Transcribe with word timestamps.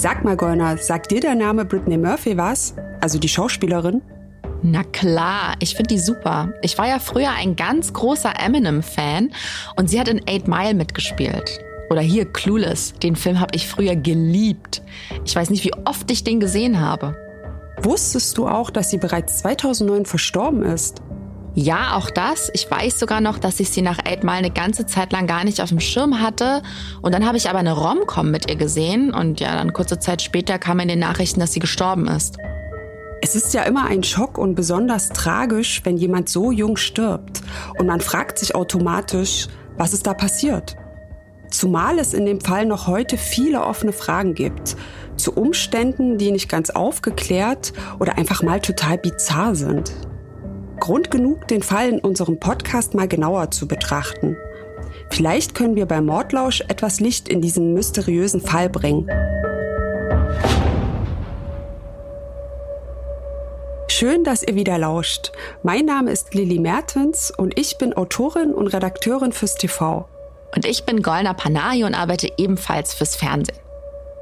Sag 0.00 0.22
mal, 0.22 0.36
Golna, 0.36 0.76
sagt 0.76 1.10
dir 1.10 1.18
der 1.18 1.34
Name 1.34 1.64
Brittany 1.64 1.98
Murphy 1.98 2.36
was? 2.36 2.72
Also 3.00 3.18
die 3.18 3.28
Schauspielerin? 3.28 4.00
Na 4.62 4.84
klar, 4.84 5.56
ich 5.58 5.74
finde 5.74 5.88
die 5.88 5.98
super. 5.98 6.52
Ich 6.62 6.78
war 6.78 6.86
ja 6.86 7.00
früher 7.00 7.32
ein 7.32 7.56
ganz 7.56 7.92
großer 7.92 8.32
Eminem-Fan 8.38 9.32
und 9.74 9.90
sie 9.90 9.98
hat 9.98 10.06
in 10.06 10.20
Eight 10.28 10.46
Mile 10.46 10.74
mitgespielt. 10.74 11.58
Oder 11.90 12.00
hier 12.00 12.26
Clueless, 12.26 12.92
den 13.02 13.16
Film 13.16 13.40
habe 13.40 13.56
ich 13.56 13.66
früher 13.66 13.96
geliebt. 13.96 14.82
Ich 15.24 15.34
weiß 15.34 15.50
nicht, 15.50 15.64
wie 15.64 15.74
oft 15.84 16.08
ich 16.12 16.22
den 16.22 16.38
gesehen 16.38 16.78
habe. 16.78 17.16
Wusstest 17.82 18.38
du 18.38 18.46
auch, 18.46 18.70
dass 18.70 18.90
sie 18.90 18.98
bereits 18.98 19.38
2009 19.38 20.06
verstorben 20.06 20.62
ist? 20.62 21.02
Ja, 21.60 21.96
auch 21.96 22.08
das. 22.10 22.52
Ich 22.54 22.70
weiß 22.70 23.00
sogar 23.00 23.20
noch, 23.20 23.36
dass 23.36 23.58
ich 23.58 23.70
sie 23.70 23.82
nach 23.82 23.98
Eight 24.04 24.22
Mile 24.22 24.36
eine 24.36 24.50
ganze 24.52 24.86
Zeit 24.86 25.12
lang 25.12 25.26
gar 25.26 25.42
nicht 25.42 25.60
auf 25.60 25.70
dem 25.70 25.80
Schirm 25.80 26.20
hatte. 26.20 26.62
Und 27.02 27.12
dann 27.12 27.26
habe 27.26 27.36
ich 27.36 27.50
aber 27.50 27.58
eine 27.58 27.72
Rom-Com 27.72 28.30
mit 28.30 28.48
ihr 28.48 28.54
gesehen. 28.54 29.12
Und 29.12 29.40
ja, 29.40 29.56
dann 29.56 29.72
kurze 29.72 29.98
Zeit 29.98 30.22
später 30.22 30.60
kam 30.60 30.78
in 30.78 30.86
den 30.86 31.00
Nachrichten, 31.00 31.40
dass 31.40 31.52
sie 31.52 31.58
gestorben 31.58 32.06
ist. 32.06 32.36
Es 33.22 33.34
ist 33.34 33.54
ja 33.54 33.64
immer 33.64 33.86
ein 33.86 34.04
Schock 34.04 34.38
und 34.38 34.54
besonders 34.54 35.08
tragisch, 35.08 35.80
wenn 35.82 35.96
jemand 35.96 36.28
so 36.28 36.52
jung 36.52 36.76
stirbt. 36.76 37.40
Und 37.76 37.88
man 37.88 38.00
fragt 38.00 38.38
sich 38.38 38.54
automatisch, 38.54 39.48
was 39.76 39.92
ist 39.94 40.06
da 40.06 40.14
passiert? 40.14 40.76
Zumal 41.50 41.98
es 41.98 42.14
in 42.14 42.24
dem 42.24 42.40
Fall 42.40 42.66
noch 42.66 42.86
heute 42.86 43.18
viele 43.18 43.64
offene 43.64 43.92
Fragen 43.92 44.34
gibt. 44.34 44.76
Zu 45.16 45.32
Umständen, 45.32 46.18
die 46.18 46.30
nicht 46.30 46.48
ganz 46.48 46.70
aufgeklärt 46.70 47.72
oder 47.98 48.16
einfach 48.16 48.44
mal 48.44 48.60
total 48.60 48.96
bizarr 48.96 49.56
sind. 49.56 49.92
Grund 50.80 51.10
genug, 51.10 51.48
den 51.48 51.62
Fall 51.62 51.88
in 51.88 51.98
unserem 52.00 52.38
Podcast 52.38 52.94
mal 52.94 53.08
genauer 53.08 53.50
zu 53.50 53.68
betrachten. 53.68 54.36
Vielleicht 55.10 55.54
können 55.54 55.76
wir 55.76 55.86
bei 55.86 56.00
Mordlausch 56.00 56.62
etwas 56.68 57.00
Licht 57.00 57.28
in 57.28 57.40
diesen 57.40 57.74
mysteriösen 57.74 58.40
Fall 58.40 58.68
bringen. 58.68 59.10
Schön, 63.88 64.22
dass 64.22 64.42
ihr 64.42 64.54
wieder 64.54 64.78
lauscht. 64.78 65.32
Mein 65.62 65.84
Name 65.84 66.12
ist 66.12 66.32
Lilly 66.34 66.60
Mertens 66.60 67.32
und 67.36 67.58
ich 67.58 67.78
bin 67.78 67.94
Autorin 67.94 68.54
und 68.54 68.68
Redakteurin 68.68 69.32
fürs 69.32 69.56
TV. 69.56 70.08
Und 70.54 70.64
ich 70.64 70.84
bin 70.84 71.02
Golna 71.02 71.34
Panahi 71.34 71.84
und 71.84 71.94
arbeite 71.94 72.30
ebenfalls 72.36 72.94
fürs 72.94 73.16
Fernsehen. 73.16 73.58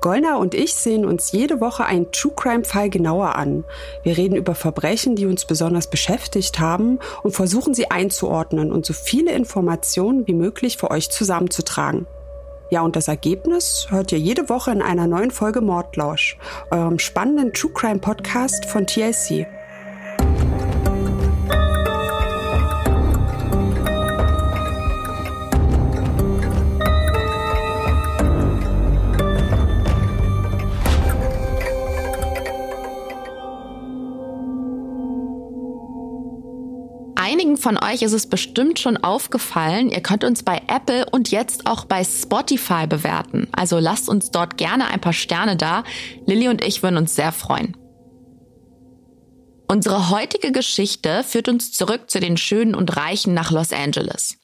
Golna 0.01 0.37
und 0.37 0.55
ich 0.55 0.75
sehen 0.75 1.05
uns 1.05 1.33
jede 1.33 1.61
Woche 1.61 1.85
einen 1.85 2.13
True 2.13 2.33
Crime 2.35 2.65
Fall 2.65 2.91
genauer 2.91 3.37
an. 3.37 3.65
Wir 4.03 4.17
reden 4.17 4.37
über 4.37 4.55
Verbrechen, 4.55 5.17
die 5.17 5.27
uns 5.27 5.45
besonders 5.45 5.89
beschäftigt 5.89 6.61
haben 6.61 6.99
und 7.23 7.33
versuchen 7.33 7.75
sie 7.75 7.91
einzuordnen 7.91 8.73
und 8.73 8.87
so 8.87 8.93
viele 8.93 9.33
Informationen 9.33 10.27
wie 10.27 10.35
möglich 10.35 10.77
für 10.77 10.91
euch 10.91 11.11
zusammenzutragen. 11.11 12.07
Ja, 12.69 12.83
und 12.83 12.97
das 12.97 13.09
Ergebnis 13.09 13.87
hört 13.91 14.11
ihr 14.11 14.19
jede 14.19 14.49
Woche 14.49 14.73
in 14.73 14.83
einer 14.83 15.07
neuen 15.07 15.31
Folge 15.31 15.61
Mordlausch, 15.61 16.37
eurem 16.71 16.99
spannenden 16.99 17.53
True 17.53 17.73
Crime 17.73 18.01
Podcast 18.01 18.65
von 18.67 18.87
TLC. 18.87 19.47
Von 37.57 37.79
euch 37.83 38.03
ist 38.03 38.13
es 38.13 38.29
bestimmt 38.29 38.79
schon 38.79 38.97
aufgefallen, 38.97 39.91
ihr 39.91 40.01
könnt 40.01 40.25
uns 40.25 40.43
bei 40.43 40.61
Apple 40.69 41.07
und 41.11 41.31
jetzt 41.31 41.67
auch 41.67 41.85
bei 41.85 42.05
Spotify 42.05 42.87
bewerten. 42.87 43.49
Also 43.53 43.79
lasst 43.79 44.09
uns 44.09 44.31
dort 44.31 44.59
gerne 44.59 44.89
ein 44.89 45.01
paar 45.01 45.13
Sterne 45.13 45.57
da. 45.57 45.85
Lilly 46.27 46.49
und 46.49 46.65
ich 46.65 46.83
würden 46.83 46.97
uns 46.97 47.15
sehr 47.15 47.33
freuen. 47.33 47.77
Unsere 49.69 50.11
heutige 50.11 50.53
Geschichte 50.53 51.25
führt 51.25 51.49
uns 51.49 51.73
zurück 51.73 52.09
zu 52.09 52.21
den 52.21 52.37
Schönen 52.37 52.75
und 52.75 52.97
Reichen 52.97 53.35
nach 53.35 53.51
Los 53.51 53.73
Angeles. 53.73 54.39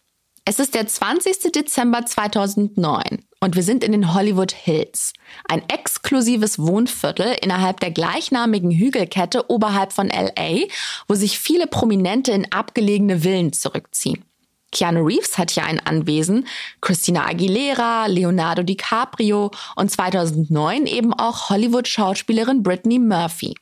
Es 0.45 0.59
ist 0.59 0.75
der 0.75 0.89
20. 0.89 1.53
Dezember 1.53 2.05
2009 2.05 3.25
und 3.39 3.55
wir 3.55 3.63
sind 3.63 3.85
in 3.85 3.93
den 3.93 4.13
Hollywood 4.13 4.51
Hills, 4.51 5.13
ein 5.49 5.63
exklusives 5.69 6.59
Wohnviertel 6.59 7.37
innerhalb 7.41 7.79
der 7.79 7.93
gleichnamigen 7.93 8.73
Hügelkette 8.73 9.49
oberhalb 9.49 9.93
von 9.93 10.09
LA, 10.09 10.67
wo 11.07 11.15
sich 11.15 11.39
viele 11.39 11.69
Prominente 11.69 12.33
in 12.33 12.51
abgelegene 12.51 13.21
Villen 13.21 13.53
zurückziehen. 13.53 14.25
Keanu 14.73 15.05
Reeves 15.05 15.39
hat 15.39 15.53
hier 15.53 15.65
ein 15.65 15.79
Anwesen, 15.79 16.49
Christina 16.81 17.25
Aguilera, 17.25 18.07
Leonardo 18.07 18.65
DiCaprio 18.65 19.53
und 19.77 19.93
2009 19.93 20.87
eben 20.87 21.15
auch 21.15 21.51
Hollywood-Schauspielerin 21.51 22.65
Brittany 22.65 22.99
Murphy. 22.99 23.55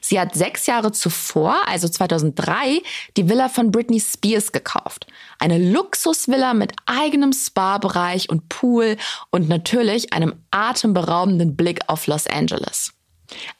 Sie 0.00 0.20
hat 0.20 0.34
sechs 0.34 0.66
Jahre 0.66 0.92
zuvor, 0.92 1.56
also 1.66 1.88
2003, 1.88 2.82
die 3.16 3.28
Villa 3.28 3.48
von 3.48 3.70
Britney 3.70 4.00
Spears 4.00 4.52
gekauft. 4.52 5.06
Eine 5.38 5.58
Luxusvilla 5.58 6.52
mit 6.52 6.72
eigenem 6.86 7.32
Spa-Bereich 7.32 8.28
und 8.28 8.48
Pool 8.48 8.96
und 9.30 9.48
natürlich 9.48 10.12
einem 10.12 10.34
atemberaubenden 10.50 11.56
Blick 11.56 11.80
auf 11.86 12.06
Los 12.06 12.26
Angeles. 12.26 12.92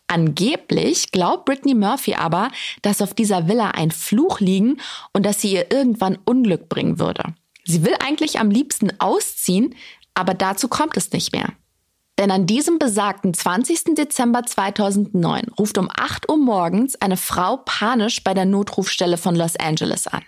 Angeblich 0.07 1.13
glaubt 1.13 1.45
Britney 1.45 1.75
Murphy 1.75 2.15
aber, 2.15 2.51
dass 2.83 3.03
auf 3.03 3.15
dieser 3.15 3.47
Villa 3.49 3.71
ein 3.73 3.91
Fluch 3.91 4.41
liegen 4.41 4.79
und 5.13 5.27
dass 5.27 5.41
sie 5.41 5.53
ihr 5.53 5.71
irgendwann 5.71 6.19
Unglück 6.25 6.69
bringen 6.69 6.99
würde. 6.99 7.35
Sie 7.65 7.85
will 7.85 7.95
eigentlich 8.01 8.41
am 8.41 8.51
liebsten 8.51 8.99
ausziehen, 8.99 9.75
aber 10.15 10.35
dazu 10.35 10.69
kommt 10.69 10.97
es 10.97 11.13
nicht 11.13 11.33
mehr. 11.33 11.53
Denn 12.19 12.31
an 12.33 12.47
diesem 12.47 12.79
besagten 12.79 13.33
20. 13.33 13.95
Dezember 13.95 14.43
2009 14.43 15.53
ruft 15.59 15.79
um 15.79 15.89
8 15.95 16.29
Uhr 16.29 16.39
morgens 16.39 16.97
eine 16.97 17.17
Frau 17.17 17.59
panisch 17.59 18.25
bei 18.25 18.35
der 18.35 18.47
Notrufstelle 18.47 19.19
von 19.19 19.37
Los 19.37 19.55
Angeles 19.57 20.09
an. 20.09 20.23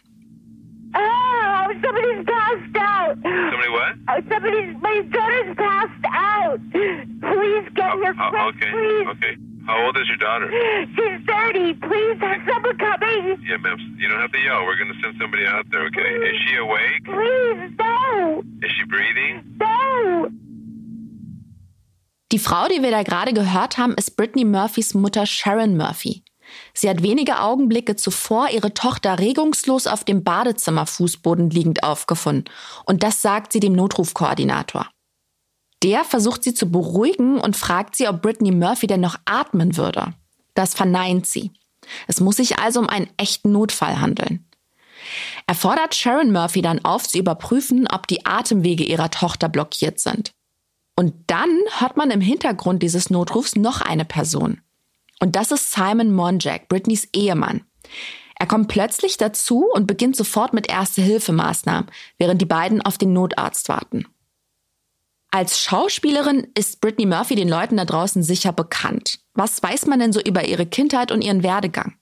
Oh, 1.70 1.74
somebody's 1.84 2.24
passed 2.26 2.76
out. 2.76 3.14
Somebody 3.22 3.70
what? 3.70 3.92
Oh, 4.08 4.20
somebody's, 4.28 4.74
my 4.82 5.00
daughter's 5.14 5.54
passed 5.56 6.06
out. 6.10 6.58
Please 6.72 7.66
get 7.74 7.92
here 8.02 8.14
Oh, 8.18 8.26
oh 8.26 8.50
quick, 8.50 8.56
okay, 8.56 8.70
please. 8.72 9.06
okay. 9.14 9.34
How 9.66 9.84
old 9.86 9.96
is 9.98 10.08
your 10.08 10.16
daughter? 10.16 10.50
She's 10.96 11.20
30. 11.26 11.74
Please 11.74 12.18
have 12.20 12.40
someone 12.48 12.76
coming. 12.78 13.38
Yeah, 13.46 13.58
ma'am. 13.58 13.78
You 13.98 14.08
don't 14.08 14.18
have 14.20 14.32
to 14.32 14.38
yell. 14.40 14.64
We're 14.66 14.76
going 14.78 14.92
to 14.92 14.98
send 15.00 15.14
somebody 15.20 15.46
out 15.46 15.64
there, 15.70 15.86
okay? 15.86 16.10
Is 16.30 16.36
she 16.48 16.56
awake? 16.56 17.04
Please, 17.04 17.70
no, 17.78 18.42
Is 18.62 18.70
she 18.72 18.84
breathing? 18.88 19.44
no. 19.60 20.28
Die 22.32 22.38
Frau, 22.38 22.68
die 22.68 22.80
wir 22.82 22.90
da 22.92 23.02
gerade 23.02 23.32
gehört 23.32 23.76
haben, 23.76 23.92
ist 23.94 24.16
Brittany 24.16 24.44
Murphys 24.44 24.94
Mutter 24.94 25.26
Sharon 25.26 25.76
Murphy. 25.76 26.22
Sie 26.74 26.88
hat 26.88 27.02
wenige 27.02 27.40
Augenblicke 27.40 27.96
zuvor 27.96 28.48
ihre 28.50 28.74
Tochter 28.74 29.18
regungslos 29.18 29.86
auf 29.86 30.04
dem 30.04 30.22
Badezimmerfußboden 30.24 31.50
liegend 31.50 31.82
aufgefunden. 31.82 32.44
Und 32.84 33.02
das 33.02 33.22
sagt 33.22 33.52
sie 33.52 33.60
dem 33.60 33.72
Notrufkoordinator. 33.72 34.88
Der 35.82 36.04
versucht 36.04 36.44
sie 36.44 36.54
zu 36.54 36.70
beruhigen 36.70 37.38
und 37.38 37.56
fragt 37.56 37.96
sie, 37.96 38.06
ob 38.08 38.22
Britney 38.22 38.52
Murphy 38.52 38.86
denn 38.86 39.00
noch 39.00 39.16
atmen 39.24 39.76
würde. 39.76 40.14
Das 40.54 40.74
verneint 40.74 41.26
sie. 41.26 41.52
Es 42.06 42.20
muss 42.20 42.36
sich 42.36 42.58
also 42.58 42.80
um 42.80 42.88
einen 42.88 43.08
echten 43.16 43.52
Notfall 43.52 44.00
handeln. 44.00 44.46
Er 45.46 45.54
fordert 45.54 45.94
Sharon 45.94 46.30
Murphy 46.32 46.60
dann 46.60 46.84
auf, 46.84 47.08
zu 47.08 47.18
überprüfen, 47.18 47.88
ob 47.88 48.06
die 48.06 48.26
Atemwege 48.26 48.84
ihrer 48.84 49.10
Tochter 49.10 49.48
blockiert 49.48 49.98
sind. 49.98 50.32
Und 50.96 51.14
dann 51.28 51.50
hört 51.78 51.96
man 51.96 52.10
im 52.10 52.20
Hintergrund 52.20 52.82
dieses 52.82 53.08
Notrufs 53.08 53.56
noch 53.56 53.80
eine 53.80 54.04
Person. 54.04 54.60
Und 55.20 55.36
das 55.36 55.52
ist 55.52 55.70
Simon 55.70 56.12
Monjack, 56.12 56.68
Britneys 56.68 57.08
Ehemann. 57.12 57.62
Er 58.38 58.46
kommt 58.46 58.68
plötzlich 58.68 59.18
dazu 59.18 59.66
und 59.72 59.86
beginnt 59.86 60.16
sofort 60.16 60.54
mit 60.54 60.68
Erste-Hilfemaßnahmen, 60.68 61.90
während 62.18 62.40
die 62.40 62.46
beiden 62.46 62.80
auf 62.80 62.96
den 62.96 63.12
Notarzt 63.12 63.68
warten. 63.68 64.06
Als 65.30 65.60
Schauspielerin 65.60 66.48
ist 66.54 66.80
Britney 66.80 67.06
Murphy 67.06 67.36
den 67.36 67.48
Leuten 67.48 67.76
da 67.76 67.84
draußen 67.84 68.22
sicher 68.22 68.52
bekannt. 68.52 69.20
Was 69.34 69.62
weiß 69.62 69.86
man 69.86 70.00
denn 70.00 70.12
so 70.12 70.20
über 70.20 70.48
ihre 70.48 70.66
Kindheit 70.66 71.12
und 71.12 71.22
ihren 71.22 71.42
Werdegang? 71.42 71.94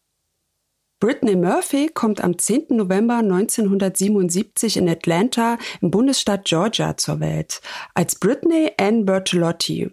Brittany 1.00 1.37
Murphy 1.37 1.91
kommt 1.93 2.23
am 2.23 2.38
10. 2.38 2.69
November 2.71 3.19
1977 3.19 4.79
in 4.79 4.88
Atlanta 4.88 5.59
im 5.81 5.91
Bundesstaat 5.91 6.44
Georgia 6.44 6.97
zur 6.97 7.21
Welt 7.21 7.61
als 7.94 8.17
Brittany 8.17 8.73
Ann 8.79 9.05
Bertolotti. 9.05 9.91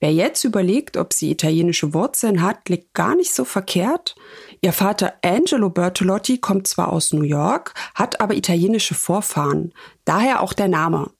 Wer 0.00 0.14
jetzt 0.14 0.44
überlegt, 0.44 0.96
ob 0.96 1.12
sie 1.12 1.30
italienische 1.30 1.92
Wurzeln 1.92 2.42
hat, 2.42 2.70
liegt 2.70 2.94
gar 2.94 3.14
nicht 3.14 3.34
so 3.34 3.44
verkehrt. 3.44 4.14
Ihr 4.62 4.72
Vater 4.72 5.14
Angelo 5.22 5.68
Bertolotti 5.68 6.38
kommt 6.38 6.66
zwar 6.66 6.90
aus 6.90 7.12
New 7.12 7.22
York, 7.22 7.74
hat 7.94 8.20
aber 8.20 8.34
italienische 8.34 8.94
Vorfahren, 8.94 9.74
daher 10.06 10.42
auch 10.42 10.54
der 10.54 10.68
Name. 10.68 11.10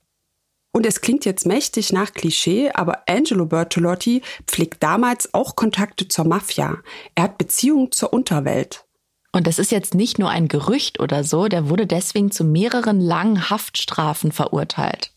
Und 0.72 0.86
es 0.86 1.02
klingt 1.02 1.24
jetzt 1.26 1.46
mächtig 1.46 1.92
nach 1.92 2.12
Klischee, 2.12 2.70
aber 2.72 3.02
Angelo 3.06 3.44
Bertolotti 3.44 4.22
pflegt 4.46 4.82
damals 4.82 5.34
auch 5.34 5.56
Kontakte 5.56 6.08
zur 6.08 6.26
Mafia. 6.26 6.78
Er 7.14 7.24
hat 7.24 7.38
Beziehungen 7.38 7.92
zur 7.92 8.12
Unterwelt. 8.12 8.86
Und 9.32 9.46
das 9.46 9.58
ist 9.58 9.72
jetzt 9.72 9.94
nicht 9.94 10.18
nur 10.18 10.30
ein 10.30 10.48
Gerücht 10.48 11.00
oder 11.00 11.22
so, 11.22 11.48
der 11.48 11.68
wurde 11.68 11.86
deswegen 11.86 12.30
zu 12.30 12.44
mehreren 12.44 13.00
langen 13.00 13.50
Haftstrafen 13.50 14.32
verurteilt. 14.32 15.12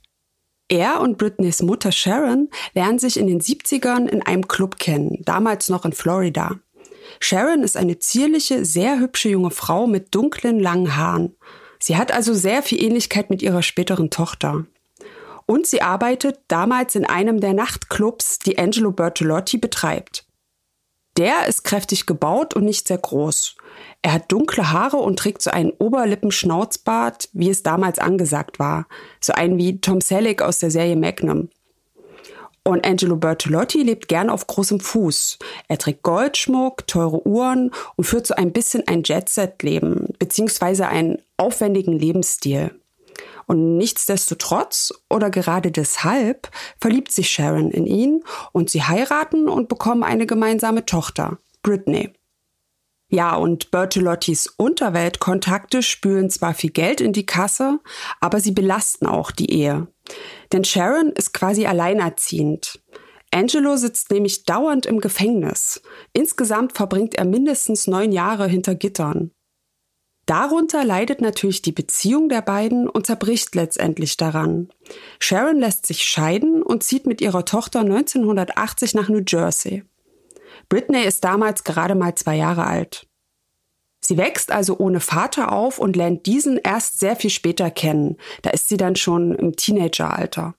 Er 0.74 1.02
und 1.02 1.20
Britneys 1.20 1.62
Mutter 1.62 1.92
Sharon 1.92 2.50
lernen 2.74 2.98
sich 2.98 3.18
in 3.18 3.28
den 3.28 3.40
70ern 3.40 4.08
in 4.08 4.24
einem 4.24 4.48
Club 4.48 4.80
kennen, 4.80 5.20
damals 5.24 5.70
noch 5.70 5.86
in 5.86 5.94
Florida. 5.94 6.60
Sharon 7.20 7.62
ist 7.62 7.78
eine 7.78 8.00
zierliche, 8.00 8.66
sehr 8.66 9.00
hübsche 9.00 9.30
junge 9.30 9.52
Frau 9.52 9.86
mit 9.86 10.16
dunklen, 10.16 10.60
langen 10.60 10.96
Haaren. 10.96 11.36
Sie 11.80 11.96
hat 11.96 12.12
also 12.12 12.34
sehr 12.34 12.64
viel 12.64 12.84
Ähnlichkeit 12.84 13.30
mit 13.30 13.44
ihrer 13.44 13.62
späteren 13.62 14.10
Tochter. 14.10 14.66
Und 15.46 15.68
sie 15.68 15.84
arbeitet 15.84 16.40
damals 16.48 16.96
in 16.96 17.06
einem 17.06 17.40
der 17.40 17.54
Nachtclubs, 17.54 18.40
die 18.40 18.58
Angelo 18.58 18.92
Bertolotti 18.92 19.60
betreibt. 19.60 20.26
Der 21.18 21.46
ist 21.48 21.64
kräftig 21.64 22.08
gebaut 22.08 22.56
und 22.56 22.64
nicht 22.64 22.88
sehr 22.88 22.98
groß. 22.98 23.58
Er 24.04 24.14
hat 24.14 24.32
dunkle 24.32 24.72
Haare 24.72 24.98
und 24.98 25.18
trägt 25.18 25.42
so 25.42 25.50
einen 25.50 25.72
Oberlippenschnauzbart, 25.72 27.30
wie 27.32 27.50
es 27.50 27.64
damals 27.64 28.00
angesagt 28.00 28.60
war. 28.60 28.86
So 29.22 29.32
einen 29.32 29.58
wie 29.58 29.80
Tom 29.80 30.02
Selleck 30.02 30.42
aus 30.42 30.60
der 30.60 30.72
Serie 30.72 30.98
Magnum. 30.98 31.50
Und 32.66 32.86
Angelo 32.86 33.16
Bertolotti 33.16 33.82
lebt 33.82 34.10
gern 34.10 34.30
auf 34.30 34.46
großem 34.46 34.82
Fuß. 34.82 35.40
Er 35.70 35.78
trägt 35.78 36.04
Goldschmuck, 36.04 36.86
teure 36.86 37.26
Uhren 37.26 37.72
und 37.96 38.04
führt 38.04 38.28
so 38.28 38.36
ein 38.36 38.52
bisschen 38.52 38.84
ein 38.88 39.04
Jet-Set-Leben, 39.04 40.10
beziehungsweise 40.20 40.88
einen 40.88 41.22
aufwendigen 41.38 41.98
Lebensstil. 41.98 42.72
Und 43.46 43.78
nichtsdestotrotz 43.78 44.94
oder 45.10 45.30
gerade 45.30 45.72
deshalb 45.72 46.50
verliebt 46.80 47.12
sich 47.12 47.30
Sharon 47.30 47.72
in 47.72 47.86
ihn 47.86 48.24
und 48.52 48.70
sie 48.70 48.84
heiraten 48.84 49.48
und 49.48 49.70
bekommen 49.70 50.04
eine 50.04 50.26
gemeinsame 50.26 50.86
Tochter, 50.86 51.38
Britney. 51.62 52.14
Ja, 53.14 53.36
und 53.36 53.70
Bertolottis 53.70 54.48
Unterweltkontakte 54.58 55.84
spülen 55.84 56.32
zwar 56.32 56.56
viel 56.56 56.72
Geld 56.72 57.00
in 57.00 57.14
die 57.14 57.28
Kasse, 57.28 57.80
aber 58.20 58.40
sie 58.40 58.54
belasten 58.54 59.06
auch 59.06 59.30
die 59.30 59.52
Ehe. 59.52 59.88
Denn 60.52 60.64
Sharon 60.64 61.12
ist 61.12 61.32
quasi 61.32 61.68
alleinerziehend. 61.68 62.82
Angelo 63.30 63.78
sitzt 63.78 64.10
nämlich 64.10 64.46
dauernd 64.46 64.88
im 64.88 65.00
Gefängnis. 65.00 65.84
Insgesamt 66.14 66.74
verbringt 66.76 67.14
er 67.14 67.26
mindestens 67.26 67.86
neun 67.86 68.12
Jahre 68.12 68.48
hinter 68.48 68.74
Gittern. 68.74 69.30
Darunter 70.26 70.84
leidet 70.84 71.22
natürlich 71.22 71.62
die 71.62 71.72
Beziehung 71.72 72.30
der 72.30 72.42
beiden 72.42 72.90
und 72.90 73.06
zerbricht 73.06 73.54
letztendlich 73.54 74.18
daran. 74.18 74.70
Sharon 75.20 75.60
lässt 75.60 75.86
sich 75.86 76.04
scheiden 76.04 76.64
und 76.64 76.82
zieht 76.82 77.06
mit 77.06 77.22
ihrer 77.22 77.46
Tochter 77.46 77.82
1980 77.82 78.96
nach 78.96 79.08
New 79.08 79.22
Jersey. 79.28 79.84
Britney 80.74 81.04
ist 81.04 81.24
damals 81.24 81.64
gerade 81.64 81.94
mal 81.94 82.16
zwei 82.16 82.36
Jahre 82.36 82.66
alt. 82.66 83.06
Sie 84.02 84.18
wächst 84.18 84.52
also 84.52 84.80
ohne 84.80 85.02
Vater 85.02 85.52
auf 85.52 85.78
und 85.78 85.96
lernt 85.96 86.26
diesen 86.26 86.58
erst 86.58 87.00
sehr 87.00 87.16
viel 87.16 87.30
später 87.30 87.70
kennen. 87.70 88.18
Da 88.42 88.50
ist 88.50 88.70
sie 88.70 88.78
dann 88.78 88.96
schon 88.96 89.36
im 89.36 89.56
Teenageralter. 89.56 90.56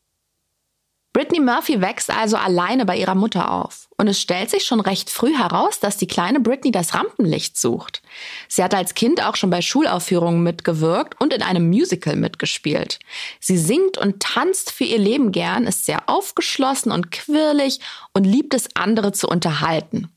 Brittany 1.15 1.39
Murphy 1.39 1.81
wächst 1.81 2.11
also 2.11 2.37
alleine 2.37 2.85
bei 2.85 2.97
ihrer 2.97 3.15
Mutter 3.15 3.53
auf. 3.53 3.89
Und 3.97 4.09
es 4.09 4.21
stellt 4.21 4.51
sich 4.51 4.65
schon 4.65 4.81
recht 4.81 5.09
früh 5.09 5.33
heraus, 5.33 5.79
dass 5.79 5.97
die 5.97 6.09
kleine 6.09 6.41
Britney 6.41 6.73
das 6.73 6.93
Rampenlicht 6.93 7.57
sucht. 7.57 8.03
Sie 8.49 8.65
hat 8.65 8.75
als 8.75 8.95
Kind 8.95 9.25
auch 9.25 9.37
schon 9.37 9.49
bei 9.49 9.63
Schulaufführungen 9.63 10.43
mitgewirkt 10.43 11.21
und 11.21 11.33
in 11.33 11.41
einem 11.41 11.69
Musical 11.69 12.17
mitgespielt. 12.17 12.99
Sie 13.39 13.57
singt 13.57 13.97
und 13.97 14.19
tanzt 14.19 14.73
für 14.73 14.83
ihr 14.83 14.99
Leben 14.99 15.31
gern, 15.31 15.69
ist 15.69 15.87
sehr 15.87 16.09
aufgeschlossen 16.09 16.91
und 16.91 17.13
quirlig 17.13 17.79
und 18.13 18.25
liebt 18.25 18.53
es, 18.53 18.75
andere 18.75 19.13
zu 19.13 19.29
unterhalten. 19.29 20.09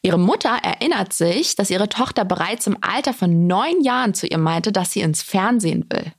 Ihre 0.00 0.18
Mutter 0.18 0.56
erinnert 0.62 1.12
sich, 1.12 1.54
dass 1.54 1.68
ihre 1.68 1.90
Tochter 1.90 2.24
bereits 2.24 2.66
im 2.66 2.78
Alter 2.80 3.12
von 3.12 3.46
neun 3.46 3.82
Jahren 3.82 4.14
zu 4.14 4.26
ihr 4.26 4.38
meinte, 4.38 4.72
dass 4.72 4.92
sie 4.92 5.02
ins 5.02 5.22
Fernsehen 5.22 5.84
will 5.90 6.12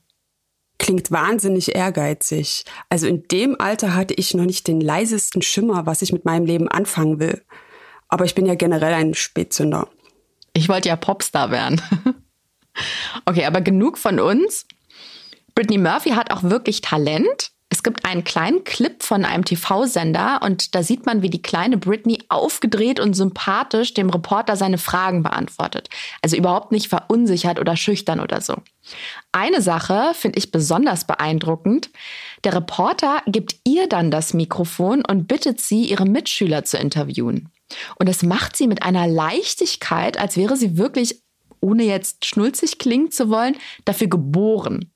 klingt 0.82 1.12
wahnsinnig 1.12 1.76
ehrgeizig. 1.76 2.64
Also 2.88 3.06
in 3.06 3.22
dem 3.28 3.58
Alter 3.58 3.94
hatte 3.94 4.14
ich 4.14 4.34
noch 4.34 4.44
nicht 4.44 4.66
den 4.66 4.80
leisesten 4.80 5.40
Schimmer, 5.40 5.86
was 5.86 6.02
ich 6.02 6.12
mit 6.12 6.24
meinem 6.24 6.44
Leben 6.44 6.68
anfangen 6.68 7.20
will. 7.20 7.42
Aber 8.08 8.24
ich 8.24 8.34
bin 8.34 8.46
ja 8.46 8.56
generell 8.56 8.92
ein 8.92 9.14
Spätzünder. 9.14 9.88
Ich 10.52 10.68
wollte 10.68 10.88
ja 10.88 10.96
Popstar 10.96 11.52
werden. 11.52 11.80
okay, 13.26 13.44
aber 13.44 13.60
genug 13.60 13.96
von 13.96 14.18
uns. 14.18 14.66
Britney 15.54 15.78
Murphy 15.78 16.10
hat 16.10 16.32
auch 16.32 16.42
wirklich 16.42 16.80
Talent. 16.80 17.51
Es 17.72 17.82
gibt 17.82 18.04
einen 18.04 18.22
kleinen 18.22 18.64
Clip 18.64 19.02
von 19.02 19.24
einem 19.24 19.46
TV-Sender 19.46 20.40
und 20.42 20.74
da 20.74 20.82
sieht 20.82 21.06
man, 21.06 21.22
wie 21.22 21.30
die 21.30 21.40
kleine 21.40 21.78
Britney 21.78 22.18
aufgedreht 22.28 23.00
und 23.00 23.14
sympathisch 23.14 23.94
dem 23.94 24.10
Reporter 24.10 24.56
seine 24.56 24.76
Fragen 24.76 25.22
beantwortet. 25.22 25.88
Also 26.20 26.36
überhaupt 26.36 26.70
nicht 26.70 26.88
verunsichert 26.88 27.58
oder 27.58 27.74
schüchtern 27.74 28.20
oder 28.20 28.42
so. 28.42 28.56
Eine 29.32 29.62
Sache 29.62 30.12
finde 30.12 30.38
ich 30.38 30.52
besonders 30.52 31.06
beeindruckend. 31.06 31.88
Der 32.44 32.52
Reporter 32.56 33.22
gibt 33.26 33.56
ihr 33.64 33.88
dann 33.88 34.10
das 34.10 34.34
Mikrofon 34.34 35.02
und 35.08 35.26
bittet 35.26 35.58
sie, 35.58 35.86
ihre 35.86 36.04
Mitschüler 36.04 36.64
zu 36.64 36.76
interviewen. 36.76 37.48
Und 37.98 38.06
das 38.06 38.22
macht 38.22 38.54
sie 38.54 38.66
mit 38.66 38.82
einer 38.82 39.06
Leichtigkeit, 39.06 40.18
als 40.18 40.36
wäre 40.36 40.58
sie 40.58 40.76
wirklich, 40.76 41.22
ohne 41.62 41.84
jetzt 41.84 42.26
schnulzig 42.26 42.76
klingen 42.76 43.10
zu 43.10 43.30
wollen, 43.30 43.56
dafür 43.86 44.08
geboren. 44.08 44.91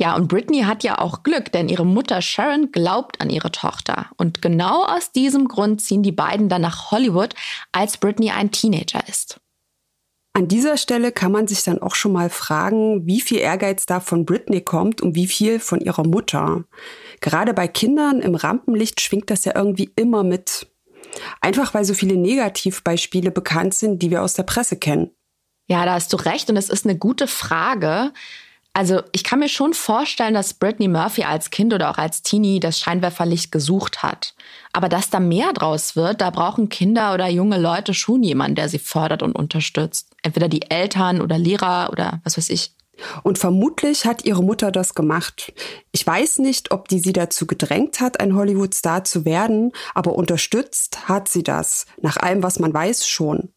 Ja, 0.00 0.16
und 0.16 0.28
Britney 0.28 0.62
hat 0.62 0.82
ja 0.82 0.98
auch 0.98 1.24
Glück, 1.24 1.52
denn 1.52 1.68
ihre 1.68 1.84
Mutter 1.84 2.22
Sharon 2.22 2.72
glaubt 2.72 3.20
an 3.20 3.28
ihre 3.28 3.52
Tochter. 3.52 4.06
Und 4.16 4.40
genau 4.40 4.82
aus 4.86 5.12
diesem 5.12 5.46
Grund 5.46 5.82
ziehen 5.82 6.02
die 6.02 6.10
beiden 6.10 6.48
dann 6.48 6.62
nach 6.62 6.90
Hollywood, 6.90 7.34
als 7.70 7.98
Britney 7.98 8.30
ein 8.30 8.50
Teenager 8.50 9.06
ist. 9.06 9.40
An 10.32 10.48
dieser 10.48 10.78
Stelle 10.78 11.12
kann 11.12 11.32
man 11.32 11.46
sich 11.46 11.64
dann 11.64 11.82
auch 11.82 11.94
schon 11.94 12.12
mal 12.12 12.30
fragen, 12.30 13.06
wie 13.06 13.20
viel 13.20 13.40
Ehrgeiz 13.40 13.84
da 13.84 14.00
von 14.00 14.24
Britney 14.24 14.62
kommt 14.62 15.02
und 15.02 15.16
wie 15.16 15.26
viel 15.26 15.60
von 15.60 15.80
ihrer 15.80 16.06
Mutter. 16.06 16.64
Gerade 17.20 17.52
bei 17.52 17.68
Kindern 17.68 18.20
im 18.20 18.36
Rampenlicht 18.36 19.02
schwingt 19.02 19.28
das 19.28 19.44
ja 19.44 19.54
irgendwie 19.54 19.90
immer 19.96 20.24
mit. 20.24 20.66
Einfach 21.42 21.74
weil 21.74 21.84
so 21.84 21.92
viele 21.92 22.16
Negativbeispiele 22.16 23.30
bekannt 23.30 23.74
sind, 23.74 24.00
die 24.00 24.10
wir 24.10 24.22
aus 24.22 24.32
der 24.32 24.44
Presse 24.44 24.78
kennen. 24.78 25.10
Ja, 25.66 25.84
da 25.84 25.92
hast 25.92 26.10
du 26.14 26.16
recht 26.16 26.48
und 26.48 26.56
es 26.56 26.70
ist 26.70 26.86
eine 26.86 26.96
gute 26.96 27.26
Frage. 27.26 28.14
Also 28.72 29.02
ich 29.12 29.24
kann 29.24 29.40
mir 29.40 29.48
schon 29.48 29.74
vorstellen, 29.74 30.34
dass 30.34 30.54
Britney 30.54 30.86
Murphy 30.86 31.24
als 31.24 31.50
Kind 31.50 31.74
oder 31.74 31.90
auch 31.90 31.98
als 31.98 32.22
Teenie 32.22 32.60
das 32.60 32.78
Scheinwerferlicht 32.78 33.50
gesucht 33.50 34.02
hat. 34.02 34.34
Aber 34.72 34.88
dass 34.88 35.10
da 35.10 35.18
mehr 35.18 35.52
draus 35.52 35.96
wird, 35.96 36.20
da 36.20 36.30
brauchen 36.30 36.68
Kinder 36.68 37.12
oder 37.12 37.28
junge 37.28 37.58
Leute 37.58 37.94
schon 37.94 38.22
jemanden, 38.22 38.54
der 38.54 38.68
sie 38.68 38.78
fördert 38.78 39.22
und 39.22 39.34
unterstützt. 39.34 40.14
Entweder 40.22 40.48
die 40.48 40.70
Eltern 40.70 41.20
oder 41.20 41.36
Lehrer 41.36 41.88
oder 41.90 42.20
was 42.22 42.36
weiß 42.36 42.48
ich. 42.50 42.72
Und 43.22 43.38
vermutlich 43.38 44.04
hat 44.04 44.24
ihre 44.24 44.42
Mutter 44.42 44.70
das 44.70 44.94
gemacht. 44.94 45.52
Ich 45.90 46.06
weiß 46.06 46.38
nicht, 46.38 46.70
ob 46.70 46.88
die 46.88 46.98
sie 46.98 47.12
dazu 47.12 47.46
gedrängt 47.46 48.00
hat, 48.00 48.20
ein 48.20 48.34
Hollywood-Star 48.34 49.04
zu 49.04 49.24
werden, 49.24 49.72
aber 49.94 50.14
unterstützt 50.14 51.08
hat 51.08 51.28
sie 51.28 51.42
das. 51.42 51.86
Nach 52.00 52.18
allem, 52.18 52.42
was 52.42 52.58
man 52.58 52.72
weiß, 52.72 53.06
schon. 53.06 53.50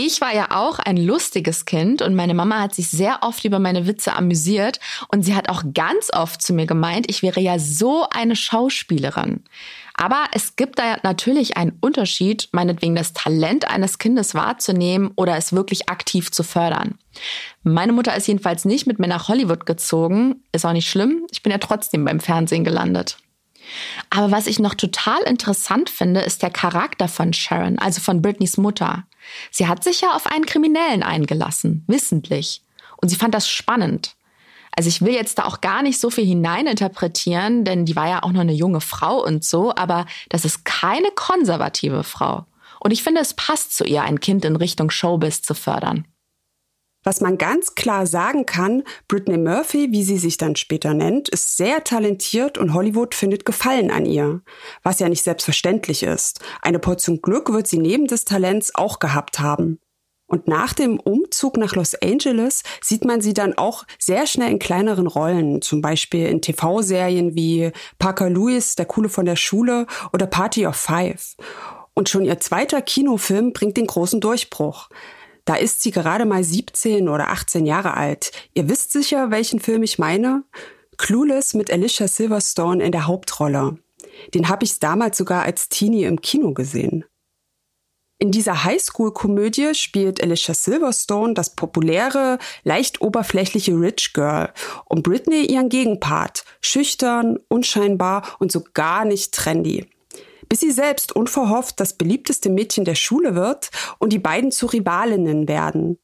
Ich 0.00 0.20
war 0.20 0.32
ja 0.32 0.52
auch 0.52 0.78
ein 0.78 0.96
lustiges 0.96 1.64
Kind 1.64 2.02
und 2.02 2.14
meine 2.14 2.32
Mama 2.32 2.60
hat 2.60 2.72
sich 2.72 2.88
sehr 2.88 3.18
oft 3.22 3.44
über 3.44 3.58
meine 3.58 3.88
Witze 3.88 4.12
amüsiert 4.12 4.78
und 5.08 5.24
sie 5.24 5.34
hat 5.34 5.48
auch 5.48 5.64
ganz 5.74 6.10
oft 6.12 6.40
zu 6.40 6.52
mir 6.52 6.66
gemeint, 6.66 7.10
ich 7.10 7.24
wäre 7.24 7.40
ja 7.40 7.58
so 7.58 8.06
eine 8.08 8.36
Schauspielerin. 8.36 9.42
Aber 9.94 10.26
es 10.30 10.54
gibt 10.54 10.78
da 10.78 10.98
natürlich 11.02 11.56
einen 11.56 11.76
Unterschied, 11.80 12.48
meinetwegen 12.52 12.94
das 12.94 13.12
Talent 13.12 13.68
eines 13.68 13.98
Kindes 13.98 14.36
wahrzunehmen 14.36 15.10
oder 15.16 15.36
es 15.36 15.52
wirklich 15.52 15.88
aktiv 15.88 16.30
zu 16.30 16.44
fördern. 16.44 16.96
Meine 17.64 17.92
Mutter 17.92 18.14
ist 18.14 18.28
jedenfalls 18.28 18.64
nicht 18.64 18.86
mit 18.86 19.00
mir 19.00 19.08
nach 19.08 19.26
Hollywood 19.26 19.66
gezogen, 19.66 20.44
ist 20.52 20.64
auch 20.64 20.74
nicht 20.74 20.88
schlimm, 20.88 21.26
ich 21.32 21.42
bin 21.42 21.50
ja 21.50 21.58
trotzdem 21.58 22.04
beim 22.04 22.20
Fernsehen 22.20 22.62
gelandet. 22.62 23.18
Aber 24.10 24.30
was 24.30 24.46
ich 24.46 24.60
noch 24.60 24.74
total 24.74 25.20
interessant 25.22 25.90
finde, 25.90 26.20
ist 26.20 26.44
der 26.44 26.50
Charakter 26.50 27.08
von 27.08 27.32
Sharon, 27.32 27.80
also 27.80 28.00
von 28.00 28.22
Britneys 28.22 28.58
Mutter. 28.58 29.07
Sie 29.50 29.66
hat 29.66 29.84
sich 29.84 30.00
ja 30.00 30.14
auf 30.14 30.26
einen 30.26 30.46
Kriminellen 30.46 31.02
eingelassen, 31.02 31.84
wissentlich. 31.86 32.62
Und 32.96 33.08
sie 33.08 33.16
fand 33.16 33.34
das 33.34 33.48
spannend. 33.48 34.16
Also 34.76 34.88
ich 34.88 35.02
will 35.02 35.12
jetzt 35.12 35.38
da 35.38 35.44
auch 35.44 35.60
gar 35.60 35.82
nicht 35.82 35.98
so 35.98 36.10
viel 36.10 36.24
hineininterpretieren, 36.24 37.64
denn 37.64 37.84
die 37.84 37.96
war 37.96 38.08
ja 38.08 38.22
auch 38.22 38.32
noch 38.32 38.42
eine 38.42 38.52
junge 38.52 38.80
Frau 38.80 39.24
und 39.24 39.42
so, 39.42 39.74
aber 39.74 40.06
das 40.28 40.44
ist 40.44 40.64
keine 40.64 41.10
konservative 41.10 42.04
Frau. 42.04 42.46
Und 42.80 42.92
ich 42.92 43.02
finde, 43.02 43.20
es 43.20 43.34
passt 43.34 43.76
zu 43.76 43.84
ihr, 43.84 44.02
ein 44.02 44.20
Kind 44.20 44.44
in 44.44 44.54
Richtung 44.56 44.90
Showbiz 44.90 45.42
zu 45.42 45.54
fördern. 45.54 46.06
Was 47.04 47.20
man 47.20 47.38
ganz 47.38 47.74
klar 47.74 48.06
sagen 48.06 48.44
kann, 48.44 48.82
Britney 49.06 49.38
Murphy, 49.38 49.92
wie 49.92 50.02
sie 50.02 50.18
sich 50.18 50.36
dann 50.36 50.56
später 50.56 50.94
nennt, 50.94 51.28
ist 51.28 51.56
sehr 51.56 51.84
talentiert 51.84 52.58
und 52.58 52.74
Hollywood 52.74 53.14
findet 53.14 53.44
Gefallen 53.44 53.90
an 53.90 54.04
ihr. 54.04 54.42
Was 54.82 54.98
ja 54.98 55.08
nicht 55.08 55.22
selbstverständlich 55.22 56.02
ist. 56.02 56.40
Eine 56.60 56.78
Portion 56.80 57.22
Glück 57.22 57.52
wird 57.52 57.68
sie 57.68 57.78
neben 57.78 58.06
des 58.06 58.24
Talents 58.24 58.74
auch 58.74 58.98
gehabt 58.98 59.38
haben. 59.38 59.78
Und 60.26 60.46
nach 60.46 60.74
dem 60.74 61.00
Umzug 61.00 61.56
nach 61.56 61.74
Los 61.74 61.94
Angeles 61.94 62.62
sieht 62.82 63.04
man 63.04 63.22
sie 63.22 63.32
dann 63.32 63.56
auch 63.56 63.84
sehr 63.98 64.26
schnell 64.26 64.50
in 64.50 64.58
kleineren 64.58 65.06
Rollen, 65.06 65.62
zum 65.62 65.80
Beispiel 65.80 66.26
in 66.26 66.42
TV-Serien 66.42 67.34
wie 67.34 67.72
Parker 67.98 68.28
Lewis, 68.28 68.74
der 68.74 68.84
Coole 68.84 69.08
von 69.08 69.24
der 69.24 69.36
Schule 69.36 69.86
oder 70.12 70.26
Party 70.26 70.66
of 70.66 70.76
Five. 70.76 71.36
Und 71.94 72.10
schon 72.10 72.26
ihr 72.26 72.38
zweiter 72.40 72.82
Kinofilm 72.82 73.54
bringt 73.54 73.78
den 73.78 73.86
großen 73.86 74.20
Durchbruch. 74.20 74.90
Da 75.48 75.54
ist 75.54 75.80
sie 75.80 75.92
gerade 75.92 76.26
mal 76.26 76.44
17 76.44 77.08
oder 77.08 77.30
18 77.30 77.64
Jahre 77.64 77.96
alt. 77.96 78.32
Ihr 78.52 78.68
wisst 78.68 78.92
sicher, 78.92 79.30
welchen 79.30 79.60
Film 79.60 79.82
ich 79.82 79.98
meine? 79.98 80.44
Clueless 80.98 81.54
mit 81.54 81.72
Alicia 81.72 82.06
Silverstone 82.06 82.84
in 82.84 82.92
der 82.92 83.06
Hauptrolle. 83.06 83.78
Den 84.34 84.50
habe 84.50 84.64
ich 84.64 84.78
damals 84.78 85.16
sogar 85.16 85.44
als 85.44 85.70
Teenie 85.70 86.04
im 86.04 86.20
Kino 86.20 86.52
gesehen. 86.52 87.06
In 88.18 88.30
dieser 88.30 88.62
Highschool-Komödie 88.62 89.74
spielt 89.74 90.22
Alicia 90.22 90.52
Silverstone 90.52 91.32
das 91.32 91.56
populäre, 91.56 92.38
leicht 92.64 93.00
oberflächliche 93.00 93.72
Rich 93.72 94.12
Girl 94.12 94.52
und 94.84 95.02
Britney 95.02 95.46
ihren 95.46 95.70
Gegenpart, 95.70 96.44
schüchtern, 96.60 97.38
unscheinbar 97.48 98.36
und 98.38 98.52
so 98.52 98.64
gar 98.74 99.06
nicht 99.06 99.32
trendy. 99.32 99.88
Bis 100.48 100.60
sie 100.60 100.70
selbst 100.70 101.14
unverhofft 101.14 101.80
das 101.80 101.92
beliebteste 101.92 102.50
Mädchen 102.50 102.84
der 102.84 102.94
Schule 102.94 103.34
wird 103.34 103.70
und 103.98 104.12
die 104.12 104.18
beiden 104.18 104.50
zu 104.50 104.66
Rivalinnen 104.66 105.48
werden. 105.48 105.98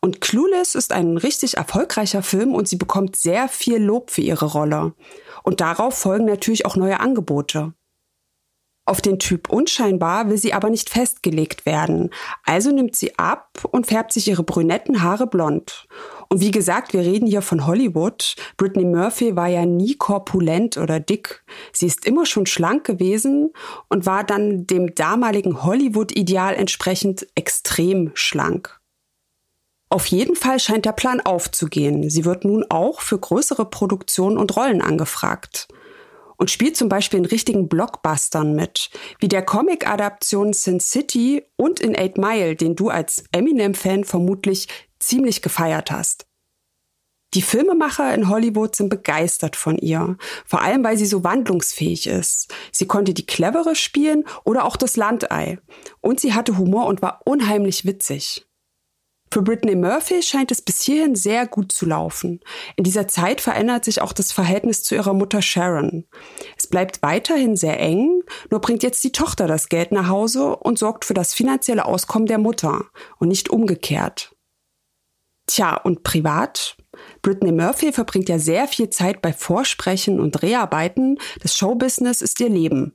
Und 0.00 0.20
Clueless 0.20 0.74
ist 0.74 0.92
ein 0.92 1.16
richtig 1.16 1.56
erfolgreicher 1.56 2.22
Film 2.22 2.54
und 2.54 2.68
sie 2.68 2.76
bekommt 2.76 3.16
sehr 3.16 3.48
viel 3.48 3.78
Lob 3.78 4.10
für 4.10 4.20
ihre 4.20 4.46
Rolle. 4.46 4.94
Und 5.42 5.60
darauf 5.60 5.98
folgen 5.98 6.26
natürlich 6.26 6.64
auch 6.64 6.76
neue 6.76 7.00
Angebote. 7.00 7.72
Auf 8.84 9.00
den 9.00 9.18
Typ 9.18 9.50
unscheinbar 9.50 10.30
will 10.30 10.38
sie 10.38 10.52
aber 10.52 10.70
nicht 10.70 10.90
festgelegt 10.90 11.66
werden. 11.66 12.10
Also 12.44 12.70
nimmt 12.70 12.94
sie 12.94 13.18
ab 13.18 13.64
und 13.72 13.88
färbt 13.88 14.12
sich 14.12 14.28
ihre 14.28 14.44
brünetten 14.44 15.02
Haare 15.02 15.26
blond. 15.26 15.88
Und 16.28 16.40
wie 16.40 16.50
gesagt, 16.50 16.92
wir 16.92 17.00
reden 17.00 17.26
hier 17.26 17.42
von 17.42 17.66
Hollywood. 17.66 18.34
Britney 18.56 18.84
Murphy 18.84 19.36
war 19.36 19.48
ja 19.48 19.64
nie 19.64 19.94
korpulent 19.94 20.76
oder 20.76 21.00
dick. 21.00 21.44
Sie 21.72 21.86
ist 21.86 22.04
immer 22.06 22.26
schon 22.26 22.46
schlank 22.46 22.84
gewesen 22.84 23.52
und 23.88 24.06
war 24.06 24.24
dann 24.24 24.66
dem 24.66 24.94
damaligen 24.94 25.62
Hollywood-Ideal 25.62 26.54
entsprechend 26.54 27.26
extrem 27.34 28.10
schlank. 28.14 28.80
Auf 29.88 30.06
jeden 30.06 30.34
Fall 30.34 30.58
scheint 30.58 30.84
der 30.84 30.92
Plan 30.92 31.20
aufzugehen. 31.20 32.10
Sie 32.10 32.24
wird 32.24 32.44
nun 32.44 32.64
auch 32.68 33.00
für 33.00 33.18
größere 33.18 33.64
Produktionen 33.64 34.36
und 34.36 34.56
Rollen 34.56 34.82
angefragt 34.82 35.68
und 36.36 36.50
spielt 36.50 36.76
zum 36.76 36.88
Beispiel 36.88 37.20
in 37.20 37.24
richtigen 37.24 37.68
Blockbustern 37.68 38.54
mit, 38.54 38.90
wie 39.20 39.28
der 39.28 39.42
Comic-Adaption 39.42 40.52
Sin 40.52 40.80
City 40.80 41.44
und 41.56 41.80
in 41.80 41.96
Eight 41.96 42.18
Mile, 42.18 42.56
den 42.56 42.76
du 42.76 42.88
als 42.88 43.24
Eminem-Fan 43.32 44.04
vermutlich 44.04 44.68
ziemlich 44.98 45.42
gefeiert 45.42 45.90
hast. 45.90 46.26
Die 47.34 47.42
Filmemacher 47.42 48.14
in 48.14 48.28
Hollywood 48.28 48.76
sind 48.76 48.88
begeistert 48.88 49.56
von 49.56 49.76
ihr, 49.76 50.16
vor 50.46 50.62
allem 50.62 50.82
weil 50.84 50.96
sie 50.96 51.06
so 51.06 51.24
wandlungsfähig 51.24 52.06
ist. 52.06 52.54
Sie 52.72 52.86
konnte 52.86 53.12
die 53.12 53.26
Clevere 53.26 53.74
spielen 53.74 54.24
oder 54.44 54.64
auch 54.64 54.76
das 54.76 54.96
Landei. 54.96 55.58
Und 56.00 56.20
sie 56.20 56.34
hatte 56.34 56.56
Humor 56.56 56.86
und 56.86 57.02
war 57.02 57.20
unheimlich 57.24 57.84
witzig. 57.84 58.46
Für 59.30 59.42
Britney 59.42 59.74
Murphy 59.74 60.22
scheint 60.22 60.52
es 60.52 60.62
bis 60.62 60.82
hierhin 60.82 61.16
sehr 61.16 61.46
gut 61.46 61.72
zu 61.72 61.84
laufen. 61.84 62.40
In 62.76 62.84
dieser 62.84 63.08
Zeit 63.08 63.40
verändert 63.40 63.84
sich 63.84 64.00
auch 64.00 64.12
das 64.12 64.30
Verhältnis 64.30 64.84
zu 64.84 64.94
ihrer 64.94 65.14
Mutter 65.14 65.42
Sharon. 65.42 66.06
Es 66.56 66.68
bleibt 66.68 67.02
weiterhin 67.02 67.56
sehr 67.56 67.78
eng, 67.80 68.22
nur 68.50 68.60
bringt 68.60 68.84
jetzt 68.84 69.02
die 69.02 69.12
Tochter 69.12 69.46
das 69.46 69.68
Geld 69.68 69.90
nach 69.90 70.08
Hause 70.08 70.56
und 70.56 70.78
sorgt 70.78 71.04
für 71.04 71.14
das 71.14 71.34
finanzielle 71.34 71.84
Auskommen 71.84 72.26
der 72.26 72.38
Mutter 72.38 72.86
und 73.18 73.28
nicht 73.28 73.50
umgekehrt. 73.50 74.35
Tja, 75.46 75.76
und 75.76 76.02
privat? 76.02 76.76
Britney 77.22 77.52
Murphy 77.52 77.92
verbringt 77.92 78.28
ja 78.28 78.38
sehr 78.38 78.68
viel 78.68 78.90
Zeit 78.90 79.22
bei 79.22 79.32
Vorsprechen 79.32 80.20
und 80.20 80.32
Dreharbeiten. 80.32 81.18
Das 81.40 81.56
Showbusiness 81.56 82.22
ist 82.22 82.40
ihr 82.40 82.48
Leben. 82.48 82.94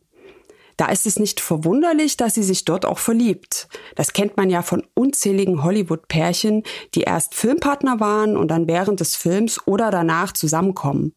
Da 0.77 0.87
ist 0.87 1.05
es 1.05 1.19
nicht 1.19 1.39
verwunderlich, 1.41 2.17
dass 2.17 2.33
sie 2.33 2.43
sich 2.43 2.65
dort 2.65 2.85
auch 2.85 2.97
verliebt. 2.97 3.67
Das 3.95 4.13
kennt 4.13 4.37
man 4.37 4.49
ja 4.49 4.63
von 4.63 4.83
unzähligen 4.95 5.63
Hollywood-Pärchen, 5.63 6.63
die 6.95 7.01
erst 7.01 7.35
Filmpartner 7.35 7.99
waren 7.99 8.35
und 8.35 8.49
dann 8.49 8.67
während 8.67 8.99
des 8.99 9.15
Films 9.15 9.59
oder 9.67 9.91
danach 9.91 10.31
zusammenkommen. 10.31 11.13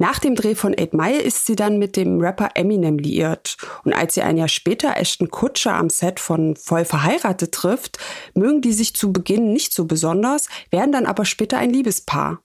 Nach 0.00 0.20
dem 0.20 0.36
Dreh 0.36 0.54
von 0.54 0.74
Eight 0.78 0.94
Mile 0.94 1.20
ist 1.20 1.44
sie 1.44 1.56
dann 1.56 1.78
mit 1.78 1.96
dem 1.96 2.20
Rapper 2.20 2.50
Eminem 2.54 2.98
liiert. 2.98 3.56
Und 3.84 3.92
als 3.92 4.14
sie 4.14 4.22
ein 4.22 4.36
Jahr 4.36 4.48
später 4.48 4.96
Ashton 4.96 5.28
Kutscher 5.28 5.74
am 5.74 5.90
Set 5.90 6.20
von 6.20 6.54
Voll 6.54 6.84
verheiratet 6.84 7.52
trifft, 7.52 7.98
mögen 8.34 8.60
die 8.60 8.72
sich 8.72 8.94
zu 8.94 9.12
Beginn 9.12 9.52
nicht 9.52 9.74
so 9.74 9.86
besonders, 9.86 10.48
werden 10.70 10.92
dann 10.92 11.04
aber 11.04 11.24
später 11.24 11.58
ein 11.58 11.70
Liebespaar. 11.70 12.40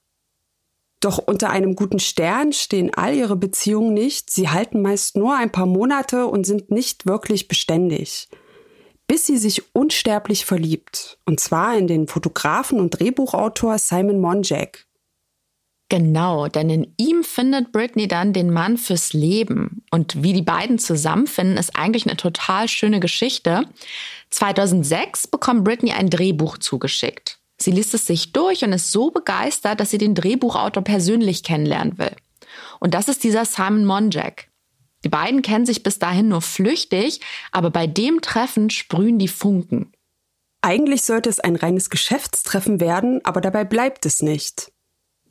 Doch 0.99 1.19
unter 1.19 1.51
einem 1.51 1.75
guten 1.75 1.99
Stern 1.99 2.53
stehen 2.53 2.91
all 2.93 3.13
ihre 3.13 3.35
Beziehungen 3.35 3.93
nicht. 3.93 4.31
Sie 4.31 4.49
halten 4.49 4.81
meist 4.81 5.15
nur 5.15 5.35
ein 5.35 5.51
paar 5.51 5.65
Monate 5.67 6.25
und 6.25 6.45
sind 6.45 6.71
nicht 6.71 7.05
wirklich 7.05 7.47
beständig. 7.47 8.29
Bis 9.05 9.27
sie 9.27 9.37
sich 9.37 9.75
unsterblich 9.75 10.45
verliebt. 10.45 11.19
Und 11.25 11.39
zwar 11.39 11.77
in 11.77 11.87
den 11.87 12.07
Fotografen 12.07 12.79
und 12.79 12.97
Drehbuchautor 12.97 13.77
Simon 13.77 14.21
Monjack. 14.21 14.87
Genau, 15.89 16.47
denn 16.47 16.69
in 16.69 16.93
ihm 16.97 17.23
findet 17.23 17.71
Britney 17.71 18.07
dann 18.07 18.33
den 18.33 18.51
Mann 18.51 18.77
fürs 18.77 19.13
Leben. 19.13 19.83
Und 19.91 20.23
wie 20.23 20.33
die 20.33 20.41
beiden 20.41 20.79
zusammenfinden, 20.79 21.57
ist 21.57 21.75
eigentlich 21.75 22.07
eine 22.07 22.17
total 22.17 22.67
schöne 22.67 22.99
Geschichte. 22.99 23.65
2006 24.31 25.27
bekommt 25.27 25.63
Britney 25.63 25.91
ein 25.91 26.09
Drehbuch 26.09 26.57
zugeschickt. 26.57 27.39
Sie 27.57 27.71
liest 27.71 27.93
es 27.93 28.07
sich 28.07 28.33
durch 28.33 28.63
und 28.63 28.73
ist 28.73 28.91
so 28.91 29.11
begeistert, 29.11 29.79
dass 29.79 29.91
sie 29.91 29.97
den 29.97 30.15
Drehbuchautor 30.15 30.83
persönlich 30.83 31.43
kennenlernen 31.43 31.97
will. 31.97 32.15
Und 32.79 32.93
das 32.93 33.07
ist 33.07 33.23
dieser 33.23 33.45
Simon 33.45 33.85
Monjack. 33.85 34.47
Die 35.05 35.09
beiden 35.09 35.41
kennen 35.41 35.65
sich 35.65 35.83
bis 35.83 35.99
dahin 35.99 36.27
nur 36.29 36.41
flüchtig, 36.41 37.21
aber 37.51 37.69
bei 37.69 37.87
dem 37.87 38.21
Treffen 38.21 38.69
sprühen 38.69 39.19
die 39.19 39.27
Funken. 39.27 39.91
Eigentlich 40.61 41.03
sollte 41.03 41.29
es 41.29 41.39
ein 41.39 41.55
reines 41.55 41.89
Geschäftstreffen 41.89 42.79
werden, 42.79 43.21
aber 43.23 43.41
dabei 43.41 43.63
bleibt 43.63 44.05
es 44.05 44.21
nicht. 44.21 44.72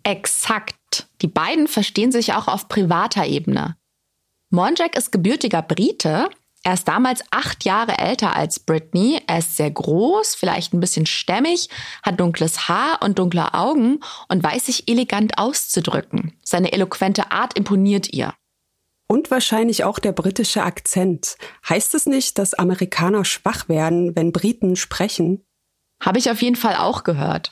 Exakt. 0.03 1.09
Die 1.21 1.29
beiden 1.29 1.69
verstehen 1.69 2.13
sich 2.13 2.35
auch 2.35 2.49
auf 2.49 2.69
privater 2.69 3.27
Ebene. 3.27 3.77
Monjack 4.51 4.97
ist 4.97 5.13
gebürtiger 5.13 5.63
Brite, 5.63 6.29
er 6.65 6.75
ist 6.75 6.87
damals 6.87 7.23
acht 7.33 7.65
Jahre 7.65 7.99
älter 7.99 8.37
als 8.37 8.61
Britney. 8.61 9.21
Er 9.27 9.39
ist 9.39 9.57
sehr 9.57 9.71
groß, 9.71 10.37
vielleicht 10.37 10.73
ein 10.73 10.81
bisschen 10.81 11.07
stämmig, 11.07 11.69
hat 12.05 12.21
dunkles 12.21 12.69
Haar 12.69 13.01
und 13.03 13.19
dunkle 13.19 13.53
Augen 13.53 13.99
und 14.29 14.45
weiß 14.45 14.67
sich 14.67 14.89
elegant 14.89 15.39
auszudrücken. 15.39 16.35
Seine 16.45 16.73
eloquente 16.73 17.33
Art 17.33 17.59
imponiert 17.59 18.13
ihr. 18.13 18.33
Und 19.09 19.31
wahrscheinlich 19.31 19.83
auch 19.83 19.99
der 19.99 20.13
britische 20.13 20.63
Akzent. 20.63 21.37
Heißt 21.69 21.95
es 21.95 22.07
nicht, 22.07 22.39
dass 22.39 22.55
Amerikaner 22.55 23.25
schwach 23.25 23.69
werden, 23.69 24.15
wenn 24.15 24.33
Briten 24.33 24.77
sprechen? 24.77 25.45
Habe 26.01 26.19
ich 26.19 26.31
auf 26.31 26.41
jeden 26.43 26.57
Fall 26.57 26.77
auch 26.77 27.03
gehört. 27.03 27.51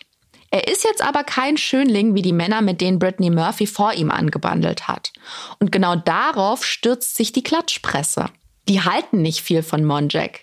Er 0.51 0.69
ist 0.69 0.85
jetzt 0.85 1.03
aber 1.03 1.23
kein 1.23 1.57
Schönling 1.57 2.15
wie 2.15 2.23
die 2.23 2.33
Männer, 2.33 2.61
mit 2.61 2.81
denen 2.81 2.99
Brittany 2.99 3.31
Murphy 3.31 3.67
vor 3.67 3.93
ihm 3.93 4.11
angebandelt 4.11 4.89
hat. 4.89 5.13
Und 5.61 5.71
genau 5.71 5.95
darauf 5.95 6.65
stürzt 6.65 7.17
sich 7.17 7.33
die 7.33 7.45
Klatschpresse 7.45 8.27
die 8.71 8.83
halten 8.83 9.21
nicht 9.21 9.41
viel 9.41 9.65
von 9.65 9.85
Monjack. 9.85 10.43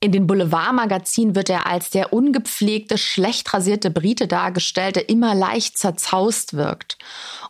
In 0.00 0.10
den 0.10 0.26
Boulevardmagazinen 0.26 1.36
wird 1.36 1.48
er 1.48 1.66
als 1.66 1.90
der 1.90 2.12
ungepflegte, 2.12 2.98
schlecht 2.98 3.54
rasierte 3.54 3.88
Brite 3.88 4.26
dargestellt, 4.26 4.96
der 4.96 5.08
immer 5.08 5.32
leicht 5.36 5.78
zerzaust 5.78 6.54
wirkt. 6.54 6.98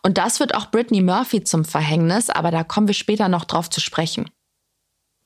Und 0.02 0.18
das 0.18 0.38
wird 0.38 0.54
auch 0.54 0.70
Brittany 0.70 1.00
Murphy 1.00 1.44
zum 1.44 1.64
Verhängnis, 1.64 2.28
aber 2.28 2.50
da 2.50 2.62
kommen 2.62 2.88
wir 2.88 2.94
später 2.94 3.30
noch 3.30 3.46
drauf 3.46 3.70
zu 3.70 3.80
sprechen. 3.80 4.28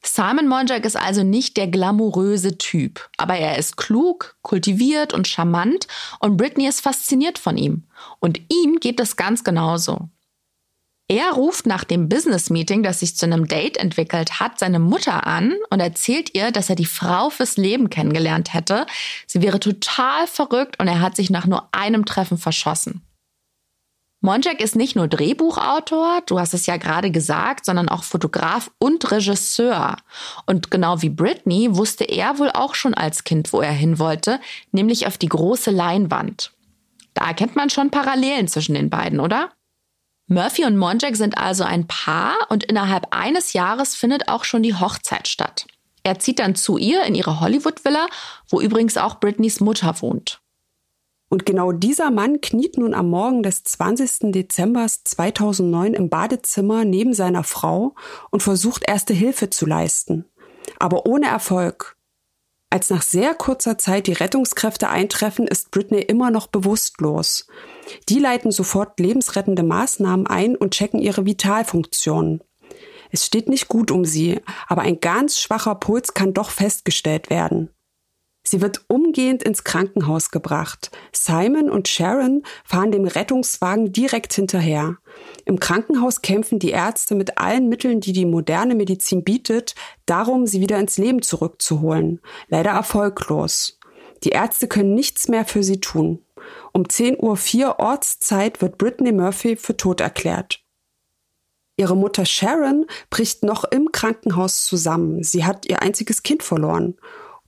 Simon 0.08 0.48
Monjack 0.48 0.84
ist 0.84 0.96
also 0.96 1.22
nicht 1.22 1.56
der 1.56 1.68
glamouröse 1.68 2.58
Typ, 2.58 3.08
aber 3.16 3.36
er 3.36 3.58
ist 3.58 3.76
klug, 3.76 4.36
kultiviert 4.42 5.12
und 5.12 5.28
charmant 5.28 5.86
und 6.20 6.36
Britney 6.36 6.66
ist 6.66 6.80
fasziniert 6.80 7.38
von 7.38 7.56
ihm. 7.56 7.84
Und 8.20 8.40
ihm 8.50 8.80
geht 8.80 9.00
es 9.00 9.16
ganz 9.16 9.44
genauso. 9.44 10.08
Er 11.08 11.30
ruft 11.32 11.66
nach 11.66 11.84
dem 11.84 12.08
Business-Meeting, 12.08 12.82
das 12.82 12.98
sich 12.98 13.16
zu 13.16 13.26
einem 13.26 13.46
Date 13.46 13.76
entwickelt 13.76 14.40
hat, 14.40 14.58
seine 14.58 14.80
Mutter 14.80 15.24
an 15.26 15.54
und 15.70 15.78
erzählt 15.78 16.34
ihr, 16.34 16.50
dass 16.50 16.68
er 16.68 16.74
die 16.74 16.84
Frau 16.84 17.30
fürs 17.30 17.56
Leben 17.56 17.90
kennengelernt 17.90 18.54
hätte. 18.54 18.86
Sie 19.26 19.40
wäre 19.40 19.60
total 19.60 20.26
verrückt 20.26 20.80
und 20.80 20.88
er 20.88 21.00
hat 21.00 21.14
sich 21.14 21.30
nach 21.30 21.46
nur 21.46 21.68
einem 21.72 22.06
Treffen 22.06 22.38
verschossen. 22.38 23.02
Monjack 24.20 24.60
ist 24.60 24.76
nicht 24.76 24.96
nur 24.96 25.08
Drehbuchautor, 25.08 26.22
du 26.26 26.40
hast 26.40 26.54
es 26.54 26.66
ja 26.66 26.78
gerade 26.78 27.10
gesagt, 27.10 27.66
sondern 27.66 27.88
auch 27.88 28.02
Fotograf 28.02 28.70
und 28.78 29.10
Regisseur. 29.10 29.96
Und 30.46 30.70
genau 30.70 31.02
wie 31.02 31.10
Britney 31.10 31.76
wusste 31.76 32.04
er 32.04 32.38
wohl 32.38 32.50
auch 32.50 32.74
schon 32.74 32.94
als 32.94 33.24
Kind, 33.24 33.52
wo 33.52 33.60
er 33.60 33.72
hin 33.72 33.98
wollte, 33.98 34.40
nämlich 34.72 35.06
auf 35.06 35.18
die 35.18 35.28
große 35.28 35.70
Leinwand. 35.70 36.52
Da 37.14 37.26
erkennt 37.26 37.56
man 37.56 37.70
schon 37.70 37.90
Parallelen 37.90 38.48
zwischen 38.48 38.74
den 38.74 38.90
beiden, 38.90 39.20
oder? 39.20 39.50
Murphy 40.28 40.64
und 40.64 40.76
Monjack 40.76 41.14
sind 41.14 41.38
also 41.38 41.62
ein 41.62 41.86
Paar 41.86 42.34
und 42.48 42.64
innerhalb 42.64 43.14
eines 43.14 43.52
Jahres 43.52 43.94
findet 43.94 44.28
auch 44.28 44.44
schon 44.44 44.62
die 44.62 44.74
Hochzeit 44.74 45.28
statt. 45.28 45.66
Er 46.02 46.18
zieht 46.18 46.40
dann 46.40 46.54
zu 46.54 46.78
ihr 46.78 47.04
in 47.04 47.14
ihre 47.14 47.40
Hollywood-Villa, 47.40 48.08
wo 48.48 48.60
übrigens 48.60 48.96
auch 48.96 49.20
Britneys 49.20 49.60
Mutter 49.60 50.00
wohnt. 50.02 50.40
Und 51.28 51.44
genau 51.44 51.72
dieser 51.72 52.10
Mann 52.10 52.40
kniet 52.40 52.78
nun 52.78 52.94
am 52.94 53.10
Morgen 53.10 53.42
des 53.42 53.64
20. 53.64 54.32
Dezember 54.32 54.86
2009 54.86 55.94
im 55.94 56.08
Badezimmer 56.08 56.84
neben 56.84 57.14
seiner 57.14 57.42
Frau 57.42 57.94
und 58.30 58.42
versucht 58.42 58.84
erste 58.88 59.12
Hilfe 59.12 59.50
zu 59.50 59.66
leisten. 59.66 60.24
Aber 60.78 61.06
ohne 61.06 61.26
Erfolg. 61.26 61.96
Als 62.70 62.90
nach 62.90 63.02
sehr 63.02 63.34
kurzer 63.34 63.78
Zeit 63.78 64.06
die 64.06 64.12
Rettungskräfte 64.12 64.88
eintreffen, 64.88 65.46
ist 65.46 65.70
Britney 65.70 66.00
immer 66.00 66.30
noch 66.30 66.48
bewusstlos. 66.48 67.46
Die 68.08 68.18
leiten 68.18 68.50
sofort 68.50 68.98
lebensrettende 69.00 69.62
Maßnahmen 69.62 70.26
ein 70.26 70.56
und 70.56 70.74
checken 70.74 71.00
ihre 71.00 71.26
Vitalfunktionen. 71.26 72.42
Es 73.10 73.24
steht 73.24 73.48
nicht 73.48 73.68
gut 73.68 73.90
um 73.90 74.04
sie, 74.04 74.40
aber 74.66 74.82
ein 74.82 75.00
ganz 75.00 75.38
schwacher 75.38 75.76
Puls 75.76 76.12
kann 76.12 76.34
doch 76.34 76.50
festgestellt 76.50 77.30
werden. 77.30 77.70
Sie 78.48 78.60
wird 78.60 78.84
umgehend 78.86 79.42
ins 79.42 79.64
Krankenhaus 79.64 80.30
gebracht. 80.30 80.92
Simon 81.10 81.68
und 81.68 81.88
Sharon 81.88 82.44
fahren 82.64 82.92
dem 82.92 83.04
Rettungswagen 83.04 83.92
direkt 83.92 84.32
hinterher. 84.32 84.98
Im 85.44 85.58
Krankenhaus 85.58 86.22
kämpfen 86.22 86.60
die 86.60 86.70
Ärzte 86.70 87.16
mit 87.16 87.38
allen 87.38 87.68
Mitteln, 87.68 88.00
die 88.00 88.12
die 88.12 88.24
moderne 88.24 88.76
Medizin 88.76 89.24
bietet, 89.24 89.74
darum, 90.06 90.46
sie 90.46 90.60
wieder 90.60 90.78
ins 90.78 90.96
Leben 90.96 91.22
zurückzuholen. 91.22 92.20
Leider 92.46 92.70
erfolglos. 92.70 93.80
Die 94.22 94.30
Ärzte 94.30 94.68
können 94.68 94.94
nichts 94.94 95.26
mehr 95.26 95.44
für 95.44 95.64
sie 95.64 95.80
tun. 95.80 96.22
Um 96.72 96.84
10.04 96.84 97.64
Uhr 97.64 97.78
Ortszeit 97.80 98.62
wird 98.62 98.78
Brittany 98.78 99.10
Murphy 99.10 99.56
für 99.56 99.76
tot 99.76 100.00
erklärt. 100.00 100.62
Ihre 101.76 101.96
Mutter 101.96 102.24
Sharon 102.24 102.86
bricht 103.10 103.42
noch 103.42 103.64
im 103.64 103.90
Krankenhaus 103.90 104.62
zusammen. 104.62 105.24
Sie 105.24 105.44
hat 105.44 105.66
ihr 105.66 105.82
einziges 105.82 106.22
Kind 106.22 106.42
verloren. 106.42 106.96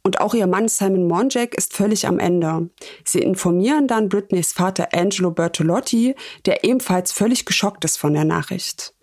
Und 0.09 0.23
auch 0.23 0.33
ihr 0.33 0.47
Mann 0.47 0.69
Simon 0.69 1.07
Monjack 1.07 1.55
ist 1.55 1.75
völlig 1.75 2.07
am 2.07 2.19
Ende. 2.19 2.71
Sie 3.05 3.19
informieren 3.19 3.87
dann 3.87 4.09
Britneys 4.09 4.55
Vater 4.55 4.89
Angelo 4.95 5.33
Bertolotti, 5.33 6.15
der 6.47 6.65
ebenfalls 6.65 7.13
völlig 7.13 7.45
geschockt 7.45 7.85
ist 7.85 7.99
von 7.99 8.15
der 8.15 8.25
Nachricht. 8.25 8.95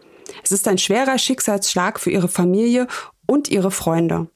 Es 0.44 0.52
ist 0.52 0.68
ein 0.68 0.80
schwerer 0.80 1.20
Schicksalsschlag 1.20 2.00
für 2.00 2.10
ihre 2.10 2.28
Familie 2.28 2.88
und 3.28 3.50
ihre 3.50 3.70
Freunde. 3.70 4.30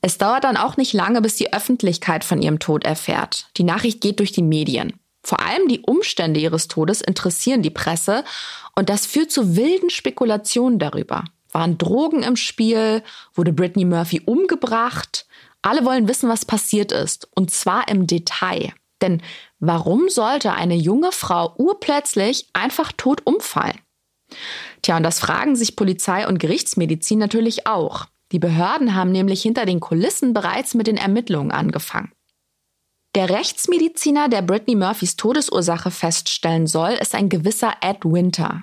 Es 0.00 0.18
dauert 0.18 0.42
dann 0.42 0.56
auch 0.56 0.76
nicht 0.76 0.92
lange, 0.92 1.22
bis 1.22 1.36
die 1.36 1.52
Öffentlichkeit 1.52 2.24
von 2.24 2.42
ihrem 2.42 2.58
Tod 2.58 2.82
erfährt. 2.82 3.48
Die 3.58 3.62
Nachricht 3.62 4.00
geht 4.00 4.18
durch 4.18 4.32
die 4.32 4.42
Medien. 4.42 4.94
Vor 5.22 5.38
allem 5.38 5.68
die 5.68 5.82
Umstände 5.82 6.40
ihres 6.40 6.66
Todes 6.66 7.00
interessieren 7.00 7.62
die 7.62 7.70
Presse 7.70 8.24
und 8.74 8.88
das 8.88 9.06
führt 9.06 9.30
zu 9.30 9.54
wilden 9.54 9.90
Spekulationen 9.90 10.80
darüber. 10.80 11.22
Waren 11.52 11.78
Drogen 11.78 12.22
im 12.22 12.36
Spiel? 12.36 13.02
Wurde 13.34 13.52
Britney 13.52 13.84
Murphy 13.84 14.22
umgebracht? 14.24 15.26
Alle 15.62 15.84
wollen 15.84 16.08
wissen, 16.08 16.28
was 16.28 16.44
passiert 16.44 16.92
ist. 16.92 17.28
Und 17.34 17.50
zwar 17.50 17.88
im 17.88 18.06
Detail. 18.06 18.72
Denn 19.02 19.22
warum 19.60 20.08
sollte 20.08 20.52
eine 20.52 20.74
junge 20.74 21.12
Frau 21.12 21.54
urplötzlich 21.56 22.48
einfach 22.52 22.92
tot 22.92 23.22
umfallen? 23.24 23.78
Tja, 24.82 24.96
und 24.96 25.02
das 25.02 25.20
fragen 25.20 25.56
sich 25.56 25.76
Polizei 25.76 26.26
und 26.26 26.38
Gerichtsmedizin 26.38 27.18
natürlich 27.18 27.66
auch. 27.66 28.06
Die 28.32 28.38
Behörden 28.38 28.94
haben 28.94 29.10
nämlich 29.10 29.42
hinter 29.42 29.64
den 29.64 29.80
Kulissen 29.80 30.34
bereits 30.34 30.74
mit 30.74 30.86
den 30.86 30.96
Ermittlungen 30.96 31.50
angefangen. 31.50 32.12
Der 33.14 33.30
Rechtsmediziner, 33.30 34.28
der 34.28 34.42
Britney 34.42 34.74
Murphys 34.74 35.16
Todesursache 35.16 35.90
feststellen 35.90 36.66
soll, 36.66 36.90
ist 36.90 37.14
ein 37.14 37.30
gewisser 37.30 37.72
Ed 37.80 38.04
Winter. 38.04 38.62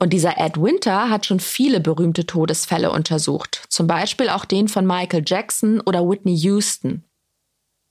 Und 0.00 0.12
dieser 0.12 0.38
Ed 0.38 0.56
Winter 0.56 1.10
hat 1.10 1.26
schon 1.26 1.40
viele 1.40 1.80
berühmte 1.80 2.24
Todesfälle 2.24 2.92
untersucht, 2.92 3.64
zum 3.68 3.88
Beispiel 3.88 4.28
auch 4.28 4.44
den 4.44 4.68
von 4.68 4.86
Michael 4.86 5.24
Jackson 5.26 5.80
oder 5.80 6.08
Whitney 6.08 6.36
Houston. 6.36 7.02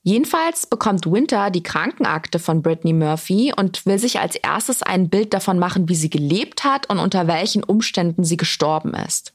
Jedenfalls 0.04 0.66
bekommt 0.66 1.04
Winter 1.04 1.50
die 1.50 1.62
Krankenakte 1.62 2.38
von 2.38 2.62
Britney 2.62 2.94
Murphy 2.94 3.52
und 3.54 3.84
will 3.84 3.98
sich 3.98 4.20
als 4.20 4.36
erstes 4.36 4.82
ein 4.82 5.10
Bild 5.10 5.34
davon 5.34 5.58
machen, 5.58 5.90
wie 5.90 5.94
sie 5.94 6.08
gelebt 6.08 6.64
hat 6.64 6.88
und 6.88 6.98
unter 6.98 7.26
welchen 7.26 7.62
Umständen 7.62 8.24
sie 8.24 8.38
gestorben 8.38 8.94
ist. 8.94 9.34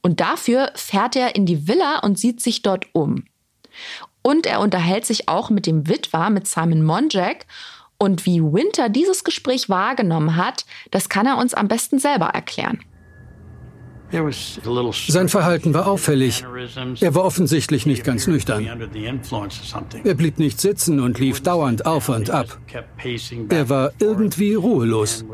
Und 0.00 0.20
dafür 0.20 0.70
fährt 0.76 1.16
er 1.16 1.34
in 1.34 1.46
die 1.46 1.66
Villa 1.66 1.98
und 2.00 2.16
sieht 2.16 2.40
sich 2.40 2.62
dort 2.62 2.86
um. 2.92 3.24
Und 4.22 4.46
er 4.46 4.60
unterhält 4.60 5.04
sich 5.04 5.28
auch 5.28 5.50
mit 5.50 5.66
dem 5.66 5.88
Witwer, 5.88 6.30
mit 6.30 6.46
Simon 6.46 6.84
Monjack, 6.84 7.46
und 7.98 8.26
wie 8.26 8.40
Winter 8.40 8.88
dieses 8.88 9.24
Gespräch 9.24 9.68
wahrgenommen 9.68 10.36
hat, 10.36 10.64
das 10.90 11.08
kann 11.08 11.26
er 11.26 11.38
uns 11.38 11.54
am 11.54 11.68
besten 11.68 11.98
selber 11.98 12.26
erklären. 12.26 12.78
Sein 15.08 15.28
Verhalten 15.28 15.74
war 15.74 15.88
auffällig. 15.88 16.44
Er 17.00 17.14
war 17.14 17.24
offensichtlich 17.24 17.84
nicht 17.84 18.04
ganz 18.04 18.26
nüchtern. 18.26 18.64
Er 20.04 20.14
blieb 20.14 20.38
nicht 20.38 20.60
sitzen 20.60 21.00
und 21.00 21.18
lief 21.18 21.42
dauernd 21.42 21.86
auf 21.86 22.08
und 22.08 22.30
ab. 22.30 22.58
Er 23.48 23.68
war 23.68 23.92
irgendwie 23.98 24.54
ruhelos. 24.54 25.24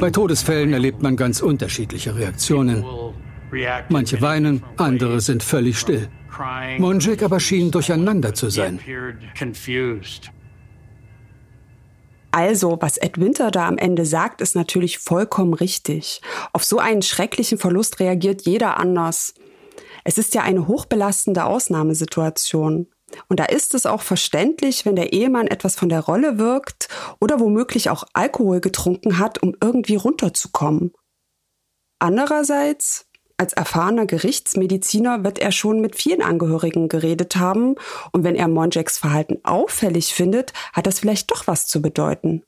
Bei 0.00 0.10
Todesfällen 0.10 0.72
erlebt 0.72 1.02
man 1.02 1.16
ganz 1.16 1.40
unterschiedliche 1.40 2.16
Reaktionen. 2.16 2.84
Manche 3.88 4.20
weinen, 4.20 4.62
andere 4.76 5.20
sind 5.20 5.42
völlig 5.42 5.78
still. 5.78 6.08
Monjik 6.78 7.22
aber 7.22 7.40
schien 7.40 7.70
durcheinander 7.70 8.34
zu 8.34 8.50
sein. 8.50 8.78
Also, 12.30 12.76
was 12.80 12.98
Ed 12.98 13.18
Winter 13.18 13.50
da 13.50 13.66
am 13.66 13.78
Ende 13.78 14.04
sagt, 14.04 14.40
ist 14.40 14.54
natürlich 14.54 14.98
vollkommen 14.98 15.54
richtig. 15.54 16.20
Auf 16.52 16.64
so 16.64 16.78
einen 16.78 17.02
schrecklichen 17.02 17.58
Verlust 17.58 18.00
reagiert 18.00 18.42
jeder 18.42 18.76
anders. 18.76 19.34
Es 20.04 20.18
ist 20.18 20.34
ja 20.34 20.42
eine 20.42 20.68
hochbelastende 20.68 21.44
Ausnahmesituation. 21.44 22.86
Und 23.28 23.40
da 23.40 23.44
ist 23.46 23.74
es 23.74 23.86
auch 23.86 24.02
verständlich, 24.02 24.84
wenn 24.84 24.96
der 24.96 25.12
Ehemann 25.12 25.46
etwas 25.46 25.76
von 25.76 25.88
der 25.88 26.00
Rolle 26.00 26.38
wirkt 26.38 26.88
oder 27.20 27.40
womöglich 27.40 27.88
auch 27.88 28.04
Alkohol 28.12 28.60
getrunken 28.60 29.18
hat, 29.18 29.42
um 29.42 29.54
irgendwie 29.62 29.96
runterzukommen. 29.96 30.92
Andererseits 31.98 33.07
als 33.38 33.52
erfahrener 33.52 34.04
Gerichtsmediziner 34.04 35.24
wird 35.24 35.38
er 35.38 35.52
schon 35.52 35.80
mit 35.80 35.96
vielen 35.96 36.22
Angehörigen 36.22 36.88
geredet 36.88 37.36
haben 37.36 37.76
und 38.12 38.24
wenn 38.24 38.34
er 38.34 38.48
Monjaks 38.48 38.98
Verhalten 38.98 39.38
auffällig 39.44 40.12
findet, 40.12 40.52
hat 40.72 40.86
das 40.86 40.98
vielleicht 40.98 41.30
doch 41.30 41.46
was 41.46 41.66
zu 41.66 41.80
bedeuten. 41.80 42.42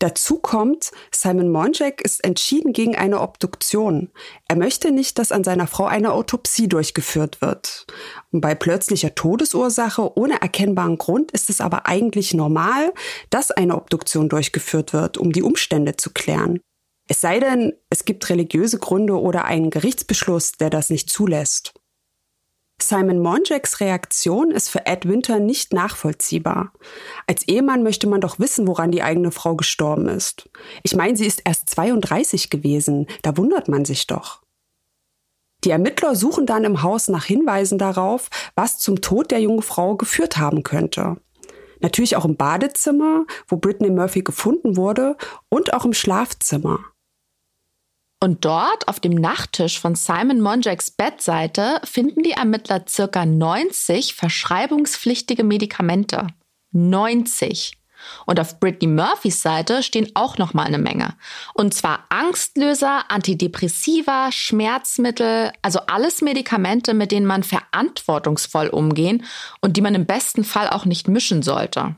Dazu 0.00 0.40
kommt, 0.40 0.90
Simon 1.14 1.52
Monjack 1.52 2.00
ist 2.00 2.24
entschieden 2.24 2.72
gegen 2.72 2.96
eine 2.96 3.20
Obduktion. 3.20 4.10
Er 4.48 4.56
möchte 4.56 4.90
nicht, 4.90 5.16
dass 5.20 5.30
an 5.30 5.44
seiner 5.44 5.68
Frau 5.68 5.84
eine 5.84 6.12
Autopsie 6.12 6.66
durchgeführt 6.66 7.40
wird. 7.40 7.86
Und 8.32 8.40
bei 8.40 8.56
plötzlicher 8.56 9.14
Todesursache 9.14 10.18
ohne 10.18 10.42
erkennbaren 10.42 10.98
Grund 10.98 11.30
ist 11.30 11.50
es 11.50 11.60
aber 11.60 11.86
eigentlich 11.86 12.34
normal, 12.34 12.92
dass 13.30 13.52
eine 13.52 13.76
Obduktion 13.76 14.28
durchgeführt 14.28 14.92
wird, 14.92 15.18
um 15.18 15.30
die 15.30 15.44
Umstände 15.44 15.94
zu 15.94 16.10
klären. 16.10 16.58
Es 17.08 17.20
sei 17.20 17.40
denn, 17.40 17.74
es 17.90 18.04
gibt 18.04 18.28
religiöse 18.30 18.78
Gründe 18.78 19.20
oder 19.20 19.44
einen 19.44 19.70
Gerichtsbeschluss, 19.70 20.52
der 20.52 20.70
das 20.70 20.88
nicht 20.88 21.10
zulässt. 21.10 21.74
Simon 22.80 23.20
Monjaks 23.20 23.80
Reaktion 23.80 24.50
ist 24.50 24.68
für 24.68 24.86
Ed 24.86 25.08
Winter 25.08 25.38
nicht 25.38 25.72
nachvollziehbar. 25.72 26.72
Als 27.26 27.46
Ehemann 27.46 27.82
möchte 27.82 28.08
man 28.08 28.20
doch 28.20 28.38
wissen, 28.38 28.66
woran 28.66 28.90
die 28.90 29.02
eigene 29.02 29.30
Frau 29.30 29.54
gestorben 29.54 30.08
ist. 30.08 30.50
Ich 30.82 30.94
meine, 30.94 31.16
sie 31.16 31.26
ist 31.26 31.42
erst 31.44 31.70
32 31.70 32.50
gewesen, 32.50 33.06
da 33.22 33.36
wundert 33.36 33.68
man 33.68 33.84
sich 33.84 34.06
doch. 34.06 34.42
Die 35.64 35.70
Ermittler 35.70 36.16
suchen 36.16 36.44
dann 36.44 36.64
im 36.64 36.82
Haus 36.82 37.06
nach 37.08 37.24
Hinweisen 37.24 37.78
darauf, 37.78 38.28
was 38.56 38.78
zum 38.78 39.00
Tod 39.00 39.30
der 39.30 39.40
jungen 39.40 39.62
Frau 39.62 39.96
geführt 39.96 40.36
haben 40.36 40.64
könnte. 40.64 41.18
Natürlich 41.80 42.16
auch 42.16 42.24
im 42.24 42.36
Badezimmer, 42.36 43.26
wo 43.46 43.56
Britney 43.56 43.90
Murphy 43.90 44.22
gefunden 44.22 44.76
wurde, 44.76 45.16
und 45.48 45.72
auch 45.74 45.84
im 45.84 45.92
Schlafzimmer. 45.92 46.80
Und 48.22 48.44
dort 48.44 48.86
auf 48.86 49.00
dem 49.00 49.16
Nachttisch 49.16 49.80
von 49.80 49.96
Simon 49.96 50.40
Monjaks 50.40 50.92
Bettseite 50.92 51.80
finden 51.82 52.22
die 52.22 52.30
Ermittler 52.30 52.84
circa 52.88 53.26
90 53.26 54.14
verschreibungspflichtige 54.14 55.42
Medikamente. 55.42 56.28
90. 56.70 57.72
Und 58.24 58.38
auf 58.38 58.60
Britney 58.60 58.86
Murphys 58.86 59.42
Seite 59.42 59.82
stehen 59.82 60.08
auch 60.14 60.38
noch 60.38 60.54
mal 60.54 60.62
eine 60.62 60.78
Menge. 60.78 61.14
Und 61.54 61.74
zwar 61.74 62.04
Angstlöser, 62.10 63.10
Antidepressiva, 63.10 64.30
Schmerzmittel, 64.30 65.50
also 65.60 65.80
alles 65.88 66.22
Medikamente, 66.22 66.94
mit 66.94 67.10
denen 67.10 67.26
man 67.26 67.42
verantwortungsvoll 67.42 68.68
umgehen 68.68 69.24
und 69.60 69.76
die 69.76 69.80
man 69.80 69.96
im 69.96 70.06
besten 70.06 70.44
Fall 70.44 70.68
auch 70.68 70.84
nicht 70.84 71.08
mischen 71.08 71.42
sollte. 71.42 71.96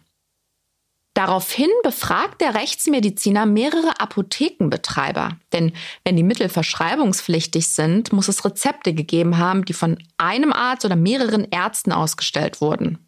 Daraufhin 1.14 1.70
befragt 1.84 2.40
der 2.40 2.56
Rechtsmediziner 2.56 3.46
mehrere 3.46 4.00
Apothekenbetreiber. 4.00 5.38
Denn 5.52 5.72
wenn 6.04 6.16
die 6.16 6.24
Mittel 6.24 6.48
verschreibungspflichtig 6.48 7.68
sind, 7.68 8.12
muss 8.12 8.26
es 8.26 8.44
Rezepte 8.44 8.94
gegeben 8.94 9.38
haben, 9.38 9.64
die 9.64 9.74
von 9.74 9.98
einem 10.18 10.52
Arzt 10.52 10.84
oder 10.84 10.96
mehreren 10.96 11.46
Ärzten 11.50 11.92
ausgestellt 11.92 12.60
wurden. 12.60 12.98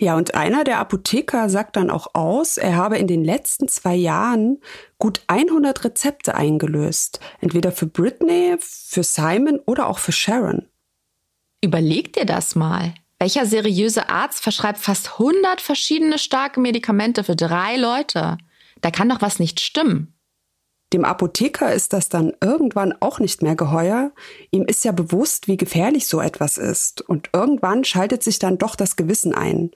Ja, 0.00 0.16
und 0.16 0.34
einer 0.36 0.64
der 0.64 0.78
Apotheker 0.78 1.50
sagt 1.50 1.76
dann 1.76 1.90
auch 1.90 2.14
aus, 2.14 2.56
er 2.56 2.76
habe 2.76 2.98
in 2.98 3.08
den 3.08 3.24
letzten 3.24 3.68
zwei 3.68 3.96
Jahren 3.96 4.60
gut 4.96 5.22
100 5.26 5.84
Rezepte 5.84 6.34
eingelöst. 6.34 7.18
Entweder 7.40 7.72
für 7.72 7.86
Britney, 7.86 8.56
für 8.60 9.02
Simon 9.02 9.58
oder 9.66 9.88
auch 9.88 9.98
für 9.98 10.12
Sharon. 10.12 10.68
Überleg 11.62 12.12
dir 12.12 12.24
das 12.24 12.54
mal. 12.54 12.94
Welcher 13.20 13.46
seriöse 13.46 14.08
Arzt 14.08 14.40
verschreibt 14.40 14.78
fast 14.78 15.12
100 15.14 15.60
verschiedene 15.60 16.18
starke 16.18 16.60
Medikamente 16.60 17.24
für 17.24 17.34
drei 17.34 17.76
Leute? 17.76 18.38
Da 18.80 18.92
kann 18.92 19.08
doch 19.08 19.20
was 19.20 19.40
nicht 19.40 19.58
stimmen. 19.58 20.14
Dem 20.92 21.04
Apotheker 21.04 21.74
ist 21.74 21.92
das 21.92 22.08
dann 22.08 22.32
irgendwann 22.40 22.94
auch 23.00 23.18
nicht 23.18 23.42
mehr 23.42 23.56
geheuer. 23.56 24.12
Ihm 24.52 24.64
ist 24.64 24.84
ja 24.84 24.92
bewusst, 24.92 25.48
wie 25.48 25.56
gefährlich 25.56 26.06
so 26.06 26.20
etwas 26.20 26.56
ist. 26.58 27.02
Und 27.02 27.30
irgendwann 27.32 27.84
schaltet 27.84 28.22
sich 28.22 28.38
dann 28.38 28.56
doch 28.56 28.76
das 28.76 28.96
Gewissen 28.96 29.34
ein. 29.34 29.72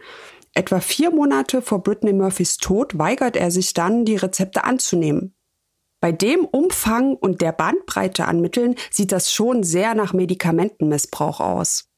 Etwa 0.55 0.81
vier 0.81 1.11
Monate 1.11 1.63
vor 1.63 1.83
Britney 1.83 2.13
Murphys 2.13 2.59
Tod 2.59 2.97
weigert 2.97 3.37
er 3.37 3.51
sich 3.51 3.75
dann, 3.75 4.05
die 4.05 4.17
Rezepte 4.17 4.65
anzunehmen. 4.65 5.35
Bei 6.01 6.13
dem 6.13 6.45
Umfang 6.45 7.15
und 7.15 7.43
der 7.43 7.53
Bandbreite 7.53 8.27
an 8.27 8.41
Mitteln 8.41 8.77
sieht 8.91 9.13
das 9.13 9.33
schon 9.33 9.65
sehr 9.65 9.95
nach 9.95 10.13
Medikamentenmissbrauch 10.13 11.41
aus 11.41 11.92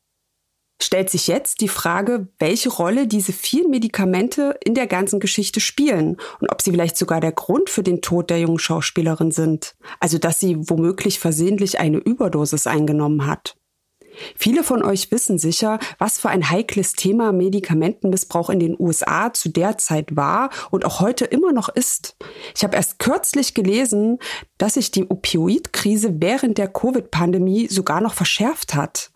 stellt 0.83 1.11
sich 1.11 1.27
jetzt 1.27 1.61
die 1.61 1.69
Frage, 1.69 2.29
welche 2.39 2.69
Rolle 2.69 3.07
diese 3.07 3.33
vielen 3.33 3.71
Medikamente 3.71 4.59
in 4.65 4.75
der 4.75 4.87
ganzen 4.87 5.21
Geschichte 5.21 5.61
spielen 5.61 6.17
und 6.41 6.51
ob 6.51 6.63
sie 6.63 6.71
vielleicht 6.71 6.97
sogar 6.97 7.21
der 7.21 7.33
Grund 7.33 7.71
für 7.71 7.83
den 7.83 8.03
Tod 8.03 8.31
der 8.31 8.41
jungen 8.41 8.59
Schauspielerin 8.59 9.31
sind. 9.31 9.77
Also 10.01 10.19
dass 10.19 10.41
sie 10.41 10.57
womöglich 10.59 11.19
versehentlich 11.19 11.79
eine 11.79 11.99
Überdosis 11.99 12.67
eingenommen 12.67 13.27
hat. 13.27 13.57
Viele 14.37 14.63
von 14.63 14.83
euch 14.83 15.11
wissen 15.11 15.39
sicher, 15.39 15.79
was 15.99 16.19
für 16.19 16.29
ein 16.29 16.51
heikles 16.51 16.93
Thema 16.93 17.33
Medikamentenmissbrauch 17.33 18.51
in 18.51 18.61
den 18.61 18.77
USA 18.79 19.33
zu 19.33 19.49
der 19.49 19.79
Zeit 19.79 20.17
war 20.17 20.51
und 20.71 20.85
auch 20.85 21.01
heute 21.01 21.25
immer 21.25 21.53
noch 21.53 21.69
ist. 21.69 22.17
Ich 22.55 22.65
habe 22.65 22.77
erst 22.77 22.99
kürzlich 22.99 23.55
gelesen, 23.55 24.19
dass 24.59 24.75
sich 24.75 24.91
die 24.91 25.11
Opioidkrise 25.11 26.21
während 26.21 26.59
der 26.59 26.69
Covid-Pandemie 26.69 27.69
sogar 27.69 28.01
noch 28.01 28.15
verschärft 28.15 28.75
hat. 28.75 29.11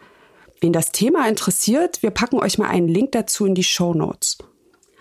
Wen 0.61 0.73
das 0.73 0.91
Thema 0.93 1.29
interessiert, 1.29 2.03
wir 2.03 2.11
packen 2.11 2.41
euch 2.41 2.59
mal 2.59 2.69
einen 2.69 2.89
Link 2.89 3.13
dazu 3.13 3.47
in 3.47 3.55
die 3.55 3.65
Show 3.65 3.95
Notes. 3.95 4.39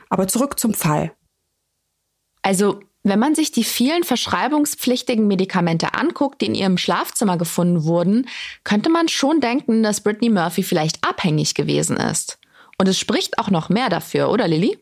Aber 0.09 0.27
zurück 0.27 0.59
zum 0.59 0.73
Fall. 0.73 1.13
Also, 2.41 2.79
wenn 3.03 3.19
man 3.19 3.35
sich 3.35 3.51
die 3.51 3.63
vielen 3.63 4.03
verschreibungspflichtigen 4.03 5.27
Medikamente 5.27 5.93
anguckt, 5.93 6.41
die 6.41 6.47
in 6.47 6.55
ihrem 6.55 6.77
Schlafzimmer 6.77 7.37
gefunden 7.37 7.85
wurden, 7.85 8.27
könnte 8.63 8.89
man 8.89 9.07
schon 9.07 9.39
denken, 9.39 9.81
dass 9.81 10.01
Brittany 10.01 10.29
Murphy 10.29 10.63
vielleicht 10.63 11.03
abhängig 11.07 11.55
gewesen 11.55 11.97
ist. 11.97 12.37
Und 12.77 12.87
es 12.87 12.99
spricht 12.99 13.39
auch 13.39 13.49
noch 13.49 13.69
mehr 13.69 13.89
dafür, 13.89 14.29
oder 14.29 14.47
Lilly? 14.47 14.77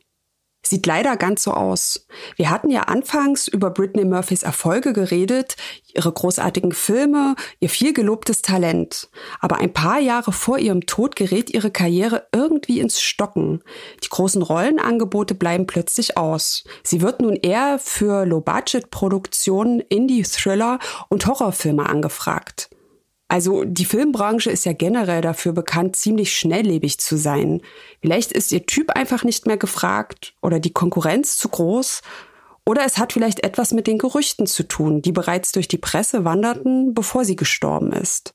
Sieht 0.67 0.88
leider 0.88 1.15
ganz 1.15 1.43
so 1.43 1.51
aus. 1.51 2.08
Wir 2.38 2.49
hatten 2.49 2.71
ja 2.71 2.84
anfangs 2.84 3.47
über 3.47 3.69
Britney 3.69 4.04
Murphys 4.04 4.41
Erfolge 4.41 4.93
geredet, 4.93 5.58
ihre 5.93 6.12
großartigen 6.12 6.71
Filme, 6.71 7.36
ihr 7.60 7.69
viel 7.69 7.93
gelobtes 7.93 8.41
Talent. 8.41 9.10
Aber 9.39 9.58
ein 9.58 9.73
paar 9.73 9.99
Jahre 9.99 10.32
vor 10.32 10.58
ihrem 10.58 10.88
Tod 10.88 11.15
gerät 11.15 11.54
ihre 11.54 11.69
Karriere 11.69 12.28
irgendwie 12.34 12.80
ins 12.80 12.99
Stocken. 12.99 13.63
Die 14.04 14.10
großen 14.10 14.41
Rollenangebote 14.41 15.36
bleiben 15.36 15.67
plötzlich 15.67 16.17
aus. 16.17 16.63
Sie 16.82 17.01
wird 17.01 17.21
nun 17.21 17.36
eher 17.36 17.78
für 17.78 18.25
Low-Budget-Produktionen, 18.25 19.82
Indie-Thriller 19.82 20.80
und 21.10 21.28
Horrorfilme 21.28 21.86
angefragt. 21.88 22.69
Also 23.28 23.64
die 23.64 23.86
Filmbranche 23.86 24.52
ist 24.52 24.66
ja 24.66 24.74
generell 24.74 25.22
dafür 25.22 25.52
bekannt, 25.52 25.96
ziemlich 25.96 26.36
schnelllebig 26.36 27.00
zu 27.00 27.18
sein. 27.18 27.62
Vielleicht 28.02 28.32
ist 28.32 28.52
ihr 28.52 28.66
Typ 28.66 28.92
einfach 28.92 29.24
nicht 29.24 29.48
mehr 29.48 29.58
gefragt 29.58 30.36
oder 30.42 30.60
die 30.60 30.74
Konkurrenz 30.74 31.38
zu 31.38 31.50
groß. 31.50 32.02
Oder 32.68 32.84
es 32.86 32.98
hat 32.98 33.14
vielleicht 33.14 33.44
etwas 33.44 33.74
mit 33.74 33.88
den 33.88 33.98
Gerüchten 33.98 34.48
zu 34.48 34.64
tun, 34.64 35.02
die 35.02 35.12
bereits 35.12 35.52
durch 35.52 35.68
die 35.68 35.78
Presse 35.78 36.24
wanderten, 36.24 36.94
bevor 36.94 37.24
sie 37.26 37.36
gestorben 37.36 37.92
ist. 37.94 38.34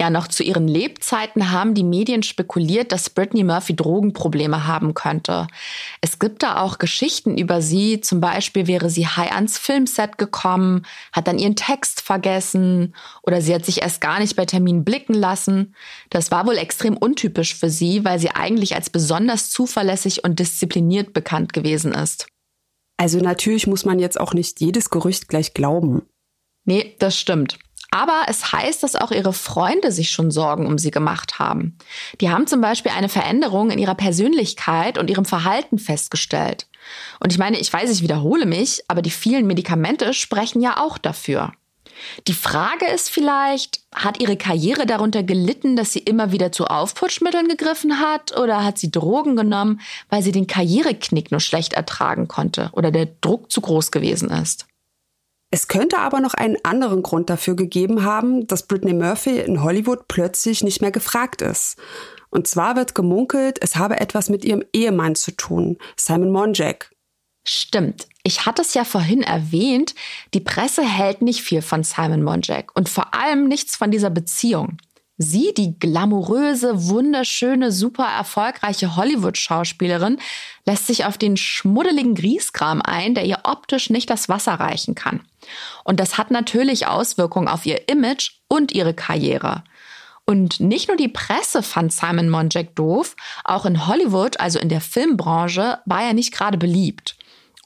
Ja, 0.00 0.10
noch 0.10 0.26
zu 0.26 0.42
ihren 0.42 0.66
Lebzeiten 0.66 1.52
haben 1.52 1.74
die 1.74 1.84
Medien 1.84 2.24
spekuliert, 2.24 2.90
dass 2.90 3.10
Britney 3.10 3.44
Murphy 3.44 3.76
Drogenprobleme 3.76 4.66
haben 4.66 4.92
könnte. 4.92 5.46
Es 6.00 6.18
gibt 6.18 6.42
da 6.42 6.60
auch 6.60 6.78
Geschichten 6.78 7.38
über 7.38 7.62
sie. 7.62 8.00
Zum 8.00 8.20
Beispiel 8.20 8.66
wäre 8.66 8.90
sie 8.90 9.06
high 9.06 9.30
ans 9.30 9.56
Filmset 9.56 10.18
gekommen, 10.18 10.84
hat 11.12 11.28
dann 11.28 11.38
ihren 11.38 11.54
Text 11.54 12.00
vergessen 12.00 12.96
oder 13.22 13.40
sie 13.40 13.54
hat 13.54 13.64
sich 13.64 13.82
erst 13.82 14.00
gar 14.00 14.18
nicht 14.18 14.34
bei 14.34 14.46
Terminen 14.46 14.84
blicken 14.84 15.14
lassen. 15.14 15.76
Das 16.10 16.32
war 16.32 16.44
wohl 16.44 16.58
extrem 16.58 16.96
untypisch 16.96 17.54
für 17.54 17.70
sie, 17.70 18.04
weil 18.04 18.18
sie 18.18 18.30
eigentlich 18.30 18.74
als 18.74 18.90
besonders 18.90 19.50
zuverlässig 19.50 20.24
und 20.24 20.40
diszipliniert 20.40 21.12
bekannt 21.12 21.52
gewesen 21.52 21.92
ist. 21.92 22.26
Also 22.96 23.20
natürlich 23.20 23.68
muss 23.68 23.84
man 23.84 24.00
jetzt 24.00 24.18
auch 24.18 24.34
nicht 24.34 24.60
jedes 24.60 24.90
Gerücht 24.90 25.28
gleich 25.28 25.54
glauben. 25.54 26.02
Nee, 26.64 26.96
das 26.98 27.16
stimmt. 27.16 27.58
Aber 27.94 28.22
es 28.26 28.50
heißt, 28.50 28.82
dass 28.82 28.96
auch 28.96 29.12
ihre 29.12 29.32
Freunde 29.32 29.92
sich 29.92 30.10
schon 30.10 30.32
Sorgen 30.32 30.66
um 30.66 30.78
sie 30.78 30.90
gemacht 30.90 31.38
haben. 31.38 31.78
Die 32.20 32.28
haben 32.28 32.48
zum 32.48 32.60
Beispiel 32.60 32.90
eine 32.90 33.08
Veränderung 33.08 33.70
in 33.70 33.78
ihrer 33.78 33.94
Persönlichkeit 33.94 34.98
und 34.98 35.10
ihrem 35.10 35.24
Verhalten 35.24 35.78
festgestellt. 35.78 36.66
Und 37.20 37.32
ich 37.32 37.38
meine, 37.38 37.56
ich 37.56 37.72
weiß, 37.72 37.88
ich 37.92 38.02
wiederhole 38.02 38.46
mich, 38.46 38.82
aber 38.88 39.00
die 39.00 39.12
vielen 39.12 39.46
Medikamente 39.46 40.12
sprechen 40.12 40.60
ja 40.60 40.82
auch 40.82 40.98
dafür. 40.98 41.52
Die 42.26 42.34
Frage 42.34 42.86
ist 42.86 43.10
vielleicht, 43.10 43.82
hat 43.94 44.20
ihre 44.20 44.36
Karriere 44.36 44.86
darunter 44.86 45.22
gelitten, 45.22 45.76
dass 45.76 45.92
sie 45.92 46.00
immer 46.00 46.32
wieder 46.32 46.50
zu 46.50 46.66
Aufputschmitteln 46.66 47.46
gegriffen 47.46 48.00
hat 48.00 48.36
oder 48.36 48.64
hat 48.64 48.76
sie 48.76 48.90
Drogen 48.90 49.36
genommen, 49.36 49.80
weil 50.08 50.24
sie 50.24 50.32
den 50.32 50.48
Karriereknick 50.48 51.30
nur 51.30 51.38
schlecht 51.38 51.74
ertragen 51.74 52.26
konnte 52.26 52.70
oder 52.72 52.90
der 52.90 53.06
Druck 53.06 53.52
zu 53.52 53.60
groß 53.60 53.92
gewesen 53.92 54.30
ist? 54.30 54.66
Es 55.54 55.68
könnte 55.68 55.98
aber 55.98 56.18
noch 56.18 56.34
einen 56.34 56.56
anderen 56.64 57.04
Grund 57.04 57.30
dafür 57.30 57.54
gegeben 57.54 58.02
haben, 58.02 58.48
dass 58.48 58.66
Britney 58.66 58.92
Murphy 58.92 59.38
in 59.38 59.62
Hollywood 59.62 60.08
plötzlich 60.08 60.64
nicht 60.64 60.80
mehr 60.80 60.90
gefragt 60.90 61.42
ist. 61.42 61.76
Und 62.28 62.48
zwar 62.48 62.74
wird 62.74 62.96
gemunkelt, 62.96 63.58
es 63.62 63.76
habe 63.76 64.00
etwas 64.00 64.28
mit 64.28 64.44
ihrem 64.44 64.64
Ehemann 64.72 65.14
zu 65.14 65.30
tun, 65.30 65.78
Simon 65.94 66.32
Monjack. 66.32 66.90
Stimmt. 67.46 68.08
Ich 68.24 68.46
hatte 68.46 68.62
es 68.62 68.74
ja 68.74 68.82
vorhin 68.82 69.22
erwähnt, 69.22 69.94
die 70.34 70.40
Presse 70.40 70.82
hält 70.82 71.22
nicht 71.22 71.42
viel 71.42 71.62
von 71.62 71.84
Simon 71.84 72.24
Monjack 72.24 72.74
und 72.74 72.88
vor 72.88 73.14
allem 73.14 73.46
nichts 73.46 73.76
von 73.76 73.92
dieser 73.92 74.10
Beziehung. 74.10 74.78
Sie, 75.18 75.54
die 75.56 75.78
glamouröse, 75.78 76.88
wunderschöne, 76.88 77.70
super 77.70 78.06
erfolgreiche 78.06 78.96
Hollywood-Schauspielerin, 78.96 80.18
lässt 80.66 80.88
sich 80.88 81.04
auf 81.04 81.16
den 81.16 81.36
schmuddeligen 81.36 82.16
Grieskram 82.16 82.82
ein, 82.82 83.14
der 83.14 83.24
ihr 83.24 83.38
optisch 83.44 83.90
nicht 83.90 84.10
das 84.10 84.28
Wasser 84.28 84.54
reichen 84.54 84.96
kann. 84.96 85.20
Und 85.84 86.00
das 86.00 86.18
hat 86.18 86.30
natürlich 86.30 86.86
Auswirkungen 86.86 87.48
auf 87.48 87.66
ihr 87.66 87.88
Image 87.88 88.40
und 88.48 88.72
ihre 88.72 88.94
Karriere. 88.94 89.64
Und 90.26 90.60
nicht 90.60 90.88
nur 90.88 90.96
die 90.96 91.08
Presse 91.08 91.62
fand 91.62 91.92
Simon 91.92 92.30
Monjack 92.30 92.74
doof, 92.74 93.14
auch 93.44 93.66
in 93.66 93.86
Hollywood, 93.86 94.40
also 94.40 94.58
in 94.58 94.68
der 94.68 94.80
Filmbranche, 94.80 95.78
war 95.84 96.02
er 96.02 96.14
nicht 96.14 96.32
gerade 96.32 96.56
beliebt. 96.56 97.16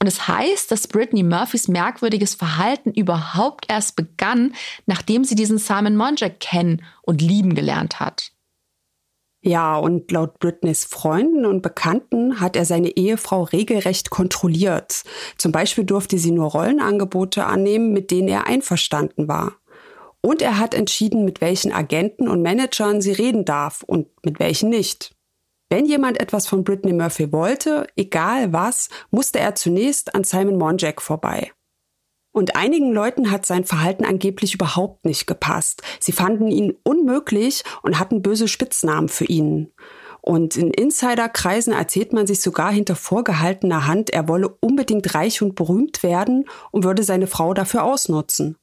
Und 0.01 0.07
es 0.07 0.27
heißt, 0.27 0.71
dass 0.71 0.87
Britney 0.87 1.23
Murphys 1.23 1.67
merkwürdiges 1.67 2.35
Verhalten 2.35 2.91
überhaupt 2.91 3.65
erst 3.69 3.95
begann, 3.95 4.53
nachdem 4.85 5.23
sie 5.25 5.35
diesen 5.35 5.57
Simon 5.57 5.97
Monjack 5.97 6.39
kennen 6.39 6.83
und 7.01 7.21
lieben 7.21 7.53
gelernt 7.53 7.99
hat. 7.99 8.31
Ja, 9.41 9.77
und 9.77 10.11
laut 10.11 10.37
Britneys 10.39 10.83
Freunden 10.83 11.45
und 11.45 11.61
Bekannten 11.61 12.41
hat 12.41 12.57
er 12.57 12.65
seine 12.65 12.97
Ehefrau 12.97 13.43
regelrecht 13.43 14.09
kontrolliert. 14.09 15.03
Zum 15.37 15.53
Beispiel 15.53 15.85
durfte 15.85 16.17
sie 16.17 16.31
nur 16.31 16.51
Rollenangebote 16.51 17.45
annehmen, 17.45 17.93
mit 17.93 18.11
denen 18.11 18.27
er 18.27 18.47
einverstanden 18.47 19.29
war. 19.29 19.53
Und 20.21 20.41
er 20.41 20.59
hat 20.59 20.73
entschieden, 20.73 21.23
mit 21.23 21.39
welchen 21.39 21.71
Agenten 21.71 22.27
und 22.27 22.41
Managern 22.41 23.01
sie 23.01 23.13
reden 23.13 23.45
darf 23.45 23.83
und 23.83 24.07
mit 24.25 24.39
welchen 24.39 24.69
nicht. 24.69 25.15
Wenn 25.69 25.85
jemand 25.85 26.19
etwas 26.19 26.47
von 26.47 26.65
Britney 26.65 26.91
Murphy 26.91 27.31
wollte, 27.31 27.87
egal 27.95 28.51
was, 28.51 28.89
musste 29.11 29.39
er 29.39 29.55
zunächst 29.55 30.15
an 30.15 30.25
Simon 30.25 30.57
Monjack 30.57 31.01
vorbei. 31.01 31.51
Und 32.31 32.55
einigen 32.55 32.91
Leuten 32.91 33.31
hat 33.31 33.45
sein 33.45 33.65
Verhalten 33.65 34.05
angeblich 34.05 34.53
überhaupt 34.53 35.05
nicht 35.05 35.25
gepasst. 35.25 35.81
Sie 35.99 36.11
fanden 36.11 36.51
ihn 36.51 36.77
unmöglich 36.83 37.63
und 37.81 37.99
hatten 37.99 38.21
böse 38.21 38.47
Spitznamen 38.47 39.09
für 39.09 39.25
ihn. 39.25 39.71
Und 40.21 40.55
in 40.57 40.71
Insiderkreisen 40.71 41.73
erzählt 41.73 42.13
man 42.13 42.27
sich 42.27 42.41
sogar 42.41 42.71
hinter 42.71 42.95
vorgehaltener 42.95 43.87
Hand, 43.87 44.09
er 44.09 44.27
wolle 44.27 44.49
unbedingt 44.59 45.15
reich 45.15 45.41
und 45.41 45.55
berühmt 45.55 46.03
werden 46.03 46.45
und 46.71 46.83
würde 46.83 47.03
seine 47.03 47.27
Frau 47.27 47.53
dafür 47.53 47.83
ausnutzen. 47.83 48.57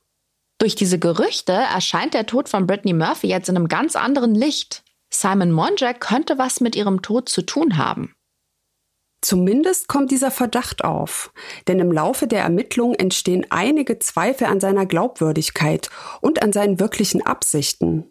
Durch 0.58 0.74
diese 0.74 0.98
Gerüchte 0.98 1.52
erscheint 1.52 2.14
der 2.14 2.26
Tod 2.26 2.48
von 2.48 2.66
Britney 2.66 2.92
Murphy 2.92 3.28
jetzt 3.28 3.48
in 3.48 3.56
einem 3.56 3.68
ganz 3.68 3.96
anderen 3.96 4.34
Licht. 4.34 4.84
Simon 5.12 5.50
Monjack 5.50 6.00
könnte 6.00 6.38
was 6.38 6.60
mit 6.60 6.76
ihrem 6.76 7.02
Tod 7.02 7.28
zu 7.28 7.42
tun 7.42 7.78
haben. 7.78 8.14
Zumindest 9.22 9.88
kommt 9.88 10.10
dieser 10.10 10.30
Verdacht 10.30 10.84
auf, 10.84 11.32
denn 11.66 11.80
im 11.80 11.90
Laufe 11.90 12.26
der 12.26 12.42
Ermittlungen 12.42 12.94
entstehen 12.94 13.46
einige 13.50 13.98
Zweifel 13.98 14.46
an 14.46 14.60
seiner 14.60 14.86
Glaubwürdigkeit 14.86 15.90
und 16.20 16.42
an 16.42 16.52
seinen 16.52 16.78
wirklichen 16.78 17.26
Absichten. 17.26 18.04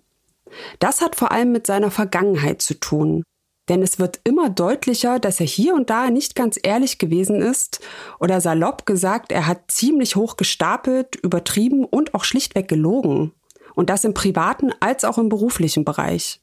Das 0.80 1.02
hat 1.02 1.16
vor 1.16 1.32
allem 1.32 1.52
mit 1.52 1.68
seiner 1.68 1.92
Vergangenheit 1.92 2.62
zu 2.62 2.74
tun, 2.80 3.24
denn 3.70 3.82
es 3.82 3.98
wird 3.98 4.20
immer 4.24 4.50
deutlicher, 4.50 5.20
dass 5.20 5.40
er 5.40 5.46
hier 5.46 5.74
und 5.74 5.90
da 5.90 6.10
nicht 6.10 6.36
ganz 6.36 6.60
ehrlich 6.62 6.98
gewesen 6.98 7.42
ist 7.42 7.80
oder 8.20 8.40
salopp 8.40 8.86
gesagt, 8.86 9.32
er 9.32 9.48
hat 9.48 9.72
ziemlich 9.72 10.16
hoch 10.16 10.38
gestapelt, 10.38 11.16
übertrieben 11.16 11.84
und 11.84 12.14
auch 12.14 12.24
schlichtweg 12.24 12.68
gelogen. 12.68 13.32
Und 13.74 13.90
das 13.90 14.04
im 14.04 14.14
privaten 14.14 14.72
als 14.80 15.04
auch 15.04 15.18
im 15.18 15.30
beruflichen 15.30 15.84
Bereich. 15.84 16.42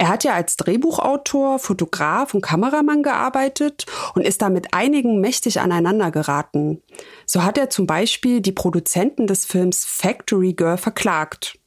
Er 0.00 0.08
hat 0.08 0.24
ja 0.24 0.32
als 0.32 0.56
Drehbuchautor, 0.56 1.58
Fotograf 1.58 2.32
und 2.32 2.40
Kameramann 2.40 3.02
gearbeitet 3.02 3.84
und 4.14 4.22
ist 4.22 4.40
da 4.40 4.48
mit 4.48 4.72
einigen 4.72 5.20
mächtig 5.20 5.60
aneinander 5.60 6.10
geraten. 6.10 6.80
So 7.26 7.42
hat 7.42 7.58
er 7.58 7.68
zum 7.68 7.86
Beispiel 7.86 8.40
die 8.40 8.52
Produzenten 8.52 9.26
des 9.26 9.44
Films 9.44 9.84
Factory 9.84 10.54
Girl 10.54 10.78
verklagt. 10.78 11.58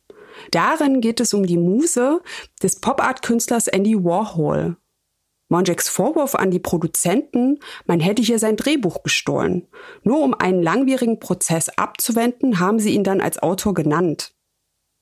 Darin 0.50 1.00
geht 1.00 1.20
es 1.20 1.36
um 1.36 1.46
die 1.46 1.60
Muse 1.60 2.24
des 2.64 2.82
Pop-Art-Künstlers 2.82 3.68
Andy 3.68 4.04
Warhol. 4.04 4.78
Monjaks 5.50 5.88
Vorwurf 5.88 6.34
an 6.34 6.50
die 6.50 6.58
Produzenten, 6.58 7.60
man 7.86 8.00
hätte 8.00 8.24
hier 8.24 8.40
sein 8.40 8.58
Drehbuch 8.58 9.04
gestohlen. 9.04 9.68
Nur 10.02 10.24
um 10.24 10.34
einen 10.34 10.64
langwierigen 10.64 11.20
Prozess 11.20 11.70
abzuwenden, 11.70 12.60
haben 12.60 12.80
sie 12.80 12.96
ihn 12.96 13.04
dann 13.04 13.22
als 13.22 13.44
Autor 13.44 13.76
genannt. 13.76 14.34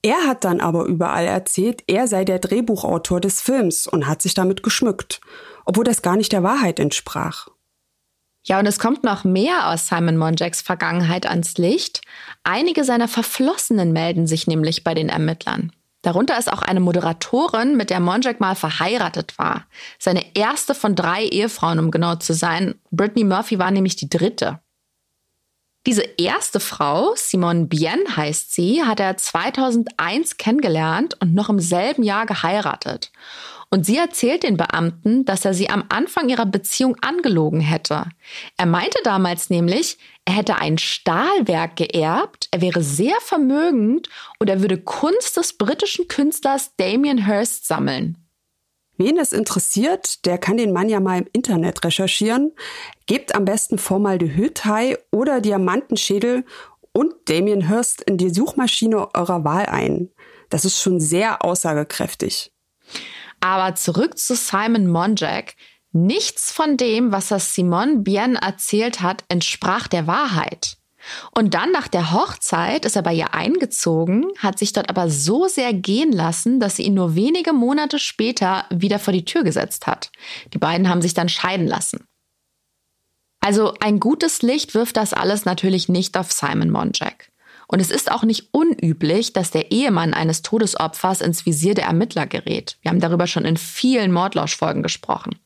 Er 0.03 0.25
hat 0.25 0.43
dann 0.43 0.61
aber 0.61 0.85
überall 0.85 1.25
erzählt, 1.25 1.83
er 1.87 2.07
sei 2.07 2.25
der 2.25 2.39
Drehbuchautor 2.39 3.21
des 3.21 3.41
Films 3.41 3.85
und 3.85 4.07
hat 4.07 4.21
sich 4.21 4.33
damit 4.33 4.63
geschmückt, 4.63 5.21
obwohl 5.65 5.83
das 5.83 6.01
gar 6.01 6.15
nicht 6.15 6.31
der 6.31 6.43
Wahrheit 6.43 6.79
entsprach. 6.79 7.49
Ja, 8.43 8.57
und 8.57 8.65
es 8.65 8.79
kommt 8.79 9.03
noch 9.03 9.23
mehr 9.23 9.69
aus 9.69 9.87
Simon 9.87 10.17
Monjaks 10.17 10.61
Vergangenheit 10.61 11.27
ans 11.27 11.57
Licht. 11.57 12.01
Einige 12.43 12.83
seiner 12.83 13.07
Verflossenen 13.07 13.93
melden 13.93 14.25
sich 14.25 14.47
nämlich 14.47 14.83
bei 14.83 14.95
den 14.95 15.09
Ermittlern. 15.09 15.71
Darunter 16.01 16.39
ist 16.39 16.51
auch 16.51 16.63
eine 16.63 16.79
Moderatorin, 16.79 17.77
mit 17.77 17.91
der 17.91 17.99
Monjak 17.99 18.39
mal 18.39 18.55
verheiratet 18.55 19.37
war. 19.37 19.67
Seine 19.99 20.35
erste 20.35 20.73
von 20.73 20.95
drei 20.95 21.25
Ehefrauen, 21.25 21.77
um 21.77 21.91
genau 21.91 22.15
zu 22.15 22.33
sein. 22.33 22.73
Brittany 22.89 23.23
Murphy 23.23 23.59
war 23.59 23.69
nämlich 23.69 23.97
die 23.97 24.09
dritte. 24.09 24.59
Diese 25.87 26.03
erste 26.17 26.59
Frau, 26.59 27.13
Simone 27.15 27.65
Bien 27.65 28.15
heißt 28.15 28.53
sie, 28.53 28.83
hat 28.83 28.99
er 28.99 29.17
2001 29.17 30.37
kennengelernt 30.37 31.17
und 31.19 31.33
noch 31.33 31.49
im 31.49 31.59
selben 31.59 32.03
Jahr 32.03 32.27
geheiratet. 32.27 33.11
Und 33.71 33.85
sie 33.85 33.97
erzählt 33.97 34.43
den 34.43 34.57
Beamten, 34.57 35.25
dass 35.25 35.43
er 35.43 35.55
sie 35.55 35.69
am 35.69 35.85
Anfang 35.89 36.29
ihrer 36.29 36.45
Beziehung 36.45 36.97
angelogen 37.01 37.61
hätte. 37.61 38.05
Er 38.57 38.65
meinte 38.67 38.99
damals 39.03 39.49
nämlich, 39.49 39.97
er 40.25 40.35
hätte 40.35 40.57
ein 40.57 40.77
Stahlwerk 40.77 41.77
geerbt, 41.77 42.49
er 42.51 42.61
wäre 42.61 42.83
sehr 42.83 43.19
vermögend 43.21 44.07
und 44.39 44.49
er 44.49 44.61
würde 44.61 44.77
Kunst 44.77 45.37
des 45.37 45.57
britischen 45.57 46.07
Künstlers 46.07 46.75
Damien 46.75 47.25
Hirst 47.25 47.65
sammeln. 47.65 48.17
Wen 49.03 49.17
es 49.17 49.33
interessiert, 49.33 50.27
der 50.27 50.37
kann 50.37 50.57
den 50.57 50.71
Mann 50.71 50.87
ja 50.87 50.99
mal 50.99 51.17
im 51.17 51.27
Internet 51.33 51.83
recherchieren. 51.83 52.51
Gebt 53.07 53.33
am 53.33 53.45
besten 53.45 53.79
Formaldehyd-Hai 53.79 54.95
oder 55.09 55.41
Diamantenschädel 55.41 56.45
und 56.93 57.15
Damien 57.25 57.67
Hirst 57.67 58.03
in 58.03 58.19
die 58.19 58.29
Suchmaschine 58.29 59.15
eurer 59.15 59.43
Wahl 59.43 59.65
ein. 59.65 60.11
Das 60.51 60.65
ist 60.65 60.79
schon 60.79 60.99
sehr 60.99 61.43
aussagekräftig. 61.43 62.53
Aber 63.39 63.73
zurück 63.73 64.19
zu 64.19 64.35
Simon 64.35 64.85
Monjack. 64.85 65.55
Nichts 65.91 66.51
von 66.51 66.77
dem, 66.77 67.11
was 67.11 67.29
das 67.29 67.55
Simon 67.55 68.03
Bien 68.03 68.35
erzählt 68.35 69.01
hat, 69.01 69.23
entsprach 69.29 69.87
der 69.87 70.05
Wahrheit. 70.05 70.77
Und 71.31 71.53
dann 71.53 71.71
nach 71.71 71.87
der 71.87 72.11
Hochzeit 72.11 72.85
ist 72.85 72.95
er 72.95 73.01
bei 73.01 73.13
ihr 73.13 73.33
eingezogen, 73.33 74.27
hat 74.37 74.59
sich 74.59 74.73
dort 74.73 74.89
aber 74.89 75.09
so 75.09 75.47
sehr 75.47 75.73
gehen 75.73 76.11
lassen, 76.11 76.59
dass 76.59 76.75
sie 76.75 76.83
ihn 76.83 76.93
nur 76.93 77.15
wenige 77.15 77.53
Monate 77.53 77.99
später 77.99 78.65
wieder 78.69 78.99
vor 78.99 79.13
die 79.13 79.25
Tür 79.25 79.43
gesetzt 79.43 79.87
hat. 79.87 80.11
Die 80.53 80.57
beiden 80.57 80.89
haben 80.89 81.01
sich 81.01 81.13
dann 81.13 81.29
scheiden 81.29 81.67
lassen. 81.67 82.05
Also 83.39 83.73
ein 83.79 83.99
gutes 83.99 84.43
Licht 84.43 84.75
wirft 84.75 84.97
das 84.97 85.13
alles 85.13 85.45
natürlich 85.45 85.89
nicht 85.89 86.15
auf 86.15 86.31
Simon 86.31 86.69
Monjack. 86.69 87.31
Und 87.67 87.79
es 87.79 87.89
ist 87.89 88.11
auch 88.11 88.23
nicht 88.23 88.49
unüblich, 88.51 89.33
dass 89.33 89.49
der 89.49 89.71
Ehemann 89.71 90.13
eines 90.13 90.41
Todesopfers 90.41 91.21
ins 91.21 91.45
Visier 91.45 91.73
der 91.73 91.85
Ermittler 91.85 92.27
gerät. 92.27 92.77
Wir 92.81 92.91
haben 92.91 92.99
darüber 92.99 93.27
schon 93.27 93.45
in 93.45 93.55
vielen 93.55 94.11
Mordlauschfolgen 94.11 94.83
gesprochen. 94.83 95.39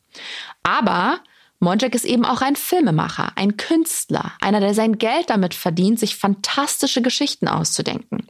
Aber 0.64 1.20
Monjack 1.58 1.94
ist 1.94 2.04
eben 2.04 2.24
auch 2.24 2.42
ein 2.42 2.56
Filmemacher, 2.56 3.32
ein 3.36 3.56
Künstler, 3.56 4.32
einer, 4.40 4.60
der 4.60 4.74
sein 4.74 4.98
Geld 4.98 5.30
damit 5.30 5.54
verdient, 5.54 5.98
sich 5.98 6.16
fantastische 6.16 7.02
Geschichten 7.02 7.48
auszudenken. 7.48 8.26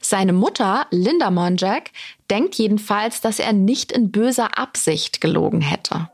Seine 0.00 0.32
Mutter, 0.32 0.86
Linda 0.90 1.30
Monjack, 1.30 1.90
denkt 2.30 2.56
jedenfalls, 2.56 3.20
dass 3.20 3.38
er 3.38 3.52
nicht 3.52 3.92
in 3.92 4.10
böser 4.10 4.58
Absicht 4.58 5.20
gelogen 5.20 5.60
hätte. 5.60 6.08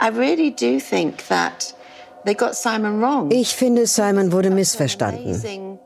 I 0.00 0.08
really 0.08 0.50
do 0.50 0.78
think 0.78 1.26
that 1.28 1.74
ich 3.30 3.54
finde, 3.54 3.86
Simon 3.86 4.32
wurde 4.32 4.50
missverstanden. 4.50 5.78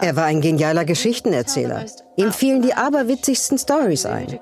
Er 0.00 0.16
war 0.16 0.24
ein 0.24 0.40
genialer 0.40 0.84
Geschichtenerzähler. 0.84 1.84
Ihm 2.16 2.32
fielen 2.32 2.62
die 2.62 2.74
aberwitzigsten 2.74 3.58
Stories 3.58 4.06
ein. 4.06 4.38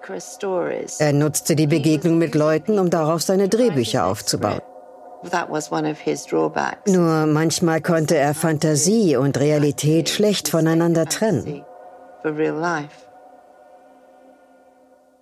Er 0.99 1.13
nutzte 1.13 1.57
die 1.57 1.67
Begegnung 1.67 2.19
mit 2.19 2.35
Leuten, 2.35 2.79
um 2.79 2.91
darauf 2.91 3.23
seine 3.23 3.49
Drehbücher 3.49 4.07
aufzubauen. 4.07 4.61
Nur 6.87 7.27
manchmal 7.27 7.81
konnte 7.81 8.17
er 8.17 8.35
Fantasie 8.35 9.17
und 9.17 9.39
Realität 9.39 10.09
schlecht 10.11 10.49
voneinander 10.49 11.07
trennen. 11.07 11.65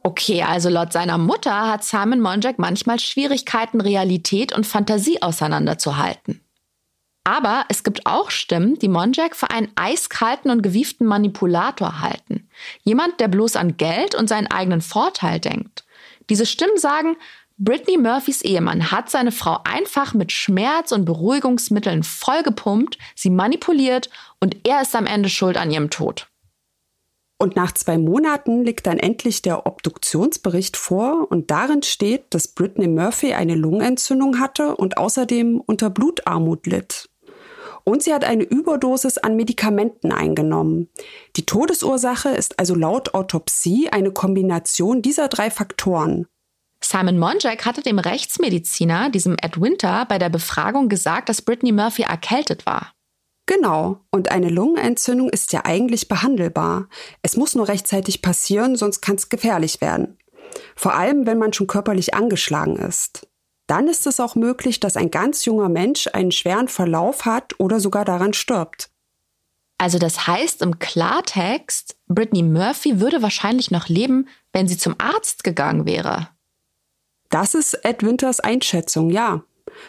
Okay, 0.04 0.42
also 0.42 0.68
laut 0.68 0.92
seiner 0.92 1.16
Mutter 1.16 1.68
hat 1.68 1.84
Simon 1.84 2.20
Monjack 2.20 2.58
manchmal 2.58 2.98
Schwierigkeiten, 2.98 3.80
Realität 3.80 4.52
und 4.52 4.66
Fantasie 4.66 5.22
auseinanderzuhalten. 5.22 6.40
Aber 7.24 7.66
es 7.68 7.84
gibt 7.84 8.04
auch 8.04 8.30
Stimmen, 8.30 8.78
die 8.80 8.88
Monjack 8.88 9.36
für 9.36 9.50
einen 9.50 9.70
eiskalten 9.76 10.50
und 10.50 10.62
gewieften 10.62 11.06
Manipulator 11.06 12.00
halten. 12.00 12.48
Jemand, 12.82 13.20
der 13.20 13.28
bloß 13.28 13.54
an 13.54 13.76
Geld 13.76 14.16
und 14.16 14.28
seinen 14.28 14.48
eigenen 14.48 14.80
Vorteil 14.80 15.38
denkt. 15.38 15.84
Diese 16.30 16.46
Stimmen 16.46 16.78
sagen, 16.78 17.16
Brittany 17.58 17.96
Murphys 17.96 18.42
Ehemann 18.42 18.90
hat 18.90 19.08
seine 19.08 19.30
Frau 19.30 19.60
einfach 19.62 20.14
mit 20.14 20.32
Schmerz- 20.32 20.90
und 20.90 21.04
Beruhigungsmitteln 21.04 22.02
vollgepumpt, 22.02 22.98
sie 23.14 23.30
manipuliert 23.30 24.10
und 24.40 24.66
er 24.66 24.82
ist 24.82 24.96
am 24.96 25.06
Ende 25.06 25.28
schuld 25.28 25.56
an 25.56 25.70
ihrem 25.70 25.90
Tod. 25.90 26.26
Und 27.42 27.57
nach 27.57 27.72
zwei 27.72 27.98
Monaten 27.98 28.64
liegt 28.64 28.87
dann 28.87 29.00
endlich 29.00 29.42
der 29.42 29.66
Obduktionsbericht 29.66 30.76
vor 30.76 31.26
und 31.28 31.50
darin 31.50 31.83
steht, 31.83 32.26
dass 32.31 32.46
Brittany 32.46 32.87
Murphy 32.87 33.33
eine 33.33 33.57
Lungenentzündung 33.57 34.38
hatte 34.38 34.76
und 34.76 34.96
außerdem 34.96 35.61
unter 35.61 35.90
Blutarmut 35.90 36.68
litt. 36.68 37.11
Und 37.83 38.05
sie 38.05 38.14
hat 38.14 38.22
eine 38.22 38.44
Überdosis 38.44 39.18
an 39.18 39.35
Medikamenten 39.35 40.12
eingenommen. 40.12 40.88
Die 41.35 41.44
Todesursache 41.44 42.28
ist 42.28 42.61
also 42.61 42.76
laut 42.76 43.12
Autopsie 43.12 43.88
eine 43.90 44.12
Kombination 44.12 45.02
dieser 45.02 45.26
drei 45.26 45.50
Faktoren. 45.50 46.28
Simon 46.81 47.18
Monjack 47.18 47.66
hatte 47.66 47.83
dem 47.83 47.98
Rechtsmediziner, 47.98 49.11
diesem 49.11 49.35
Ed 49.42 49.61
Winter, 49.61 50.07
bei 50.09 50.20
der 50.20 50.28
Befragung 50.28 50.88
gesagt, 50.88 51.28
dass 51.28 51.42
Brittany 51.42 51.72
Murphy 51.72 52.02
erkältet 52.02 52.66
war. 52.66 52.92
Genau. 53.46 54.00
Und 54.11 54.31
eine 54.31 54.48
Lungenentzündung 54.48 55.28
ist 55.28 55.52
ja 55.52 55.64
eigentlich 55.64 56.09
behandelbar. 56.09 56.88
Es 57.22 57.37
muss 57.37 57.55
nur 57.55 57.68
rechtzeitig 57.68 58.22
passieren, 58.22 58.76
sonst 58.76 59.00
kann 59.00 59.16
es 59.16 59.28
gefährlich 59.28 59.81
werden. 59.81 60.18
Vor 60.76 60.94
allem, 60.94 61.26
wenn 61.26 61.38
man 61.38 61.52
schon 61.52 61.66
körperlich 61.66 62.14
angeschlagen 62.14 62.76
ist. 62.76 63.26
Dann 63.66 63.88
ist 63.88 64.07
es 64.07 64.20
auch 64.20 64.35
möglich, 64.35 64.81
dass 64.81 64.96
ein 64.96 65.11
ganz 65.11 65.44
junger 65.44 65.68
Mensch 65.68 66.09
einen 66.12 66.33
schweren 66.33 66.68
Verlauf 66.68 67.24
hat 67.24 67.59
oder 67.59 67.81
sogar 67.81 68.05
daran 68.05 68.33
stirbt. 68.33 68.90
Also 69.78 69.98
das 69.98 70.26
heißt 70.26 70.62
im 70.62 70.78
Klartext, 70.78 71.96
Brittany 72.07 72.42
Murphy 72.42 73.00
würde 73.00 73.22
wahrscheinlich 73.22 73.70
noch 73.70 73.88
leben, 73.88 74.28
wenn 74.52 74.68
sie 74.68 74.76
zum 74.76 74.94
Arzt 74.98 75.42
gegangen 75.42 75.87
wäre. 75.87 76.28
Das 77.31 77.55
ist 77.55 77.74
Ed 77.83 78.02
Winters 78.05 78.40
Einschätzung, 78.40 79.11
ja. 79.11 79.42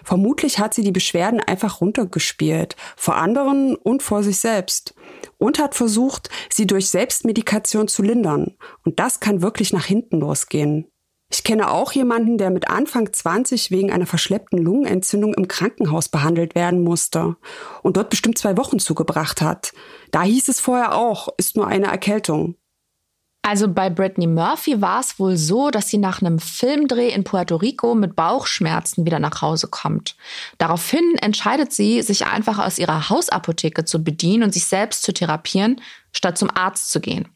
Vermutlich 0.04 0.60
hat 0.60 0.74
sie 0.74 0.84
die 0.84 0.92
Beschwerden 0.92 1.40
einfach 1.40 1.82
runtergespielt, 1.82 2.76
vor 2.96 3.16
anderen 3.16 3.76
und 3.76 4.04
vor 4.04 4.24
sich 4.24 4.40
selbst. 4.40 4.96
Und 5.38 5.60
hat 5.60 5.76
versucht, 5.76 6.30
sie 6.50 6.68
durch 6.68 6.90
Selbstmedikation 6.90 7.88
zu 7.88 8.02
lindern. 8.02 8.56
Und 8.86 9.00
das 9.00 9.20
kann 9.20 9.42
wirklich 9.42 9.74
nach 9.74 9.86
hinten 9.86 10.20
losgehen. 10.20 10.88
Ich 11.34 11.44
kenne 11.44 11.72
auch 11.72 11.94
jemanden, 11.94 12.38
der 12.38 12.52
mit 12.52 12.70
Anfang 12.70 13.12
20 13.12 13.72
wegen 13.72 13.92
einer 13.92 14.06
verschleppten 14.06 14.60
Lungenentzündung 14.60 15.34
im 15.34 15.48
Krankenhaus 15.48 16.08
behandelt 16.08 16.54
werden 16.54 16.84
musste 16.84 17.38
und 17.82 17.98
dort 17.98 18.12
bestimmt 18.12 18.38
zwei 18.38 18.56
Wochen 18.56 18.78
zugebracht 18.78 19.42
hat. 19.42 19.74
Da 20.12 20.22
hieß 20.22 20.48
es 20.50 20.60
vorher 20.60 20.96
auch, 20.96 21.30
ist 21.38 21.56
nur 21.56 21.66
eine 21.66 21.88
Erkältung. 21.88 22.56
Also 23.46 23.68
bei 23.68 23.90
Brittany 23.90 24.26
Murphy 24.26 24.82
war 24.82 25.02
es 25.02 25.20
wohl 25.20 25.36
so, 25.36 25.70
dass 25.70 25.90
sie 25.90 25.98
nach 25.98 26.22
einem 26.22 26.40
Filmdreh 26.40 27.10
in 27.10 27.26
Puerto 27.26 27.58
Rico 27.58 27.94
mit 27.94 28.16
Bauchschmerzen 28.16 29.06
wieder 29.06 29.20
nach 29.20 29.42
Hause 29.42 29.68
kommt. 29.68 30.16
Daraufhin 30.58 31.18
entscheidet 31.22 31.74
sie, 31.74 32.02
sich 32.02 32.26
einfach 32.26 32.58
aus 32.58 32.80
ihrer 32.80 33.10
Hausapotheke 33.10 33.84
zu 33.84 34.02
bedienen 34.02 34.44
und 34.44 34.54
sich 34.54 34.64
selbst 34.64 35.04
zu 35.04 35.14
therapieren, 35.14 35.82
statt 36.14 36.38
zum 36.38 36.50
Arzt 36.56 36.90
zu 36.90 37.02
gehen. 37.02 37.28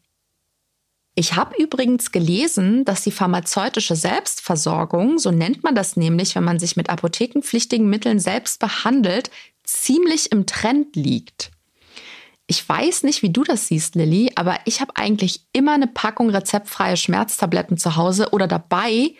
Ich 1.14 1.36
habe 1.36 1.62
übrigens 1.62 2.10
gelesen, 2.10 2.86
dass 2.86 3.02
die 3.02 3.12
pharmazeutische 3.12 3.94
Selbstversorgung, 3.94 5.18
so 5.18 5.30
nennt 5.30 5.62
man 5.62 5.74
das 5.74 5.96
nämlich, 5.96 6.34
wenn 6.36 6.44
man 6.44 6.58
sich 6.58 6.74
mit 6.74 6.88
apothekenpflichtigen 6.88 7.90
Mitteln 7.90 8.18
selbst 8.18 8.60
behandelt, 8.60 9.30
ziemlich 9.62 10.32
im 10.32 10.46
Trend 10.46 10.96
liegt. 10.96 11.50
Ich 12.50 12.66
weiß 12.66 13.02
nicht, 13.02 13.22
wie 13.22 13.30
du 13.30 13.44
das 13.44 13.66
siehst, 13.66 13.94
Lilly, 13.94 14.32
aber 14.34 14.56
ich 14.64 14.80
habe 14.80 14.92
eigentlich 14.96 15.42
immer 15.52 15.74
eine 15.74 15.86
Packung 15.86 16.30
rezeptfreie 16.30 16.96
Schmerztabletten 16.96 17.76
zu 17.76 17.94
Hause 17.94 18.30
oder 18.32 18.46
dabei. 18.46 19.14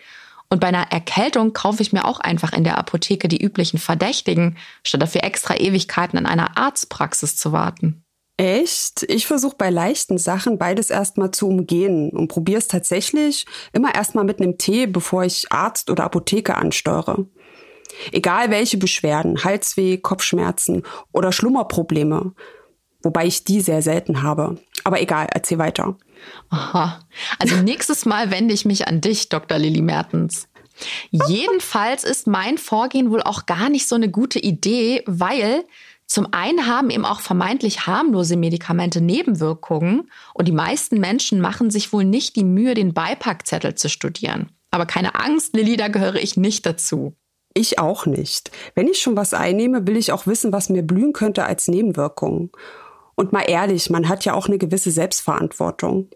Und 0.49 0.59
bei 0.59 0.67
einer 0.67 0.91
Erkältung 0.91 1.53
kaufe 1.53 1.83
ich 1.83 1.93
mir 1.93 2.05
auch 2.05 2.19
einfach 2.19 2.53
in 2.53 2.63
der 2.63 2.79
Apotheke 2.79 3.27
die 3.27 3.39
üblichen 3.39 3.77
Verdächtigen, 3.77 4.57
statt 4.83 5.03
dafür 5.03 5.23
extra 5.23 5.55
Ewigkeiten 5.55 6.17
in 6.17 6.25
einer 6.25 6.57
Arztpraxis 6.57 7.35
zu 7.35 7.51
warten. 7.51 8.03
Echt? 8.37 9.03
Ich 9.03 9.27
versuche 9.27 9.57
bei 9.57 9.69
leichten 9.69 10.17
Sachen 10.17 10.57
beides 10.57 10.89
erstmal 10.89 11.29
zu 11.29 11.49
umgehen 11.49 12.09
und 12.09 12.29
probiere 12.29 12.57
es 12.57 12.67
tatsächlich 12.67 13.45
immer 13.73 13.93
erstmal 13.93 14.23
mit 14.23 14.41
einem 14.41 14.57
Tee, 14.57 14.87
bevor 14.87 15.23
ich 15.23 15.51
Arzt 15.51 15.91
oder 15.91 16.05
Apotheke 16.05 16.55
ansteuere. 16.55 17.27
Egal 18.11 18.49
welche 18.49 18.77
Beschwerden, 18.77 19.43
Halsweh, 19.43 19.97
Kopfschmerzen 19.97 20.81
oder 21.11 21.31
Schlummerprobleme, 21.31 22.33
wobei 23.01 23.25
ich 23.25 23.45
die 23.45 23.61
sehr 23.61 23.81
selten 23.81 24.23
habe. 24.23 24.57
Aber 24.83 25.01
egal, 25.01 25.27
erzähl 25.33 25.57
weiter. 25.57 25.97
Aha. 26.49 26.99
Also 27.37 27.57
nächstes 27.57 28.05
Mal 28.05 28.31
wende 28.31 28.53
ich 28.53 28.65
mich 28.65 28.87
an 28.87 29.01
dich, 29.01 29.29
Dr. 29.29 29.57
Lilly 29.57 29.81
Mertens. 29.81 30.47
Jedenfalls 31.11 32.03
ist 32.03 32.27
mein 32.27 32.57
Vorgehen 32.57 33.11
wohl 33.11 33.21
auch 33.21 33.45
gar 33.45 33.69
nicht 33.69 33.87
so 33.87 33.95
eine 33.95 34.09
gute 34.09 34.39
Idee, 34.39 35.03
weil 35.05 35.65
zum 36.05 36.27
einen 36.31 36.65
haben 36.65 36.89
eben 36.89 37.05
auch 37.05 37.19
vermeintlich 37.19 37.85
harmlose 37.85 38.35
Medikamente 38.35 38.99
Nebenwirkungen 39.01 40.09
und 40.33 40.47
die 40.47 40.53
meisten 40.53 40.99
Menschen 40.99 41.39
machen 41.39 41.69
sich 41.69 41.93
wohl 41.93 42.03
nicht 42.03 42.35
die 42.35 42.43
Mühe, 42.43 42.73
den 42.73 42.93
Beipackzettel 42.93 43.75
zu 43.75 43.89
studieren. 43.89 44.49
Aber 44.71 44.85
keine 44.85 45.15
Angst, 45.15 45.55
Lilly, 45.55 45.77
da 45.77 45.87
gehöre 45.87 46.15
ich 46.15 46.37
nicht 46.37 46.65
dazu. 46.65 47.13
Ich 47.53 47.79
auch 47.79 48.05
nicht. 48.05 48.51
Wenn 48.73 48.87
ich 48.87 49.01
schon 49.01 49.17
was 49.17 49.33
einnehme, 49.33 49.85
will 49.85 49.97
ich 49.97 50.11
auch 50.11 50.27
wissen, 50.27 50.53
was 50.53 50.69
mir 50.69 50.83
blühen 50.83 51.13
könnte 51.13 51.43
als 51.45 51.67
Nebenwirkung. 51.67 52.51
Und 53.19 53.33
mal 53.33 53.41
ehrlich, 53.41 53.89
man 53.89 54.07
hat 54.07 54.23
ja 54.23 54.33
auch 54.33 54.47
eine 54.47 54.57
gewisse 54.57 54.91
Selbstverantwortung. 54.91 56.07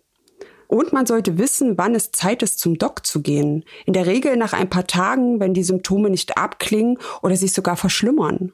Und 0.68 0.94
man 0.94 1.06
sollte 1.06 1.38
wissen, 1.38 1.78
wann 1.78 1.96
es 1.96 2.14
Zeit 2.14 2.42
ist, 2.42 2.60
zum 2.60 2.78
Doc 2.78 3.06
zu 3.06 3.22
gehen. 3.22 3.66
In 3.86 3.92
der 3.92 4.06
Regel 4.06 4.38
nach 4.38 4.54
ein 4.54 4.70
paar 4.70 4.88
Tagen, 4.88 5.42
wenn 5.42 5.54
die 5.54 5.66
Symptome 5.66 6.10
nicht 6.10 6.38
abklingen 6.38 6.98
oder 7.22 7.36
sich 7.36 7.52
sogar 7.52 7.76
verschlimmern. 7.76 8.54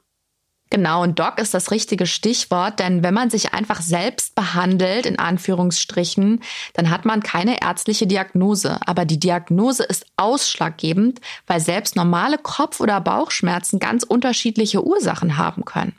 Genau, 0.71 1.03
und 1.03 1.19
Doc 1.19 1.37
ist 1.37 1.53
das 1.53 1.69
richtige 1.69 2.07
Stichwort, 2.07 2.79
denn 2.79 3.03
wenn 3.03 3.13
man 3.13 3.29
sich 3.29 3.53
einfach 3.53 3.83
selbst 3.83 4.33
behandelt, 4.33 5.05
in 5.05 5.19
Anführungsstrichen, 5.19 6.41
dann 6.73 6.89
hat 6.89 7.05
man 7.05 7.21
keine 7.21 7.61
ärztliche 7.61 8.07
Diagnose. 8.07 8.79
Aber 8.83 9.05
die 9.05 9.19
Diagnose 9.19 9.83
ist 9.83 10.07
ausschlaggebend, 10.17 11.21
weil 11.45 11.59
selbst 11.59 11.95
normale 11.95 12.39
Kopf- 12.39 12.79
oder 12.79 12.99
Bauchschmerzen 12.99 13.77
ganz 13.77 14.01
unterschiedliche 14.01 14.83
Ursachen 14.83 15.37
haben 15.37 15.65
können. 15.65 15.93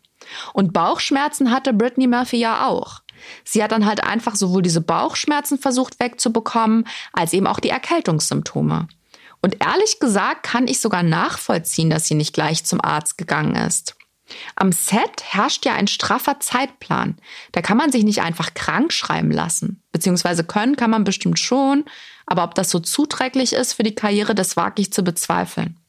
Und 0.53 0.73
Bauchschmerzen 0.73 1.51
hatte 1.51 1.73
Brittany 1.73 2.07
Murphy 2.07 2.39
ja 2.39 2.67
auch. 2.67 3.01
Sie 3.45 3.63
hat 3.63 3.73
dann 3.73 3.87
halt 3.87 4.05
einfach 4.05 4.35
sowohl 4.35 4.63
diese 4.63 4.81
Bauchschmerzen 4.81 5.59
versucht 5.59 6.01
wegzubekommen, 6.01 6.87
als 7.13 7.33
eben 7.33 7.47
auch 7.47 7.61
die 7.61 7.71
Erkältungssymptome. 7.71 8.89
Und 9.43 9.65
ehrlich 9.65 10.01
gesagt 10.01 10.43
kann 10.43 10.69
ich 10.69 10.81
sogar 10.81 11.03
nachvollziehen, 11.03 11.91
dass 11.91 12.07
sie 12.07 12.15
nicht 12.15 12.35
gleich 12.35 12.65
zum 12.65 12.81
Arzt 12.81 13.17
gegangen 13.19 13.57
ist. 13.57 13.97
Am 14.55 14.71
Set 14.71 15.23
herrscht 15.25 15.67
ja 15.67 15.75
ein 15.75 15.89
straffer 15.89 16.39
Zeitplan. 16.39 17.17
Da 17.53 17.63
kann 17.63 17.77
man 17.77 17.91
sich 17.91 18.05
nicht 18.05 18.23
einfach 18.23 18.55
krank 18.55 18.93
schreiben 18.93 19.33
lassen. 19.33 19.83
Beziehungsweise 19.91 20.45
können 20.45 20.77
kann 20.77 20.91
man 20.91 21.03
bestimmt 21.03 21.39
schon, 21.39 21.85
aber 22.27 22.45
ob 22.45 22.55
das 22.55 22.71
so 22.71 22.79
zuträglich 22.79 23.53
ist 23.53 23.73
für 23.73 23.83
die 23.83 23.95
Karriere, 23.95 24.35
das 24.35 24.57
wage 24.57 24.83
ich 24.83 24.93
zu 24.93 25.03
bezweifeln. 25.03 25.80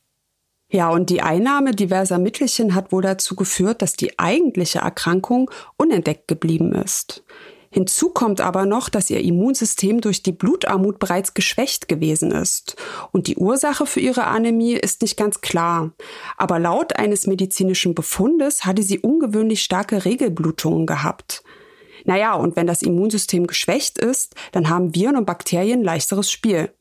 Ja, 0.72 0.90
und 0.90 1.10
die 1.10 1.22
Einnahme 1.22 1.72
diverser 1.72 2.18
Mittelchen 2.18 2.74
hat 2.74 2.94
wohl 2.94 3.02
dazu 3.02 3.36
geführt, 3.36 3.82
dass 3.82 3.94
die 3.94 4.18
eigentliche 4.18 4.80
Erkrankung 4.80 5.52
unentdeckt 5.76 6.30
geblieben 6.30 6.74
ist. 6.74 7.24
Hinzu 7.74 8.10
kommt 8.10 8.42
aber 8.42 8.66
noch, 8.66 8.90
dass 8.90 9.10
ihr 9.10 9.22
Immunsystem 9.22 10.02
durch 10.02 10.24
die 10.24 10.32
Blutarmut 10.32 11.00
bereits 11.00 11.34
geschwächt 11.34 11.88
gewesen 11.88 12.32
ist. 12.32 12.76
Und 13.12 13.28
die 13.28 13.38
Ursache 13.38 13.86
für 13.86 14.00
ihre 14.02 14.26
Anämie 14.26 14.74
ist 14.74 15.02
nicht 15.02 15.18
ganz 15.18 15.42
klar. 15.42 15.92
Aber 16.38 16.60
laut 16.60 16.98
eines 16.98 17.28
medizinischen 17.28 17.94
Befundes 17.94 18.66
hatte 18.66 18.84
sie 18.84 19.00
ungewöhnlich 19.00 19.64
starke 19.64 20.04
Regelblutungen 20.04 20.86
gehabt. 20.86 21.44
Naja, 22.04 22.34
und 22.34 22.56
wenn 22.56 22.68
das 22.68 22.82
Immunsystem 22.82 23.48
geschwächt 23.48 23.98
ist, 23.98 24.36
dann 24.52 24.70
haben 24.70 24.96
Viren 24.96 25.18
und 25.18 25.26
Bakterien 25.26 25.84
leichteres 25.84 26.32
Spiel. 26.32 26.74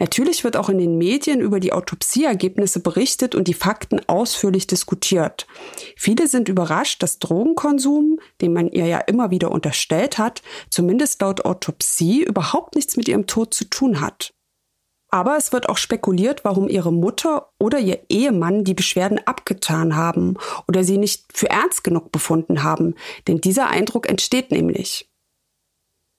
Natürlich 0.00 0.44
wird 0.44 0.56
auch 0.56 0.70
in 0.70 0.78
den 0.78 0.96
Medien 0.96 1.42
über 1.42 1.60
die 1.60 1.74
Autopsieergebnisse 1.74 2.80
berichtet 2.80 3.34
und 3.34 3.46
die 3.46 3.54
Fakten 3.54 4.00
ausführlich 4.08 4.66
diskutiert. 4.66 5.46
Viele 5.94 6.26
sind 6.26 6.48
überrascht, 6.48 7.02
dass 7.02 7.18
Drogenkonsum, 7.18 8.18
den 8.40 8.54
man 8.54 8.68
ihr 8.68 8.86
ja 8.86 8.98
immer 8.98 9.30
wieder 9.30 9.50
unterstellt 9.50 10.16
hat, 10.16 10.40
zumindest 10.70 11.20
laut 11.20 11.44
Autopsie 11.44 12.24
überhaupt 12.24 12.76
nichts 12.76 12.96
mit 12.96 13.08
ihrem 13.08 13.26
Tod 13.26 13.52
zu 13.52 13.66
tun 13.66 14.00
hat. 14.00 14.32
Aber 15.10 15.36
es 15.36 15.52
wird 15.52 15.68
auch 15.68 15.76
spekuliert, 15.76 16.44
warum 16.44 16.68
ihre 16.68 16.92
Mutter 16.92 17.50
oder 17.58 17.78
ihr 17.78 18.00
Ehemann 18.08 18.64
die 18.64 18.74
Beschwerden 18.74 19.18
abgetan 19.26 19.96
haben 19.96 20.38
oder 20.66 20.82
sie 20.82 20.96
nicht 20.96 21.24
für 21.34 21.50
ernst 21.50 21.84
genug 21.84 22.10
befunden 22.10 22.62
haben, 22.62 22.94
denn 23.28 23.42
dieser 23.42 23.68
Eindruck 23.68 24.08
entsteht 24.08 24.50
nämlich. 24.50 25.09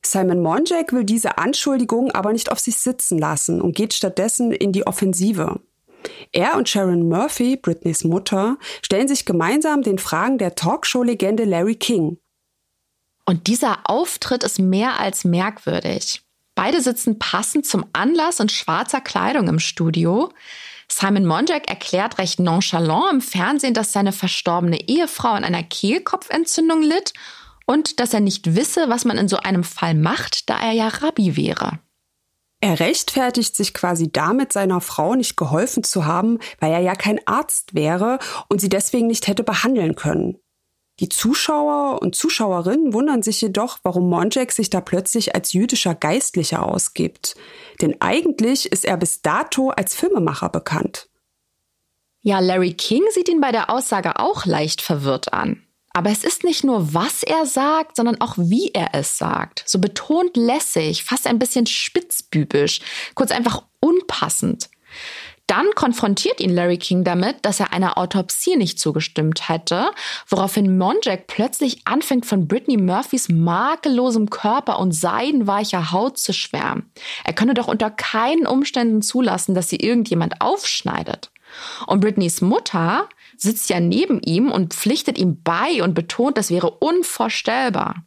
Simon 0.03 0.41
Monjack 0.41 0.93
will 0.93 1.03
diese 1.03 1.37
Anschuldigung 1.37 2.11
aber 2.11 2.33
nicht 2.33 2.51
auf 2.51 2.59
sich 2.59 2.77
sitzen 2.77 3.17
lassen 3.19 3.61
und 3.61 3.75
geht 3.75 3.93
stattdessen 3.93 4.51
in 4.51 4.71
die 4.71 4.87
Offensive. 4.87 5.59
Er 6.31 6.57
und 6.57 6.67
Sharon 6.67 7.07
Murphy, 7.07 7.57
Britneys 7.57 8.03
Mutter, 8.03 8.57
stellen 8.81 9.07
sich 9.07 9.25
gemeinsam 9.25 9.83
den 9.83 9.99
Fragen 9.99 10.37
der 10.37 10.55
Talkshow-Legende 10.55 11.43
Larry 11.43 11.75
King. 11.75 12.17
Und 13.25 13.47
dieser 13.47 13.79
Auftritt 13.83 14.43
ist 14.43 14.59
mehr 14.59 14.99
als 14.99 15.23
merkwürdig. 15.23 16.21
Beide 16.55 16.81
sitzen 16.81 17.19
passend 17.19 17.65
zum 17.65 17.85
Anlass 17.93 18.39
in 18.39 18.49
schwarzer 18.49 19.01
Kleidung 19.01 19.47
im 19.47 19.59
Studio. 19.59 20.31
Simon 20.87 21.25
Monjack 21.25 21.69
erklärt 21.69 22.17
recht 22.17 22.39
nonchalant 22.39 23.13
im 23.13 23.21
Fernsehen, 23.21 23.73
dass 23.73 23.93
seine 23.93 24.11
verstorbene 24.11 24.89
Ehefrau 24.89 25.29
an 25.29 25.45
einer 25.45 25.63
Kehlkopfentzündung 25.63 26.81
litt 26.81 27.13
und 27.65 27.99
dass 27.99 28.13
er 28.13 28.19
nicht 28.19 28.55
wisse, 28.55 28.89
was 28.89 29.05
man 29.05 29.17
in 29.17 29.27
so 29.27 29.37
einem 29.37 29.63
Fall 29.63 29.95
macht, 29.95 30.49
da 30.49 30.59
er 30.59 30.71
ja 30.71 30.87
Rabbi 30.87 31.35
wäre. 31.35 31.79
Er 32.63 32.79
rechtfertigt 32.79 33.55
sich 33.55 33.73
quasi 33.73 34.11
damit, 34.11 34.53
seiner 34.53 34.81
Frau 34.81 35.15
nicht 35.15 35.35
geholfen 35.35 35.83
zu 35.83 36.05
haben, 36.05 36.37
weil 36.59 36.71
er 36.71 36.79
ja 36.79 36.93
kein 36.93 37.19
Arzt 37.25 37.73
wäre 37.73 38.19
und 38.49 38.61
sie 38.61 38.69
deswegen 38.69 39.07
nicht 39.07 39.27
hätte 39.27 39.43
behandeln 39.43 39.95
können. 39.95 40.37
Die 40.99 41.09
Zuschauer 41.09 41.99
und 42.03 42.15
Zuschauerinnen 42.15 42.93
wundern 42.93 43.23
sich 43.23 43.41
jedoch, 43.41 43.79
warum 43.81 44.07
Monjak 44.07 44.51
sich 44.51 44.69
da 44.69 44.81
plötzlich 44.81 45.33
als 45.33 45.53
jüdischer 45.53 45.95
Geistlicher 45.95 46.63
ausgibt. 46.63 47.35
Denn 47.81 47.99
eigentlich 47.99 48.71
ist 48.71 48.85
er 48.85 48.97
bis 48.97 49.23
dato 49.23 49.71
als 49.71 49.95
Filmemacher 49.95 50.49
bekannt. 50.49 51.09
Ja, 52.21 52.39
Larry 52.39 52.73
King 52.73 53.01
sieht 53.09 53.29
ihn 53.29 53.41
bei 53.41 53.51
der 53.51 53.71
Aussage 53.71 54.19
auch 54.19 54.45
leicht 54.45 54.83
verwirrt 54.83 55.33
an. 55.33 55.63
Aber 55.93 56.09
es 56.09 56.23
ist 56.23 56.43
nicht 56.43 56.63
nur, 56.63 56.93
was 56.93 57.23
er 57.23 57.45
sagt, 57.45 57.95
sondern 57.95 58.21
auch, 58.21 58.37
wie 58.37 58.69
er 58.73 58.89
es 58.93 59.17
sagt. 59.17 59.63
So 59.65 59.79
betont 59.79 60.37
lässig, 60.37 61.03
fast 61.03 61.27
ein 61.27 61.39
bisschen 61.39 61.65
spitzbübisch, 61.65 62.81
kurz 63.13 63.31
einfach 63.31 63.63
unpassend. 63.79 64.69
Dann 65.51 65.71
konfrontiert 65.75 66.39
ihn 66.39 66.55
Larry 66.55 66.77
King 66.77 67.03
damit, 67.03 67.39
dass 67.41 67.59
er 67.59 67.73
einer 67.73 67.97
Autopsie 67.97 68.55
nicht 68.55 68.79
zugestimmt 68.79 69.49
hätte, 69.49 69.91
woraufhin 70.29 70.77
Monjack 70.77 71.27
plötzlich 71.27 71.81
anfängt, 71.83 72.25
von 72.25 72.47
Britney 72.47 72.77
Murphys 72.77 73.27
makellosem 73.27 74.29
Körper 74.29 74.79
und 74.79 74.93
seidenweicher 74.93 75.91
Haut 75.91 76.17
zu 76.17 76.31
schwärmen. 76.31 76.89
Er 77.25 77.33
könne 77.33 77.53
doch 77.53 77.67
unter 77.67 77.91
keinen 77.91 78.47
Umständen 78.47 79.01
zulassen, 79.01 79.53
dass 79.53 79.67
sie 79.67 79.75
irgendjemand 79.75 80.39
aufschneidet. 80.39 81.31
Und 81.85 81.99
Britneys 81.99 82.39
Mutter 82.39 83.09
sitzt 83.41 83.69
ja 83.69 83.79
neben 83.79 84.21
ihm 84.21 84.51
und 84.51 84.73
pflichtet 84.73 85.17
ihm 85.17 85.41
bei 85.43 85.83
und 85.83 85.93
betont, 85.93 86.37
das 86.37 86.49
wäre 86.49 86.69
unvorstellbar. 86.69 88.05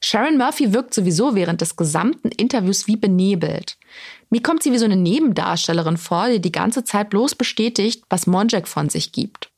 Sharon 0.00 0.36
Murphy 0.36 0.72
wirkt 0.72 0.94
sowieso 0.94 1.34
während 1.34 1.60
des 1.60 1.76
gesamten 1.76 2.28
Interviews 2.28 2.86
wie 2.86 2.96
benebelt. 2.96 3.76
Mir 4.30 4.42
kommt 4.42 4.62
sie 4.62 4.72
wie 4.72 4.78
so 4.78 4.84
eine 4.84 4.96
Nebendarstellerin 4.96 5.96
vor, 5.96 6.28
die 6.28 6.40
die 6.40 6.52
ganze 6.52 6.84
Zeit 6.84 7.10
bloß 7.10 7.34
bestätigt, 7.34 8.04
was 8.08 8.26
Monjack 8.26 8.68
von 8.68 8.88
sich 8.88 9.12
gibt. 9.12 9.50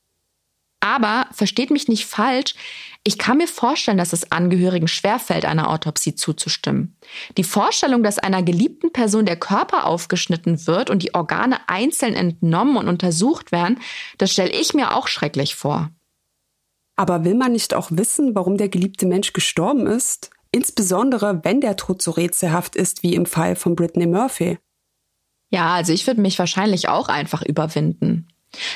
Aber 0.81 1.27
versteht 1.31 1.71
mich 1.71 1.87
nicht 1.87 2.05
falsch, 2.05 2.55
ich 3.03 3.17
kann 3.17 3.37
mir 3.37 3.47
vorstellen, 3.47 3.97
dass 3.97 4.13
es 4.13 4.31
Angehörigen 4.31 4.87
schwerfällt, 4.87 5.45
einer 5.45 5.71
Autopsie 5.71 6.13
zuzustimmen. 6.13 6.97
Die 7.37 7.43
Vorstellung, 7.43 8.03
dass 8.03 8.19
einer 8.19 8.43
geliebten 8.43 8.93
Person 8.93 9.25
der 9.25 9.37
Körper 9.37 9.85
aufgeschnitten 9.85 10.67
wird 10.67 10.91
und 10.91 11.01
die 11.01 11.15
Organe 11.15 11.57
einzeln 11.67 12.13
entnommen 12.13 12.77
und 12.77 12.87
untersucht 12.87 13.51
werden, 13.51 13.79
das 14.19 14.31
stelle 14.31 14.51
ich 14.51 14.75
mir 14.75 14.95
auch 14.95 15.07
schrecklich 15.07 15.55
vor. 15.55 15.89
Aber 16.95 17.23
will 17.25 17.33
man 17.33 17.53
nicht 17.53 17.73
auch 17.73 17.89
wissen, 17.91 18.35
warum 18.35 18.57
der 18.57 18.69
geliebte 18.69 19.07
Mensch 19.07 19.33
gestorben 19.33 19.87
ist? 19.87 20.29
Insbesondere, 20.51 21.43
wenn 21.43 21.61
der 21.61 21.77
Tod 21.77 22.01
so 22.03 22.11
rätselhaft 22.11 22.75
ist 22.75 23.01
wie 23.01 23.15
im 23.15 23.25
Fall 23.25 23.55
von 23.55 23.75
Brittany 23.75 24.05
Murphy. 24.05 24.59
Ja, 25.49 25.73
also 25.73 25.91
ich 25.91 26.05
würde 26.05 26.21
mich 26.21 26.37
wahrscheinlich 26.37 26.87
auch 26.89 27.07
einfach 27.07 27.41
überwinden. 27.41 28.27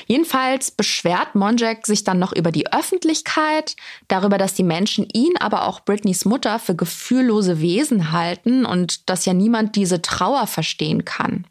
Jedenfalls 0.07 0.71
beschwert 0.71 1.35
Monjack 1.35 1.85
sich 1.85 2.03
dann 2.03 2.19
noch 2.19 2.33
über 2.33 2.51
die 2.51 2.71
Öffentlichkeit, 2.71 3.75
darüber, 4.07 4.37
dass 4.37 4.53
die 4.53 4.63
Menschen 4.63 5.07
ihn, 5.13 5.33
aber 5.39 5.67
auch 5.67 5.81
Britneys 5.81 6.25
Mutter 6.25 6.59
für 6.59 6.75
gefühllose 6.75 7.59
Wesen 7.59 8.11
halten 8.11 8.65
und 8.65 9.09
dass 9.09 9.25
ja 9.25 9.33
niemand 9.33 9.75
diese 9.75 10.01
Trauer 10.01 10.47
verstehen 10.47 11.03
kann. 11.03 11.45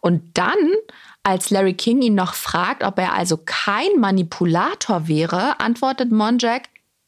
Und 0.00 0.36
dann, 0.36 0.72
als 1.22 1.50
Larry 1.50 1.74
King 1.74 2.02
ihn 2.02 2.14
noch 2.14 2.34
fragt, 2.34 2.84
ob 2.84 2.98
er 2.98 3.14
also 3.14 3.38
kein 3.44 3.98
Manipulator 3.98 5.08
wäre, 5.08 5.58
antwortet 5.60 6.12
Monjack, 6.12 6.64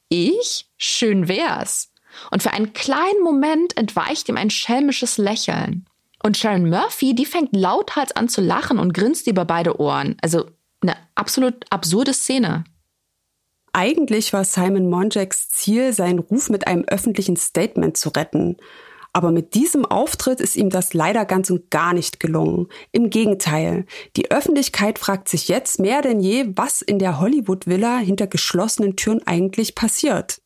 ich? 0.08 0.66
Schön 0.76 1.28
wär's. 1.28 1.92
Und 2.30 2.42
für 2.42 2.52
einen 2.52 2.72
kleinen 2.72 3.22
Moment 3.22 3.76
entweicht 3.76 4.28
ihm 4.28 4.36
ein 4.36 4.50
schelmisches 4.50 5.16
Lächeln. 5.18 5.86
Und 6.22 6.36
Sharon 6.36 6.68
Murphy, 6.68 7.14
die 7.14 7.26
fängt 7.26 7.54
lauthals 7.56 8.12
an 8.12 8.28
zu 8.28 8.40
lachen 8.40 8.78
und 8.78 8.92
grinst 8.92 9.26
über 9.26 9.44
beide 9.44 9.80
Ohren. 9.80 10.16
Also 10.20 10.46
eine 10.82 10.96
absolut 11.14 11.64
absurde 11.70 12.12
Szene. 12.12 12.64
Eigentlich 13.72 14.32
war 14.32 14.44
Simon 14.44 14.90
Monjacks 14.90 15.48
Ziel, 15.48 15.92
seinen 15.92 16.18
Ruf 16.18 16.50
mit 16.50 16.66
einem 16.66 16.84
öffentlichen 16.84 17.36
Statement 17.36 17.96
zu 17.96 18.10
retten. 18.10 18.56
Aber 19.12 19.32
mit 19.32 19.54
diesem 19.54 19.84
Auftritt 19.84 20.40
ist 20.40 20.56
ihm 20.56 20.70
das 20.70 20.94
leider 20.94 21.24
ganz 21.24 21.50
und 21.50 21.70
gar 21.70 21.94
nicht 21.94 22.20
gelungen. 22.20 22.68
Im 22.92 23.10
Gegenteil, 23.10 23.86
die 24.16 24.30
Öffentlichkeit 24.30 24.98
fragt 24.98 25.28
sich 25.28 25.48
jetzt 25.48 25.80
mehr 25.80 26.00
denn 26.00 26.20
je, 26.20 26.52
was 26.54 26.80
in 26.82 26.98
der 26.98 27.18
Hollywood-Villa 27.18 27.98
hinter 27.98 28.26
geschlossenen 28.26 28.96
Türen 28.96 29.26
eigentlich 29.26 29.74
passiert. 29.74 30.40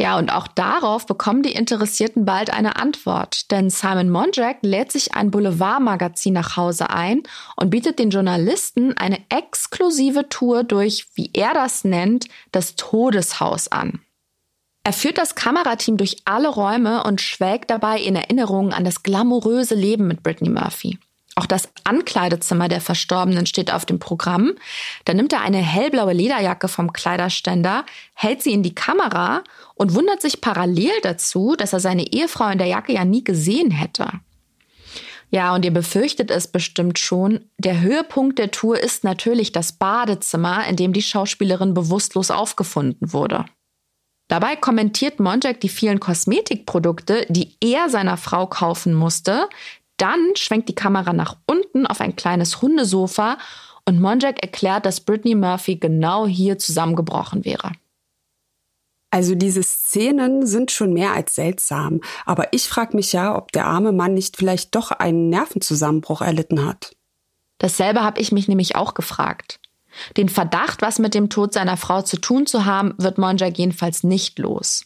Ja, 0.00 0.16
und 0.16 0.30
auch 0.32 0.46
darauf 0.46 1.06
bekommen 1.06 1.42
die 1.42 1.52
Interessierten 1.52 2.24
bald 2.24 2.50
eine 2.50 2.76
Antwort, 2.76 3.50
denn 3.50 3.68
Simon 3.68 4.10
Monjack 4.10 4.58
lädt 4.62 4.92
sich 4.92 5.14
ein 5.14 5.32
Boulevardmagazin 5.32 6.32
nach 6.34 6.56
Hause 6.56 6.90
ein 6.90 7.24
und 7.56 7.70
bietet 7.70 7.98
den 7.98 8.10
Journalisten 8.10 8.96
eine 8.96 9.18
exklusive 9.28 10.28
Tour 10.28 10.62
durch, 10.62 11.06
wie 11.14 11.30
er 11.34 11.52
das 11.52 11.82
nennt, 11.82 12.28
das 12.52 12.76
Todeshaus 12.76 13.72
an. 13.72 14.00
Er 14.84 14.92
führt 14.92 15.18
das 15.18 15.34
Kamerateam 15.34 15.96
durch 15.96 16.18
alle 16.24 16.48
Räume 16.48 17.02
und 17.02 17.20
schwelgt 17.20 17.68
dabei 17.68 18.00
in 18.00 18.14
Erinnerungen 18.14 18.72
an 18.72 18.84
das 18.84 19.02
glamouröse 19.02 19.74
Leben 19.74 20.06
mit 20.06 20.22
Brittany 20.22 20.48
Murphy. 20.48 20.96
Auch 21.38 21.46
das 21.46 21.68
Ankleidezimmer 21.84 22.66
der 22.66 22.80
Verstorbenen 22.80 23.46
steht 23.46 23.72
auf 23.72 23.86
dem 23.86 24.00
Programm. 24.00 24.54
Da 25.04 25.14
nimmt 25.14 25.32
er 25.32 25.40
eine 25.40 25.58
hellblaue 25.58 26.12
Lederjacke 26.12 26.66
vom 26.66 26.92
Kleiderständer, 26.92 27.86
hält 28.12 28.42
sie 28.42 28.50
in 28.50 28.64
die 28.64 28.74
Kamera 28.74 29.44
und 29.76 29.94
wundert 29.94 30.20
sich 30.20 30.40
parallel 30.40 30.90
dazu, 31.04 31.54
dass 31.56 31.72
er 31.72 31.78
seine 31.78 32.12
Ehefrau 32.12 32.48
in 32.48 32.58
der 32.58 32.66
Jacke 32.66 32.92
ja 32.92 33.04
nie 33.04 33.22
gesehen 33.22 33.70
hätte. 33.70 34.08
Ja, 35.30 35.54
und 35.54 35.64
ihr 35.64 35.72
befürchtet 35.72 36.32
es 36.32 36.48
bestimmt 36.48 36.98
schon. 36.98 37.44
Der 37.56 37.82
Höhepunkt 37.82 38.40
der 38.40 38.50
Tour 38.50 38.80
ist 38.80 39.04
natürlich 39.04 39.52
das 39.52 39.70
Badezimmer, 39.70 40.66
in 40.66 40.74
dem 40.74 40.92
die 40.92 41.02
Schauspielerin 41.02 41.72
bewusstlos 41.72 42.32
aufgefunden 42.32 43.12
wurde. 43.12 43.44
Dabei 44.28 44.56
kommentiert 44.56 45.20
Monjack 45.20 45.60
die 45.60 45.70
vielen 45.70 46.00
Kosmetikprodukte, 46.00 47.26
die 47.30 47.56
er 47.62 47.88
seiner 47.88 48.18
Frau 48.18 48.46
kaufen 48.46 48.92
musste, 48.92 49.48
dann 49.98 50.32
schwenkt 50.36 50.68
die 50.68 50.74
Kamera 50.74 51.12
nach 51.12 51.36
unten 51.46 51.86
auf 51.86 52.00
ein 52.00 52.16
kleines 52.16 52.62
Hundesofa 52.62 53.38
und 53.84 54.00
Monjack 54.00 54.42
erklärt, 54.42 54.86
dass 54.86 55.00
Brittany 55.00 55.34
Murphy 55.34 55.76
genau 55.76 56.26
hier 56.26 56.58
zusammengebrochen 56.58 57.44
wäre. 57.44 57.72
Also 59.10 59.34
diese 59.34 59.62
Szenen 59.62 60.46
sind 60.46 60.70
schon 60.70 60.92
mehr 60.92 61.12
als 61.12 61.34
seltsam, 61.34 62.00
aber 62.26 62.52
ich 62.52 62.68
frage 62.68 62.94
mich 62.94 63.12
ja, 63.12 63.34
ob 63.36 63.52
der 63.52 63.66
arme 63.66 63.92
Mann 63.92 64.14
nicht 64.14 64.36
vielleicht 64.36 64.74
doch 64.74 64.90
einen 64.90 65.30
Nervenzusammenbruch 65.30 66.20
erlitten 66.20 66.66
hat. 66.66 66.94
Dasselbe 67.56 68.02
habe 68.02 68.20
ich 68.20 68.32
mich 68.32 68.48
nämlich 68.48 68.76
auch 68.76 68.94
gefragt. 68.94 69.60
Den 70.16 70.28
Verdacht, 70.28 70.82
was 70.82 70.98
mit 70.98 71.14
dem 71.14 71.30
Tod 71.30 71.54
seiner 71.54 71.78
Frau 71.78 72.02
zu 72.02 72.20
tun 72.20 72.46
zu 72.46 72.66
haben, 72.66 72.94
wird 72.98 73.18
Monjack 73.18 73.58
jedenfalls 73.58 74.04
nicht 74.04 74.38
los. 74.38 74.84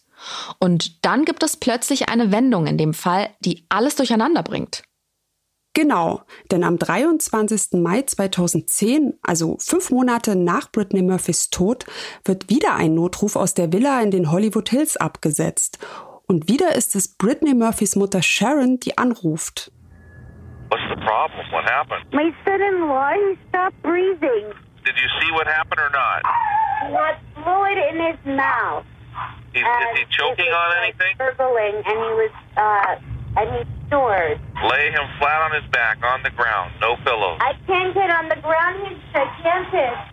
Und 0.61 1.05
dann 1.05 1.25
gibt 1.25 1.43
es 1.43 1.57
plötzlich 1.57 2.09
eine 2.09 2.31
Wendung 2.31 2.69
in 2.69 2.79
dem 2.79 2.95
Fall, 2.95 3.31
die 3.41 3.67
alles 3.69 3.97
durcheinander 3.97 4.45
bringt. 4.45 4.85
Genau, 5.75 6.21
denn 6.51 6.65
am 6.65 6.79
23. 6.79 7.81
Mai 7.81 8.03
2010, 8.03 9.19
also 9.23 9.57
fünf 9.59 9.91
Monate 9.91 10.37
nach 10.37 10.71
Britney 10.71 11.01
Murphys 11.01 11.49
Tod, 11.49 11.87
wird 12.27 12.51
wieder 12.51 12.75
ein 12.75 12.95
Notruf 12.95 13.37
aus 13.37 13.55
der 13.55 13.73
Villa 13.73 14.03
in 14.03 14.11
den 14.11 14.31
Hollywood 14.31 14.69
Hills 14.69 14.99
abgesetzt. 14.99 15.79
Und 16.27 16.49
wieder 16.49 16.75
ist 16.75 16.95
es 16.95 17.17
Britney 17.17 17.55
Murphys 17.55 17.97
Mutter 17.97 18.23
Sharon, 18.23 18.81
die 18.81 18.99
anruft. 18.99 19.73
What's 20.69 20.83
the 20.91 21.01
problem? 21.05 21.45
What 21.53 21.65
happened? 21.65 22.05
My 22.13 22.33
son-in-law, 22.45 23.13
he 23.13 23.39
stopped 23.49 23.83
breathing. 23.83 24.53
Did 24.85 24.97
you 24.97 25.09
see 25.21 25.33
what 25.33 25.47
happened 25.47 25.81
or 25.81 25.91
not? 25.91 26.23
He 26.85 26.93
had 26.93 27.17
fluid 27.35 27.79
in 27.93 28.01
his 28.01 28.19
mouth. 28.37 28.85
Is, 29.55 29.63
is 29.63 29.99
he 29.99 30.05
choking 30.11 30.49
on 30.49 30.77
anything? 30.83 31.17
Gurgling, 31.19 31.77
and 31.77 31.85
he 31.85 32.13
was, 32.17 32.33
uh, 32.57 32.97
and 33.37 33.49
he 33.51 33.65
snored. 33.89 34.39
Lay 34.71 34.91
him 34.91 35.07
flat 35.19 35.43
on 35.43 35.53
his 35.61 35.71
back 35.71 35.99
on 36.03 36.23
the 36.23 36.31
ground, 36.31 36.73
no 36.81 36.97
pillows. 37.05 37.39
I 37.41 37.55
can't 37.67 37.95
get 37.95 38.11
on 38.11 38.29
the 38.29 38.41
ground. 38.41 38.87
He's 38.87 38.99
gigantic. 39.13 40.13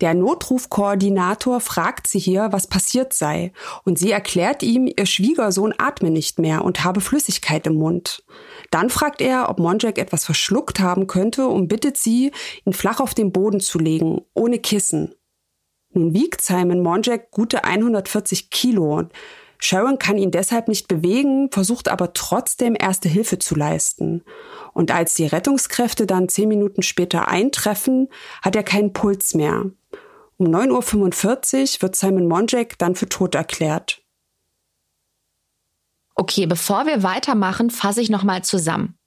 Der 0.00 0.12
Notrufkoordinator 0.12 1.60
fragt 1.60 2.08
sie 2.08 2.18
hier, 2.18 2.48
was 2.50 2.66
passiert 2.66 3.12
sei, 3.12 3.52
und 3.84 3.96
sie 3.98 4.10
erklärt 4.10 4.62
ihm, 4.64 4.86
ihr 4.86 5.06
Schwiegersohn 5.06 5.72
atme 5.78 6.10
nicht 6.10 6.40
mehr 6.40 6.64
und 6.64 6.84
habe 6.84 7.00
Flüssigkeit 7.00 7.66
im 7.68 7.76
Mund. 7.76 8.24
Dann 8.70 8.90
fragt 8.90 9.20
er, 9.20 9.48
ob 9.48 9.60
Monjack 9.60 9.98
etwas 9.98 10.24
verschluckt 10.24 10.80
haben 10.80 11.06
könnte 11.06 11.46
und 11.46 11.68
bittet 11.68 11.96
sie, 11.96 12.32
ihn 12.64 12.72
flach 12.72 12.98
auf 12.98 13.14
den 13.14 13.32
Boden 13.32 13.60
zu 13.60 13.78
legen, 13.78 14.22
ohne 14.34 14.58
Kissen. 14.58 15.14
Nun 15.92 16.12
wiegt 16.12 16.40
Simon 16.40 16.82
Monjack 16.82 17.30
gute 17.30 17.62
140 17.62 18.50
Kilo. 18.50 19.04
Sharon 19.64 19.98
kann 19.98 20.18
ihn 20.18 20.30
deshalb 20.30 20.68
nicht 20.68 20.88
bewegen, 20.88 21.50
versucht 21.50 21.88
aber 21.88 22.12
trotzdem 22.12 22.76
erste 22.78 23.08
Hilfe 23.08 23.38
zu 23.38 23.54
leisten. 23.54 24.22
Und 24.74 24.90
als 24.90 25.14
die 25.14 25.24
Rettungskräfte 25.24 26.06
dann 26.06 26.28
zehn 26.28 26.50
Minuten 26.50 26.82
später 26.82 27.28
eintreffen, 27.28 28.10
hat 28.42 28.56
er 28.56 28.62
keinen 28.62 28.92
Puls 28.92 29.32
mehr. 29.32 29.64
Um 30.36 30.48
9.45 30.48 31.76
Uhr 31.76 31.82
wird 31.82 31.96
Simon 31.96 32.28
Monjack 32.28 32.76
dann 32.76 32.94
für 32.94 33.08
tot 33.08 33.34
erklärt. 33.34 34.02
Okay, 36.14 36.44
bevor 36.44 36.84
wir 36.84 37.02
weitermachen, 37.02 37.70
fasse 37.70 38.02
ich 38.02 38.10
nochmal 38.10 38.44
zusammen. 38.44 38.98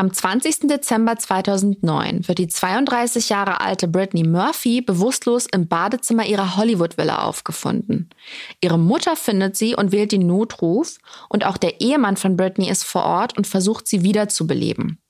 Am 0.00 0.12
20. 0.12 0.68
Dezember 0.68 1.16
2009 1.16 2.28
wird 2.28 2.38
die 2.38 2.46
32 2.46 3.30
Jahre 3.30 3.60
alte 3.60 3.88
Brittany 3.88 4.22
Murphy 4.22 4.80
bewusstlos 4.80 5.48
im 5.52 5.66
Badezimmer 5.66 6.24
ihrer 6.24 6.56
Hollywood-Villa 6.56 7.24
aufgefunden. 7.24 8.08
Ihre 8.60 8.78
Mutter 8.78 9.16
findet 9.16 9.56
sie 9.56 9.74
und 9.74 9.90
wählt 9.90 10.12
den 10.12 10.24
Notruf 10.24 10.98
und 11.28 11.44
auch 11.44 11.56
der 11.56 11.80
Ehemann 11.80 12.16
von 12.16 12.36
Brittany 12.36 12.70
ist 12.70 12.84
vor 12.84 13.02
Ort 13.02 13.36
und 13.36 13.48
versucht 13.48 13.88
sie 13.88 14.04
wiederzubeleben. 14.04 15.00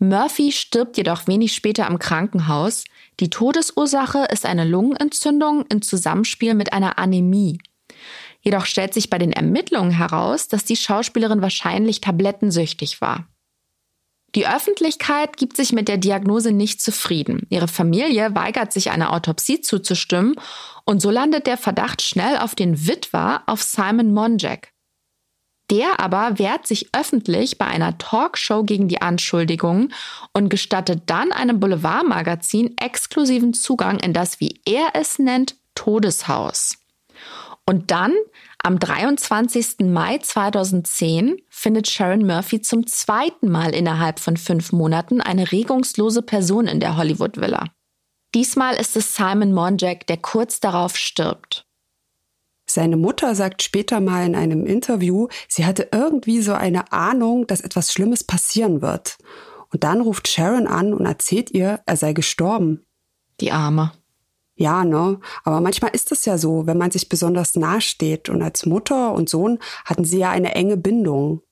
Murphy 0.00 0.50
stirbt 0.50 0.96
jedoch 0.96 1.28
wenig 1.28 1.54
später 1.54 1.86
im 1.86 2.00
Krankenhaus. 2.00 2.82
Die 3.20 3.30
Todesursache 3.30 4.26
ist 4.32 4.46
eine 4.46 4.64
Lungenentzündung 4.64 5.64
im 5.68 5.80
Zusammenspiel 5.80 6.54
mit 6.54 6.72
einer 6.72 6.98
Anämie. 6.98 7.60
Jedoch 8.40 8.66
stellt 8.66 8.94
sich 8.94 9.10
bei 9.10 9.18
den 9.18 9.32
Ermittlungen 9.32 9.92
heraus, 9.92 10.48
dass 10.48 10.64
die 10.64 10.74
Schauspielerin 10.74 11.40
wahrscheinlich 11.40 12.00
tablettensüchtig 12.00 13.00
war. 13.00 13.28
Die 14.34 14.46
Öffentlichkeit 14.46 15.36
gibt 15.36 15.56
sich 15.56 15.72
mit 15.72 15.88
der 15.88 15.98
Diagnose 15.98 16.52
nicht 16.52 16.80
zufrieden. 16.80 17.46
Ihre 17.50 17.68
Familie 17.68 18.34
weigert 18.34 18.72
sich 18.72 18.90
einer 18.90 19.12
Autopsie 19.12 19.60
zuzustimmen 19.60 20.36
und 20.84 21.02
so 21.02 21.10
landet 21.10 21.46
der 21.46 21.58
Verdacht 21.58 22.00
schnell 22.00 22.38
auf 22.38 22.54
den 22.54 22.86
Witwer, 22.86 23.42
auf 23.46 23.62
Simon 23.62 24.14
Monjack. 24.14 24.72
Der 25.70 26.00
aber 26.00 26.38
wehrt 26.38 26.66
sich 26.66 26.88
öffentlich 26.94 27.56
bei 27.58 27.66
einer 27.66 27.96
Talkshow 27.98 28.64
gegen 28.64 28.88
die 28.88 29.00
Anschuldigungen 29.00 29.92
und 30.32 30.48
gestattet 30.48 31.04
dann 31.06 31.30
einem 31.32 31.60
Boulevardmagazin 31.60 32.74
exklusiven 32.78 33.54
Zugang 33.54 33.98
in 34.00 34.12
das, 34.12 34.40
wie 34.40 34.60
er 34.64 34.90
es 34.94 35.18
nennt, 35.18 35.56
Todeshaus. 35.74 36.78
Und 37.64 37.90
dann 37.90 38.12
am 38.62 38.78
23. 38.78 39.80
Mai 39.80 40.18
2010 40.18 41.36
findet 41.48 41.88
Sharon 41.88 42.26
Murphy 42.26 42.60
zum 42.60 42.86
zweiten 42.86 43.50
Mal 43.50 43.74
innerhalb 43.74 44.20
von 44.20 44.36
fünf 44.36 44.72
Monaten 44.72 45.20
eine 45.20 45.50
regungslose 45.50 46.22
Person 46.22 46.66
in 46.66 46.78
der 46.78 46.96
Hollywood 46.96 47.38
Villa. 47.38 47.66
Diesmal 48.34 48.76
ist 48.76 48.96
es 48.96 49.14
Simon 49.14 49.52
Monjack, 49.52 50.06
der 50.06 50.16
kurz 50.16 50.60
darauf 50.60 50.96
stirbt. 50.96 51.66
Seine 52.64 52.96
Mutter 52.96 53.34
sagt 53.34 53.62
später 53.62 54.00
mal 54.00 54.24
in 54.24 54.34
einem 54.34 54.64
Interview, 54.64 55.28
sie 55.48 55.66
hatte 55.66 55.88
irgendwie 55.92 56.40
so 56.40 56.54
eine 56.54 56.92
Ahnung, 56.92 57.46
dass 57.46 57.60
etwas 57.60 57.92
Schlimmes 57.92 58.24
passieren 58.24 58.80
wird. 58.80 59.18
Und 59.70 59.84
dann 59.84 60.00
ruft 60.00 60.28
Sharon 60.28 60.66
an 60.66 60.94
und 60.94 61.04
erzählt 61.04 61.50
ihr, 61.50 61.80
er 61.84 61.96
sei 61.96 62.12
gestorben. 62.12 62.84
Die 63.40 63.52
Arme. 63.52 63.92
Ja, 64.62 64.84
ne? 64.84 65.18
Aber 65.42 65.60
manchmal 65.60 65.90
ist 65.92 66.12
es 66.12 66.24
ja 66.24 66.38
so, 66.38 66.68
wenn 66.68 66.78
man 66.78 66.92
sich 66.92 67.08
besonders 67.08 67.56
nahe 67.56 67.80
steht 67.80 68.28
und 68.28 68.42
als 68.42 68.64
Mutter 68.64 69.12
und 69.12 69.28
Sohn 69.28 69.58
hatten 69.84 70.04
sie 70.04 70.18
ja 70.18 70.30
eine 70.30 70.54
enge 70.54 70.76
Bindung. 70.76 71.42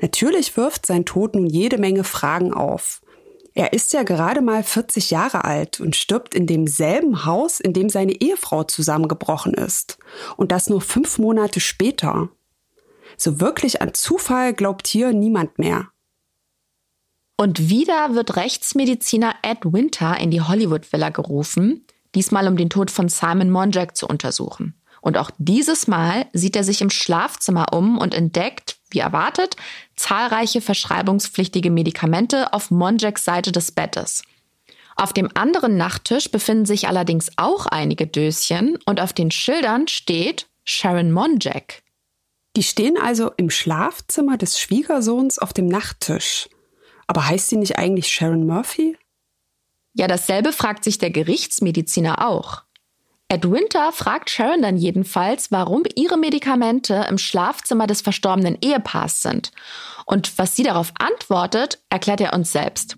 Natürlich 0.00 0.56
wirft 0.56 0.86
sein 0.86 1.04
Tod 1.04 1.34
nun 1.34 1.44
jede 1.44 1.76
Menge 1.76 2.04
Fragen 2.04 2.54
auf. 2.54 3.02
Er 3.52 3.74
ist 3.74 3.92
ja 3.92 4.02
gerade 4.02 4.40
mal 4.40 4.62
40 4.62 5.10
Jahre 5.10 5.44
alt 5.44 5.78
und 5.78 5.94
stirbt 5.94 6.34
in 6.34 6.46
demselben 6.46 7.26
Haus, 7.26 7.60
in 7.60 7.74
dem 7.74 7.90
seine 7.90 8.18
Ehefrau 8.18 8.64
zusammengebrochen 8.64 9.52
ist. 9.52 9.98
Und 10.38 10.52
das 10.52 10.70
nur 10.70 10.80
fünf 10.80 11.18
Monate 11.18 11.60
später. 11.60 12.30
So 13.18 13.40
wirklich 13.40 13.82
an 13.82 13.92
Zufall 13.92 14.54
glaubt 14.54 14.86
hier 14.86 15.12
niemand 15.12 15.58
mehr. 15.58 15.88
Und 17.36 17.68
wieder 17.68 18.14
wird 18.14 18.36
Rechtsmediziner 18.36 19.34
Ed 19.42 19.58
Winter 19.64 20.18
in 20.18 20.30
die 20.30 20.40
Hollywood 20.40 20.90
Villa 20.90 21.10
gerufen, 21.10 21.84
diesmal 22.14 22.48
um 22.48 22.56
den 22.56 22.70
Tod 22.70 22.90
von 22.90 23.08
Simon 23.08 23.50
Monjack 23.50 23.96
zu 23.96 24.06
untersuchen. 24.06 24.74
Und 25.00 25.18
auch 25.18 25.30
dieses 25.38 25.88
Mal 25.88 26.26
sieht 26.32 26.54
er 26.54 26.64
sich 26.64 26.80
im 26.80 26.90
Schlafzimmer 26.90 27.72
um 27.72 27.98
und 27.98 28.14
entdeckt, 28.14 28.76
wie 28.90 29.00
erwartet, 29.00 29.56
zahlreiche 29.96 30.60
verschreibungspflichtige 30.60 31.70
Medikamente 31.70 32.52
auf 32.52 32.70
Monjaks 32.70 33.24
Seite 33.24 33.50
des 33.50 33.72
Bettes. 33.72 34.22
Auf 34.94 35.12
dem 35.12 35.30
anderen 35.34 35.76
Nachttisch 35.76 36.30
befinden 36.30 36.66
sich 36.66 36.86
allerdings 36.86 37.32
auch 37.36 37.66
einige 37.66 38.06
Döschen 38.06 38.78
und 38.86 39.00
auf 39.00 39.12
den 39.12 39.30
Schildern 39.30 39.88
steht 39.88 40.46
Sharon 40.64 41.10
Monjack. 41.10 41.82
Die 42.56 42.62
stehen 42.62 42.98
also 43.00 43.32
im 43.36 43.50
Schlafzimmer 43.50 44.36
des 44.36 44.60
Schwiegersohns 44.60 45.38
auf 45.38 45.52
dem 45.52 45.66
Nachttisch. 45.66 46.48
Aber 47.06 47.26
heißt 47.26 47.48
sie 47.48 47.56
nicht 47.56 47.78
eigentlich 47.78 48.08
Sharon 48.08 48.46
Murphy? 48.46 48.96
Ja, 49.94 50.06
dasselbe 50.06 50.52
fragt 50.52 50.84
sich 50.84 50.98
der 50.98 51.10
Gerichtsmediziner 51.10 52.26
auch. 52.26 52.62
Ed 53.28 53.50
Winter 53.50 53.92
fragt 53.92 54.28
Sharon 54.28 54.60
dann 54.60 54.76
jedenfalls, 54.76 55.50
warum 55.50 55.84
ihre 55.94 56.18
Medikamente 56.18 57.06
im 57.08 57.16
Schlafzimmer 57.16 57.86
des 57.86 58.02
verstorbenen 58.02 58.58
Ehepaars 58.60 59.22
sind. 59.22 59.52
Und 60.04 60.36
was 60.36 60.54
sie 60.54 60.64
darauf 60.64 60.92
antwortet, 60.98 61.80
erklärt 61.88 62.20
er 62.20 62.34
uns 62.34 62.52
selbst. 62.52 62.96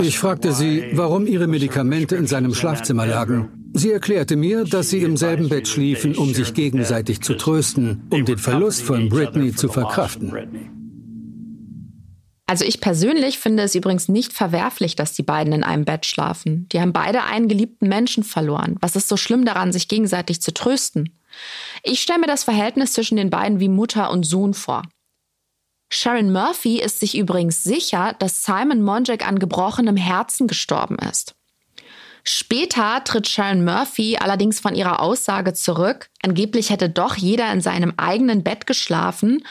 Ich 0.00 0.18
fragte 0.18 0.52
sie, 0.52 0.90
warum 0.92 1.26
ihre 1.26 1.46
Medikamente 1.46 2.16
in 2.16 2.26
seinem 2.26 2.54
Schlafzimmer 2.54 3.06
lagen. 3.06 3.70
Sie 3.74 3.90
erklärte 3.90 4.36
mir, 4.36 4.64
dass 4.64 4.90
sie 4.90 5.02
im 5.02 5.16
selben 5.16 5.48
Bett 5.48 5.66
schliefen, 5.66 6.16
um 6.16 6.32
sich 6.32 6.54
gegenseitig 6.54 7.20
zu 7.22 7.34
trösten, 7.34 8.08
um 8.10 8.24
den 8.24 8.38
Verlust 8.38 8.82
von 8.82 9.08
Britney 9.08 9.52
zu 9.52 9.68
verkraften. 9.68 10.32
Also 12.46 12.64
ich 12.64 12.80
persönlich 12.80 13.38
finde 13.38 13.62
es 13.62 13.74
übrigens 13.74 14.08
nicht 14.08 14.32
verwerflich, 14.32 14.96
dass 14.96 15.14
die 15.14 15.22
beiden 15.22 15.52
in 15.54 15.64
einem 15.64 15.84
Bett 15.84 16.04
schlafen. 16.04 16.68
Die 16.70 16.80
haben 16.80 16.92
beide 16.92 17.24
einen 17.24 17.48
geliebten 17.48 17.88
Menschen 17.88 18.22
verloren. 18.22 18.76
Was 18.80 18.96
ist 18.96 19.08
so 19.08 19.16
schlimm 19.16 19.46
daran, 19.46 19.72
sich 19.72 19.88
gegenseitig 19.88 20.42
zu 20.42 20.52
trösten? 20.52 21.18
Ich 21.82 22.02
stelle 22.02 22.20
mir 22.20 22.26
das 22.26 22.44
Verhältnis 22.44 22.92
zwischen 22.92 23.16
den 23.16 23.30
beiden 23.30 23.60
wie 23.60 23.68
Mutter 23.68 24.10
und 24.10 24.24
Sohn 24.24 24.52
vor. 24.52 24.82
Sharon 25.90 26.32
Murphy 26.32 26.80
ist 26.80 27.00
sich 27.00 27.16
übrigens 27.16 27.62
sicher, 27.62 28.14
dass 28.18 28.44
Simon 28.44 28.82
Monjack 28.82 29.26
an 29.26 29.38
gebrochenem 29.38 29.96
Herzen 29.96 30.46
gestorben 30.46 30.96
ist. 30.98 31.34
Später 32.24 33.04
tritt 33.04 33.28
Sharon 33.28 33.64
Murphy 33.64 34.16
allerdings 34.18 34.58
von 34.58 34.74
ihrer 34.74 35.00
Aussage 35.00 35.52
zurück, 35.52 36.10
angeblich 36.22 36.70
hätte 36.70 36.88
doch 36.88 37.16
jeder 37.16 37.52
in 37.52 37.60
seinem 37.60 37.94
eigenen 37.96 38.42
Bett 38.42 38.66
geschlafen 38.66 39.44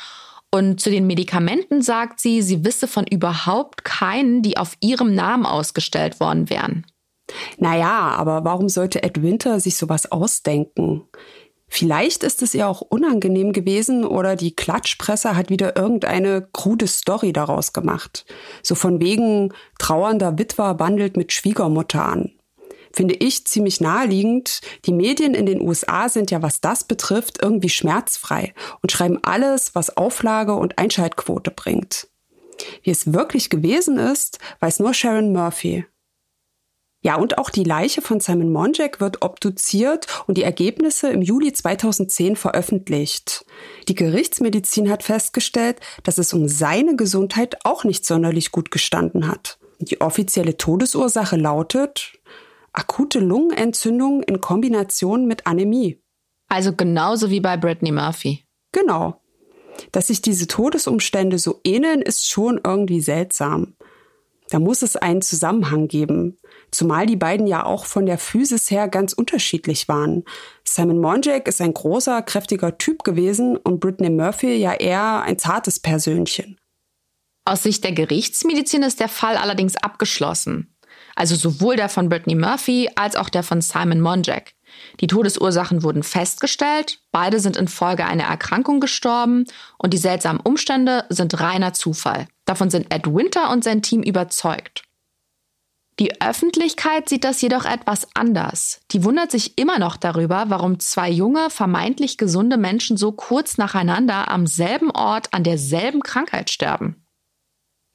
und 0.54 0.80
zu 0.80 0.92
den 0.92 1.08
Medikamenten 1.08 1.82
sagt 1.82 2.20
sie, 2.20 2.44
sie 2.44 2.64
wisse 2.64 2.88
von 2.88 3.08
überhaupt 3.08 3.84
keinen, 3.84 4.44
die 4.44 4.56
auf 4.56 4.76
ihrem 4.82 5.16
Namen 5.16 5.48
ausgestellt 5.48 6.20
worden 6.20 6.48
wären. 6.52 6.86
Naja, 7.58 8.14
aber 8.16 8.44
warum 8.44 8.70
sollte 8.70 9.02
Ed 9.02 9.24
Winter 9.24 9.60
sich 9.60 9.78
sowas 9.78 10.12
ausdenken? 10.12 11.06
Vielleicht 11.68 12.24
ist 12.24 12.44
es 12.44 12.54
ihr 12.54 12.68
auch 12.68 12.82
unangenehm 12.82 13.52
gewesen 13.52 14.06
oder 14.06 14.36
die 14.36 14.56
Klatschpresse 14.56 15.36
hat 15.36 15.50
wieder 15.50 15.76
irgendeine 15.76 16.48
krude 16.54 16.86
Story 16.86 17.34
daraus 17.34 17.74
gemacht. 17.74 18.24
So 18.62 18.76
von 18.76 19.02
wegen 19.02 19.56
trauernder 19.80 20.38
Witwer 20.38 20.76
bandelt 20.76 21.18
mit 21.18 21.34
Schwiegermutter 21.34 22.06
an 22.06 22.32
finde 22.94 23.16
ich 23.16 23.46
ziemlich 23.46 23.82
naheliegend. 23.82 24.62
Die 24.86 24.94
Medien 24.94 25.34
in 25.34 25.46
den 25.46 25.62
USA 25.62 26.08
sind 26.08 26.32
ja, 26.32 26.42
was 26.42 26.62
das 26.62 26.84
betrifft, 26.84 27.42
irgendwie 27.42 27.70
schmerzfrei 27.70 28.54
und 28.82 28.92
schreiben 28.92 29.20
alles, 29.24 29.76
was 29.76 29.98
Auflage 29.98 30.54
und 30.54 30.78
Einschaltquote 30.78 31.52
bringt. 31.52 32.08
Wie 32.84 32.92
es 32.92 33.12
wirklich 33.14 33.50
gewesen 33.50 33.98
ist, 33.98 34.40
weiß 34.60 34.80
nur 34.80 34.94
Sharon 34.94 35.34
Murphy. 35.34 35.86
Ja, 37.06 37.18
und 37.18 37.38
auch 37.38 37.50
die 37.50 37.66
Leiche 37.66 38.02
von 38.02 38.22
Simon 38.22 38.54
Monjack 38.54 39.02
wird 39.02 39.24
obduziert 39.24 40.08
und 40.26 40.38
die 40.38 40.44
Ergebnisse 40.44 41.10
im 41.10 41.22
Juli 41.22 41.52
2010 41.52 42.38
veröffentlicht. 42.38 43.46
Die 43.90 43.96
Gerichtsmedizin 43.96 44.90
hat 44.90 45.04
festgestellt, 45.04 45.82
dass 46.04 46.18
es 46.18 46.32
um 46.32 46.48
seine 46.48 46.96
Gesundheit 46.96 47.66
auch 47.66 47.84
nicht 47.84 48.06
sonderlich 48.06 48.52
gut 48.52 48.72
gestanden 48.72 49.28
hat. 49.28 49.58
Die 49.80 50.00
offizielle 50.00 50.56
Todesursache 50.56 51.36
lautet 51.36 52.14
akute 52.74 53.20
Lungenentzündung 53.20 54.24
in 54.24 54.42
Kombination 54.42 55.26
mit 55.26 55.48
Anämie. 55.48 56.02
Also 56.50 56.74
genauso 56.74 57.30
wie 57.30 57.40
bei 57.40 57.58
Brittany 57.58 57.92
Murphy. 57.92 58.46
Genau. 58.72 59.22
Dass 59.92 60.08
sich 60.08 60.22
diese 60.22 60.48
Todesumstände 60.48 61.40
so 61.40 61.62
ähneln, 61.64 62.02
ist 62.02 62.30
schon 62.30 62.60
irgendwie 62.64 63.02
seltsam. 63.02 63.76
Da 64.50 64.60
muss 64.60 64.82
es 64.82 64.96
einen 64.96 65.22
Zusammenhang 65.22 65.88
geben, 65.88 66.38
zumal 66.70 67.06
die 67.06 67.16
beiden 67.16 67.48
ja 67.48 67.66
auch 67.66 67.86
von 67.86 68.06
der 68.06 68.18
Physis 68.18 68.70
her 68.70 68.88
ganz 68.88 69.14
unterschiedlich 69.14 69.88
waren. 69.88 70.26
Simon 70.64 71.00
Monjack 71.00 71.48
ist 71.48 71.62
ein 71.62 71.74
großer, 71.74 72.22
kräftiger 72.22 72.78
Typ 72.78 73.04
gewesen 73.04 73.58
und 73.58 73.80
Brittany 73.80 74.10
Murphy 74.10 74.54
ja 74.56 74.74
eher 74.74 75.22
ein 75.22 75.40
zartes 75.40 75.80
Persönchen. 75.80 76.60
Aus 77.46 77.64
Sicht 77.64 77.84
der 77.84 77.94
Gerichtsmedizin 77.94 78.84
ist 78.84 79.00
der 79.00 79.10
Fall 79.10 79.38
allerdings 79.38 79.76
abgeschlossen. 79.76 80.73
Also 81.16 81.36
sowohl 81.36 81.76
der 81.76 81.90
von 81.90 82.10
Brittany 82.10 82.36
Murphy 82.36 82.90
als 82.96 83.16
auch 83.16 83.30
der 83.30 83.44
von 83.44 83.62
Simon 83.62 84.02
Monjack. 84.02 84.54
Die 85.00 85.08
Todesursachen 85.08 85.84
wurden 85.84 86.04
festgestellt, 86.04 87.00
beide 87.12 87.40
sind 87.40 87.58
infolge 87.58 88.06
einer 88.06 88.24
Erkrankung 88.24 88.80
gestorben 88.80 89.46
und 89.78 89.94
die 89.94 89.98
seltsamen 89.98 90.42
Umstände 90.42 91.06
sind 91.10 91.40
reiner 91.40 91.74
Zufall. 91.74 92.28
Davon 92.46 92.70
sind 92.70 92.94
Ed 92.94 93.06
Winter 93.08 93.52
und 93.52 93.64
sein 93.64 93.82
Team 93.82 94.02
überzeugt. 94.02 94.84
Die 96.00 96.22
Öffentlichkeit 96.22 97.08
sieht 97.08 97.24
das 97.24 97.42
jedoch 97.42 97.66
etwas 97.66 98.08
anders. 98.16 98.82
Die 98.92 99.04
wundert 99.04 99.30
sich 99.30 99.60
immer 99.60 99.78
noch 99.78 99.96
darüber, 99.96 100.46
warum 100.48 100.80
zwei 100.80 101.10
junge, 101.10 101.52
vermeintlich 101.52 102.18
gesunde 102.18 102.58
Menschen 102.58 102.98
so 102.98 103.12
kurz 103.12 103.60
nacheinander 103.60 104.32
am 104.32 104.48
selben 104.48 104.90
Ort 104.90 105.32
an 105.34 105.44
derselben 105.44 106.02
Krankheit 106.02 106.50
sterben. 106.50 107.03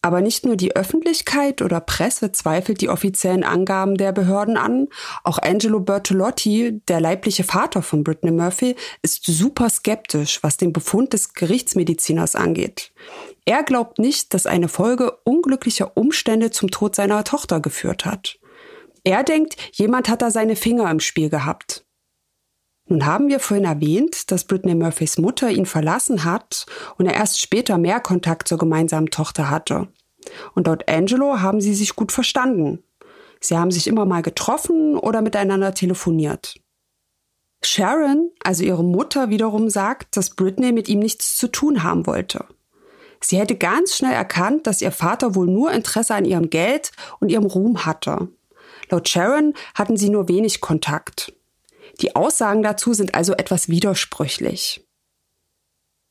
Aber 0.01 0.21
nicht 0.21 0.47
nur 0.47 0.55
die 0.55 0.77
Öffentlichkeit 0.77 1.61
oder 1.61 1.81
Presse 1.81 2.31
zweifelt 2.31 2.81
die 2.81 2.89
offiziellen 2.89 3.43
Angaben 3.43 3.97
der 3.97 4.13
Behörden 4.13 4.57
an. 4.57 4.87
Auch 5.25 5.39
Angelo 5.39 5.81
Bertolotti, 5.81 6.81
der 6.87 7.01
leibliche 7.01 7.43
Vater 7.43 7.83
von 7.83 8.05
Britney 8.05 8.31
Murphy, 8.31 8.77
ist 9.03 9.25
super 9.27 9.69
skeptisch, 9.69 10.41
was 10.43 10.57
den 10.57 10.73
Befund 10.73 11.13
des 11.15 11.35
Gerichtsmediziners 11.35 12.37
angeht. 12.37 12.93
Er 13.45 13.65
glaubt 13.65 13.99
nicht, 13.99 14.35
dass 14.35 14.47
eine 14.47 14.69
Folge 14.69 15.19
unglücklicher 15.25 15.97
Umstände 15.97 16.53
zum 16.53 16.71
Tod 16.71 16.95
seiner 16.95 17.25
Tochter 17.25 17.61
geführt 17.61 18.05
hat. 18.05 18.39
Er 19.03 19.25
denkt, 19.25 19.57
jemand 19.73 20.09
hat 20.09 20.23
da 20.23 20.31
seine 20.31 20.55
Finger 20.55 20.89
im 20.91 21.01
Spiel 21.01 21.29
gehabt. 21.29 21.88
Nun 22.89 23.05
haben 23.05 23.29
wir 23.29 23.39
vorhin 23.39 23.67
erwähnt, 23.67 24.31
dass 24.31 24.45
Britney 24.45 24.75
Murphys 24.75 25.19
Mutter 25.19 25.51
ihn 25.51 25.67
verlassen 25.67 26.25
hat 26.25 26.67
und 26.97 27.07
er 27.07 27.15
erst 27.15 27.41
später 27.41 27.77
mehr 27.77 28.01
Kontakt 28.01 28.49
zur 28.49 28.59
gemeinsamen 28.59 29.11
Tochter 29.11 29.51
hatte. 29.51 29.89
Und 30.55 30.67
laut 30.67 30.89
Angelo 30.89 31.41
haben 31.41 31.61
sie 31.61 31.75
sich 31.75 31.95
gut 31.97 32.13
verstanden. 32.13 32.83
Sie 33.41 33.57
haben 33.57 33.71
sich 33.71 33.87
immer 33.87 34.05
mal 34.05 34.23
getroffen 34.23 34.97
oder 34.97 35.23
miteinander 35.23 35.75
telefoniert. 35.75 36.61
Sharon, 37.63 38.31
also 38.43 38.65
ihre 38.65 38.85
Mutter, 38.85 39.31
wiederum 39.31 39.69
sagt, 39.69 40.17
dass 40.17 40.31
Britney 40.31 40.73
mit 40.73 40.89
ihm 40.89 41.01
nichts 41.01 41.37
zu 41.37 41.49
tun 41.49 41.83
haben 41.83 42.07
wollte. 42.07 42.47
Sie 43.21 43.39
hätte 43.39 43.57
ganz 43.57 43.97
schnell 43.97 44.13
erkannt, 44.13 44.67
dass 44.67 44.81
ihr 44.81 44.93
Vater 44.93 45.35
wohl 45.35 45.47
nur 45.47 45.73
Interesse 45.73 46.15
an 46.15 46.25
ihrem 46.25 46.51
Geld 46.51 46.93
und 47.21 47.31
ihrem 47.31 47.47
Ruhm 47.47 47.85
hatte. 47.85 48.29
Laut 48.91 49.09
Sharon 49.09 49.55
hatten 49.75 49.97
sie 49.97 50.09
nur 50.09 50.29
wenig 50.29 50.61
Kontakt. 50.61 51.33
Die 52.01 52.15
Aussagen 52.15 52.63
dazu 52.63 52.93
sind 52.95 53.15
also 53.15 53.33
etwas 53.35 53.69
widersprüchlich. 53.69 54.85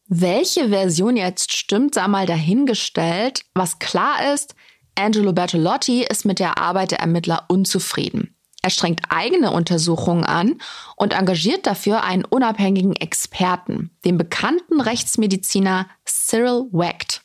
Welche 0.08 0.70
Version 0.70 1.18
jetzt 1.18 1.54
stimmt, 1.54 1.96
sei 1.96 2.08
mal 2.08 2.26
dahingestellt. 2.26 3.42
Was 3.54 3.80
klar 3.80 4.34
ist, 4.34 4.56
Angelo 4.96 5.34
Bertolotti 5.34 6.04
ist 6.04 6.26
mit 6.26 6.40
der 6.40 6.58
Arbeit 6.58 6.92
der 6.92 7.00
Ermittler 7.00 7.46
unzufrieden. 7.50 8.34
Er 8.62 8.70
strengt 8.70 9.02
eigene 9.10 9.52
Untersuchungen 9.52 10.26
an 10.26 10.60
und 10.96 11.14
engagiert 11.14 11.68
dafür 11.68 12.04
einen 12.04 12.26
unabhängigen 12.26 12.96
Experten, 12.96 13.92
den 14.04 14.18
bekannten 14.18 14.82
Rechtsmediziner 14.82 15.88
Cyril 16.06 16.68
Wecht. 16.72 17.22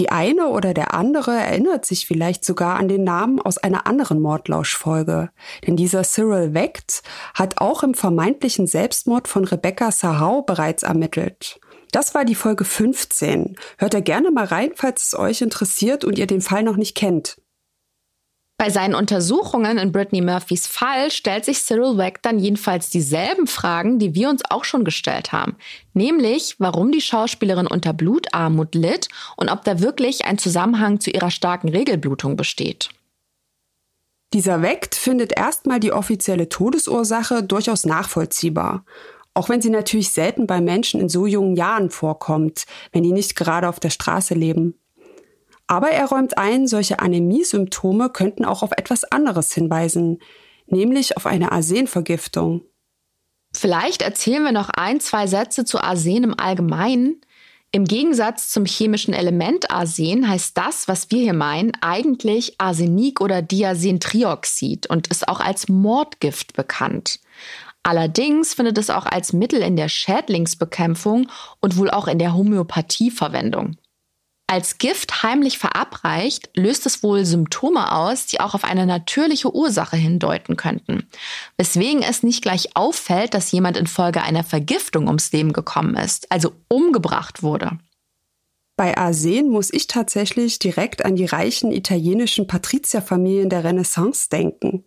Die 0.00 0.08
eine 0.08 0.46
oder 0.46 0.72
der 0.72 0.94
andere 0.94 1.32
erinnert 1.32 1.84
sich 1.84 2.06
vielleicht 2.06 2.42
sogar 2.42 2.78
an 2.78 2.88
den 2.88 3.04
Namen 3.04 3.38
aus 3.38 3.58
einer 3.58 3.86
anderen 3.86 4.18
Mordlauschfolge. 4.18 5.28
Denn 5.66 5.76
dieser 5.76 6.04
Cyril 6.04 6.54
Wecht 6.54 7.02
hat 7.34 7.60
auch 7.60 7.82
im 7.82 7.92
vermeintlichen 7.92 8.66
Selbstmord 8.66 9.28
von 9.28 9.44
Rebecca 9.44 9.92
Sahau 9.92 10.40
bereits 10.40 10.84
ermittelt. 10.84 11.60
Das 11.92 12.14
war 12.14 12.24
die 12.24 12.34
Folge 12.34 12.64
15. 12.64 13.56
Hört 13.76 13.92
da 13.92 14.00
gerne 14.00 14.30
mal 14.30 14.46
rein, 14.46 14.70
falls 14.74 15.08
es 15.08 15.18
euch 15.18 15.42
interessiert 15.42 16.02
und 16.06 16.18
ihr 16.18 16.26
den 16.26 16.40
Fall 16.40 16.62
noch 16.62 16.76
nicht 16.76 16.96
kennt. 16.96 17.36
Bei 18.60 18.68
seinen 18.68 18.94
Untersuchungen 18.94 19.78
in 19.78 19.90
Brittany 19.90 20.20
Murphys 20.20 20.66
Fall 20.66 21.10
stellt 21.10 21.46
sich 21.46 21.64
Cyril 21.64 21.96
Weck 21.96 22.20
dann 22.20 22.38
jedenfalls 22.38 22.90
dieselben 22.90 23.46
Fragen, 23.46 23.98
die 23.98 24.14
wir 24.14 24.28
uns 24.28 24.42
auch 24.50 24.64
schon 24.64 24.84
gestellt 24.84 25.32
haben. 25.32 25.56
Nämlich, 25.94 26.56
warum 26.58 26.92
die 26.92 27.00
Schauspielerin 27.00 27.66
unter 27.66 27.94
Blutarmut 27.94 28.74
litt 28.74 29.08
und 29.38 29.48
ob 29.48 29.64
da 29.64 29.80
wirklich 29.80 30.26
ein 30.26 30.36
Zusammenhang 30.36 31.00
zu 31.00 31.08
ihrer 31.08 31.30
starken 31.30 31.70
Regelblutung 31.70 32.36
besteht. 32.36 32.90
Dieser 34.34 34.60
Weckt 34.60 34.94
findet 34.94 35.34
erstmal 35.34 35.80
die 35.80 35.94
offizielle 35.94 36.50
Todesursache 36.50 37.42
durchaus 37.42 37.86
nachvollziehbar. 37.86 38.84
Auch 39.32 39.48
wenn 39.48 39.62
sie 39.62 39.70
natürlich 39.70 40.10
selten 40.10 40.46
bei 40.46 40.60
Menschen 40.60 41.00
in 41.00 41.08
so 41.08 41.24
jungen 41.24 41.56
Jahren 41.56 41.88
vorkommt, 41.88 42.66
wenn 42.92 43.04
die 43.04 43.12
nicht 43.12 43.36
gerade 43.36 43.70
auf 43.70 43.80
der 43.80 43.88
Straße 43.88 44.34
leben. 44.34 44.74
Aber 45.70 45.90
er 45.90 46.06
räumt 46.06 46.36
ein, 46.36 46.66
solche 46.66 46.98
Anämie-Symptome 46.98 48.10
könnten 48.10 48.44
auch 48.44 48.64
auf 48.64 48.72
etwas 48.72 49.04
anderes 49.04 49.52
hinweisen, 49.52 50.18
nämlich 50.66 51.16
auf 51.16 51.26
eine 51.26 51.52
Arsenvergiftung. 51.52 52.62
Vielleicht 53.54 54.02
erzählen 54.02 54.42
wir 54.42 54.50
noch 54.50 54.70
ein, 54.70 54.98
zwei 54.98 55.28
Sätze 55.28 55.64
zu 55.64 55.78
Arsen 55.78 56.24
im 56.24 56.34
Allgemeinen. 56.36 57.20
Im 57.70 57.84
Gegensatz 57.84 58.48
zum 58.48 58.64
chemischen 58.64 59.14
Element 59.14 59.70
Arsen 59.70 60.28
heißt 60.28 60.58
das, 60.58 60.88
was 60.88 61.12
wir 61.12 61.22
hier 61.22 61.34
meinen, 61.34 61.70
eigentlich 61.80 62.56
Arsenik 62.58 63.20
oder 63.20 63.40
Diasentrioxid 63.40 64.88
und 64.88 65.06
ist 65.06 65.28
auch 65.28 65.38
als 65.38 65.68
Mordgift 65.68 66.54
bekannt. 66.54 67.20
Allerdings 67.84 68.54
findet 68.54 68.76
es 68.76 68.90
auch 68.90 69.06
als 69.06 69.32
Mittel 69.32 69.62
in 69.62 69.76
der 69.76 69.88
Schädlingsbekämpfung 69.88 71.28
und 71.60 71.76
wohl 71.76 71.90
auch 71.90 72.08
in 72.08 72.18
der 72.18 72.34
Homöopathie 72.34 73.12
Verwendung. 73.12 73.76
Als 74.50 74.78
Gift 74.78 75.22
heimlich 75.22 75.58
verabreicht, 75.58 76.50
löst 76.56 76.84
es 76.84 77.04
wohl 77.04 77.24
Symptome 77.24 77.92
aus, 77.92 78.26
die 78.26 78.40
auch 78.40 78.52
auf 78.54 78.64
eine 78.64 78.84
natürliche 78.84 79.54
Ursache 79.54 79.96
hindeuten 79.96 80.56
könnten. 80.56 81.06
Weswegen 81.56 82.02
es 82.02 82.24
nicht 82.24 82.42
gleich 82.42 82.70
auffällt, 82.74 83.32
dass 83.32 83.52
jemand 83.52 83.76
infolge 83.76 84.22
einer 84.22 84.42
Vergiftung 84.42 85.06
ums 85.06 85.30
Leben 85.30 85.52
gekommen 85.52 85.94
ist, 85.94 86.32
also 86.32 86.50
umgebracht 86.66 87.44
wurde. 87.44 87.78
Bei 88.76 88.96
Arsen 88.96 89.50
muss 89.50 89.72
ich 89.72 89.86
tatsächlich 89.86 90.58
direkt 90.58 91.04
an 91.04 91.14
die 91.14 91.26
reichen 91.26 91.70
italienischen 91.70 92.48
Patrizierfamilien 92.48 93.50
der 93.50 93.62
Renaissance 93.62 94.30
denken. 94.30 94.82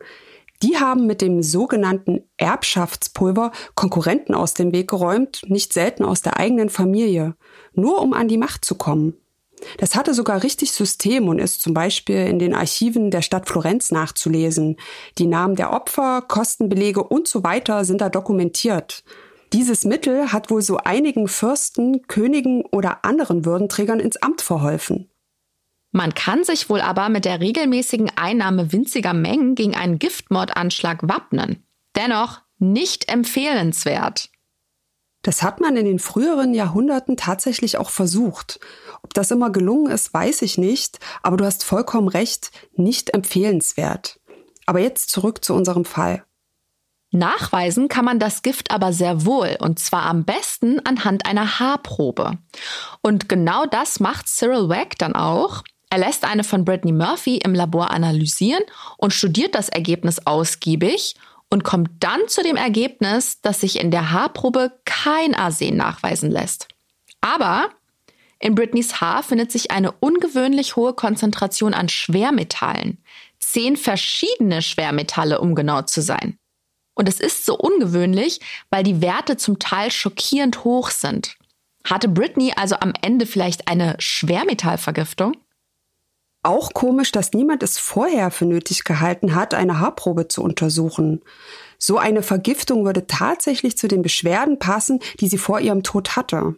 Die 0.61 0.75
haben 0.75 1.07
mit 1.07 1.21
dem 1.21 1.41
sogenannten 1.41 2.25
Erbschaftspulver 2.35 3.53
Konkurrenten 3.75 4.35
aus 4.35 4.55
dem 4.55 4.73
Weg 4.73 4.89
geräumt, 4.89 5.41
nicht 5.47 5.71
selten 5.71 6.03
aus 6.03 6.21
der 6.21 6.35
eigenen 6.35 6.67
Familie, 6.69 7.37
nur 7.73 8.01
um 8.01 8.11
an 8.11 8.27
die 8.27 8.37
Macht 8.37 8.65
zu 8.65 8.75
kommen. 8.75 9.22
Das 9.77 9.95
hatte 9.95 10.13
sogar 10.13 10.43
richtig 10.43 10.71
System 10.71 11.27
und 11.27 11.39
ist 11.39 11.61
zum 11.61 11.73
Beispiel 11.73 12.27
in 12.27 12.39
den 12.39 12.53
Archiven 12.53 13.11
der 13.11 13.21
Stadt 13.21 13.47
Florenz 13.47 13.91
nachzulesen. 13.91 14.77
Die 15.17 15.27
Namen 15.27 15.55
der 15.55 15.71
Opfer, 15.71 16.21
Kostenbelege 16.21 17.03
und 17.03 17.27
so 17.27 17.43
weiter 17.43 17.85
sind 17.85 18.01
da 18.01 18.09
dokumentiert. 18.09 19.03
Dieses 19.53 19.85
Mittel 19.85 20.31
hat 20.31 20.49
wohl 20.49 20.61
so 20.61 20.77
einigen 20.77 21.27
Fürsten, 21.27 22.07
Königen 22.07 22.63
oder 22.65 23.05
anderen 23.05 23.45
Würdenträgern 23.45 23.99
ins 23.99 24.17
Amt 24.17 24.41
verholfen. 24.41 25.11
Man 25.91 26.15
kann 26.15 26.43
sich 26.43 26.69
wohl 26.69 26.81
aber 26.81 27.09
mit 27.09 27.23
der 27.23 27.39
regelmäßigen 27.39 28.11
Einnahme 28.15 28.73
winziger 28.73 29.13
Mengen 29.13 29.53
gegen 29.53 29.75
einen 29.75 29.99
Giftmordanschlag 29.99 31.07
wappnen. 31.07 31.63
Dennoch 31.95 32.41
nicht 32.57 33.09
empfehlenswert. 33.09 34.29
Das 35.21 35.43
hat 35.43 35.61
man 35.61 35.77
in 35.77 35.85
den 35.85 35.99
früheren 35.99 36.55
Jahrhunderten 36.55 37.15
tatsächlich 37.15 37.77
auch 37.77 37.91
versucht. 37.91 38.59
Ob 39.03 39.13
das 39.13 39.31
immer 39.31 39.51
gelungen 39.51 39.91
ist, 39.91 40.13
weiß 40.13 40.41
ich 40.41 40.57
nicht, 40.57 40.99
aber 41.21 41.37
du 41.37 41.45
hast 41.45 41.63
vollkommen 41.63 42.07
recht, 42.07 42.51
nicht 42.75 43.13
empfehlenswert. 43.13 44.19
Aber 44.65 44.79
jetzt 44.79 45.09
zurück 45.09 45.43
zu 45.43 45.53
unserem 45.53 45.85
Fall. 45.85 46.23
Nachweisen 47.11 47.89
kann 47.89 48.05
man 48.05 48.17
das 48.17 48.41
Gift 48.41 48.71
aber 48.71 48.91
sehr 48.91 49.23
wohl, 49.25 49.55
und 49.59 49.77
zwar 49.77 50.03
am 50.03 50.25
besten 50.25 50.79
anhand 50.83 51.27
einer 51.27 51.59
Haarprobe. 51.59 52.39
Und 53.01 53.29
genau 53.29 53.67
das 53.67 53.99
macht 53.99 54.27
Cyril 54.27 54.67
Wack 54.67 54.97
dann 54.97 55.15
auch. 55.15 55.63
Er 55.91 55.99
lässt 55.99 56.23
eine 56.23 56.43
von 56.43 56.65
Brittany 56.65 56.91
Murphy 56.91 57.37
im 57.37 57.53
Labor 57.53 57.91
analysieren 57.91 58.63
und 58.97 59.13
studiert 59.13 59.53
das 59.53 59.69
Ergebnis 59.69 60.25
ausgiebig 60.25 61.15
und 61.51 61.63
kommt 61.63 61.91
dann 61.99 62.27
zu 62.27 62.41
dem 62.41 62.55
Ergebnis, 62.55 63.41
dass 63.41 63.61
sich 63.61 63.79
in 63.79 63.91
der 63.91 64.11
Haarprobe 64.11 64.71
kein 64.85 65.35
Arsen 65.35 65.77
nachweisen 65.77 66.31
lässt. 66.31 66.67
Aber 67.21 67.69
in 68.43 68.55
Britneys 68.55 68.99
Haar 68.99 69.23
findet 69.23 69.53
sich 69.53 69.71
eine 69.71 69.93
ungewöhnlich 69.93 70.75
hohe 70.75 70.93
Konzentration 70.93 71.73
an 71.73 71.87
Schwermetallen. 71.87 72.97
Zehn 73.39 73.77
verschiedene 73.77 74.61
Schwermetalle, 74.61 75.39
um 75.39 75.55
genau 75.55 75.83
zu 75.83 76.01
sein. 76.01 76.37
Und 76.93 77.07
es 77.07 77.21
ist 77.21 77.45
so 77.45 77.57
ungewöhnlich, 77.57 78.41
weil 78.69 78.83
die 78.83 79.01
Werte 79.01 79.37
zum 79.37 79.59
Teil 79.59 79.91
schockierend 79.91 80.65
hoch 80.65 80.89
sind. 80.89 81.37
Hatte 81.85 82.09
Britney 82.09 82.51
also 82.53 82.75
am 82.75 82.91
Ende 83.01 83.25
vielleicht 83.27 83.69
eine 83.69 83.95
Schwermetallvergiftung? 83.99 85.37
Auch 86.43 86.73
komisch, 86.73 87.13
dass 87.13 87.31
niemand 87.31 87.63
es 87.63 87.77
vorher 87.77 88.29
für 88.29 88.45
nötig 88.45 88.83
gehalten 88.83 89.35
hat, 89.35 89.53
eine 89.53 89.79
Haarprobe 89.79 90.27
zu 90.27 90.43
untersuchen. 90.43 91.21
So 91.77 91.97
eine 91.97 92.21
Vergiftung 92.21 92.83
würde 92.83 93.07
tatsächlich 93.07 93.77
zu 93.77 93.87
den 93.87 94.01
Beschwerden 94.01 94.59
passen, 94.59 94.99
die 95.21 95.29
sie 95.29 95.37
vor 95.37 95.61
ihrem 95.61 95.83
Tod 95.83 96.17
hatte. 96.17 96.55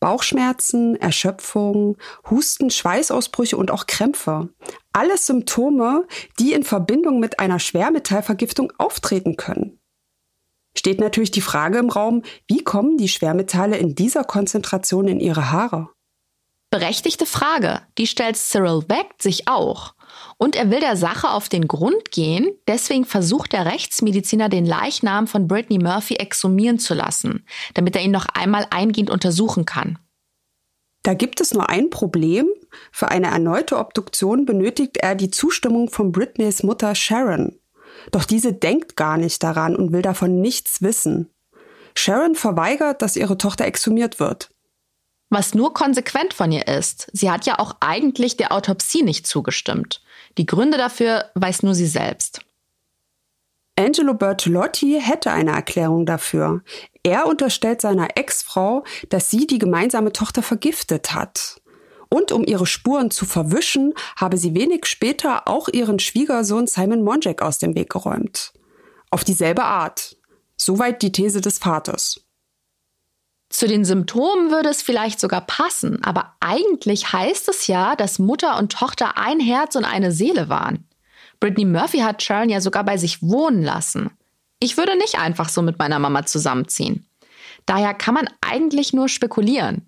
Bauchschmerzen, 0.00 0.96
Erschöpfung, 0.96 1.96
Husten, 2.30 2.70
Schweißausbrüche 2.70 3.56
und 3.56 3.70
auch 3.70 3.86
Krämpfe. 3.86 4.48
Alles 4.92 5.26
Symptome, 5.26 6.06
die 6.38 6.52
in 6.52 6.64
Verbindung 6.64 7.20
mit 7.20 7.40
einer 7.40 7.58
Schwermetallvergiftung 7.58 8.72
auftreten 8.78 9.36
können. 9.36 9.78
Steht 10.76 11.00
natürlich 11.00 11.32
die 11.32 11.40
Frage 11.40 11.78
im 11.78 11.90
Raum, 11.90 12.22
wie 12.46 12.62
kommen 12.62 12.98
die 12.98 13.08
Schwermetalle 13.08 13.76
in 13.76 13.94
dieser 13.94 14.22
Konzentration 14.22 15.08
in 15.08 15.18
ihre 15.18 15.50
Haare? 15.50 15.88
Berechtigte 16.70 17.26
Frage, 17.26 17.80
die 17.96 18.06
stellt 18.06 18.36
Cyril 18.36 18.82
Beck 18.86 19.14
sich 19.18 19.48
auch. 19.48 19.94
Und 20.40 20.54
er 20.54 20.70
will 20.70 20.78
der 20.78 20.96
Sache 20.96 21.30
auf 21.30 21.48
den 21.48 21.66
Grund 21.66 22.12
gehen, 22.12 22.48
deswegen 22.68 23.04
versucht 23.04 23.52
der 23.52 23.66
Rechtsmediziner 23.66 24.48
den 24.48 24.64
Leichnam 24.64 25.26
von 25.26 25.48
Brittany 25.48 25.82
Murphy 25.82 26.14
exhumieren 26.14 26.78
zu 26.78 26.94
lassen, 26.94 27.44
damit 27.74 27.96
er 27.96 28.02
ihn 28.02 28.12
noch 28.12 28.26
einmal 28.32 28.66
eingehend 28.70 29.10
untersuchen 29.10 29.64
kann. 29.64 29.98
Da 31.02 31.14
gibt 31.14 31.40
es 31.40 31.52
nur 31.52 31.68
ein 31.68 31.90
Problem. 31.90 32.46
Für 32.92 33.08
eine 33.08 33.28
erneute 33.28 33.78
Obduktion 33.78 34.44
benötigt 34.44 34.98
er 34.98 35.16
die 35.16 35.30
Zustimmung 35.30 35.90
von 35.90 36.12
Britneys 36.12 36.62
Mutter 36.62 36.94
Sharon. 36.94 37.58
Doch 38.12 38.24
diese 38.24 38.52
denkt 38.52 38.96
gar 38.96 39.16
nicht 39.16 39.42
daran 39.42 39.74
und 39.74 39.92
will 39.92 40.02
davon 40.02 40.40
nichts 40.40 40.82
wissen. 40.82 41.30
Sharon 41.96 42.36
verweigert, 42.36 43.02
dass 43.02 43.16
ihre 43.16 43.38
Tochter 43.38 43.64
exhumiert 43.64 44.20
wird. 44.20 44.50
Was 45.30 45.54
nur 45.54 45.74
konsequent 45.74 46.32
von 46.32 46.50
ihr 46.52 46.66
ist, 46.66 47.10
sie 47.12 47.30
hat 47.30 47.44
ja 47.44 47.58
auch 47.58 47.76
eigentlich 47.80 48.36
der 48.36 48.52
Autopsie 48.52 49.02
nicht 49.02 49.26
zugestimmt. 49.26 50.00
Die 50.38 50.46
Gründe 50.46 50.78
dafür 50.78 51.26
weiß 51.34 51.62
nur 51.62 51.74
sie 51.74 51.86
selbst. 51.86 52.40
Angelo 53.78 54.14
Bertolotti 54.14 55.00
hätte 55.00 55.30
eine 55.30 55.52
Erklärung 55.52 56.04
dafür. 56.04 56.62
Er 57.04 57.26
unterstellt 57.26 57.80
seiner 57.80 58.16
Ex-Frau, 58.16 58.84
dass 59.08 59.30
sie 59.30 59.46
die 59.46 59.58
gemeinsame 59.58 60.12
Tochter 60.12 60.42
vergiftet 60.42 61.14
hat. 61.14 61.60
Und 62.08 62.32
um 62.32 62.44
ihre 62.44 62.66
Spuren 62.66 63.10
zu 63.10 63.26
verwischen, 63.26 63.94
habe 64.16 64.36
sie 64.36 64.54
wenig 64.54 64.86
später 64.86 65.46
auch 65.46 65.68
ihren 65.68 65.98
Schwiegersohn 65.98 66.66
Simon 66.66 67.04
Monjack 67.04 67.42
aus 67.42 67.58
dem 67.58 67.74
Weg 67.74 67.90
geräumt. 67.90 68.52
Auf 69.10 69.24
dieselbe 69.24 69.62
Art. 69.62 70.16
Soweit 70.56 71.02
die 71.02 71.12
These 71.12 71.40
des 71.40 71.58
Vaters. 71.58 72.27
Zu 73.50 73.66
den 73.66 73.84
Symptomen 73.84 74.50
würde 74.50 74.68
es 74.68 74.82
vielleicht 74.82 75.20
sogar 75.20 75.40
passen, 75.40 76.02
aber 76.04 76.34
eigentlich 76.40 77.12
heißt 77.12 77.48
es 77.48 77.66
ja, 77.66 77.96
dass 77.96 78.18
Mutter 78.18 78.58
und 78.58 78.72
Tochter 78.72 79.16
ein 79.16 79.40
Herz 79.40 79.74
und 79.74 79.84
eine 79.84 80.12
Seele 80.12 80.48
waren. 80.48 80.86
Brittany 81.40 81.64
Murphy 81.64 81.98
hat 81.98 82.22
Sharon 82.22 82.50
ja 82.50 82.60
sogar 82.60 82.84
bei 82.84 82.96
sich 82.98 83.22
wohnen 83.22 83.62
lassen. 83.62 84.10
Ich 84.60 84.76
würde 84.76 84.96
nicht 84.98 85.18
einfach 85.18 85.48
so 85.48 85.62
mit 85.62 85.78
meiner 85.78 85.98
Mama 85.98 86.26
zusammenziehen. 86.26 87.06
Daher 87.64 87.94
kann 87.94 88.14
man 88.14 88.28
eigentlich 88.40 88.92
nur 88.92 89.08
spekulieren. 89.08 89.86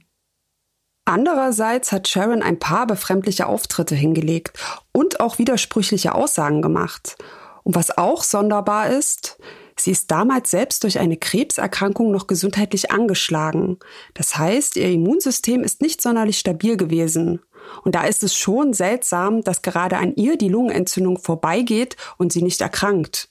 Andererseits 1.05 1.93
hat 1.93 2.09
Sharon 2.09 2.43
ein 2.43 2.59
paar 2.59 2.87
befremdliche 2.87 3.47
Auftritte 3.47 3.95
hingelegt 3.95 4.53
und 4.93 5.21
auch 5.21 5.39
widersprüchliche 5.39 6.15
Aussagen 6.15 6.63
gemacht. 6.63 7.17
Und 7.65 7.75
was 7.75 7.97
auch 7.99 8.23
sonderbar 8.23 8.91
ist, 8.91 9.39
Sie 9.85 9.91
ist 9.91 10.11
damals 10.11 10.51
selbst 10.51 10.85
durch 10.85 10.99
eine 10.99 11.17
Krebserkrankung 11.17 12.11
noch 12.11 12.27
gesundheitlich 12.27 12.91
angeschlagen. 12.91 13.79
Das 14.15 14.37
heißt, 14.37 14.77
ihr 14.77 14.91
Immunsystem 14.91 15.63
ist 15.63 15.81
nicht 15.81 16.03
sonderlich 16.03 16.39
stabil 16.39 16.77
gewesen. 16.77 17.41
Und 17.85 17.95
da 17.95 18.05
ist 18.05 18.23
es 18.23 18.35
schon 18.35 18.73
seltsam, 18.73 19.43
dass 19.43 19.63
gerade 19.63 19.99
an 19.99 20.15
ihr 20.17 20.37
die 20.37 20.49
Lungenentzündung 20.49 21.19
vorbeigeht 21.19 21.97
und 22.19 22.33
sie 22.33 22.43
nicht 22.43 22.61
erkrankt. 22.61 23.29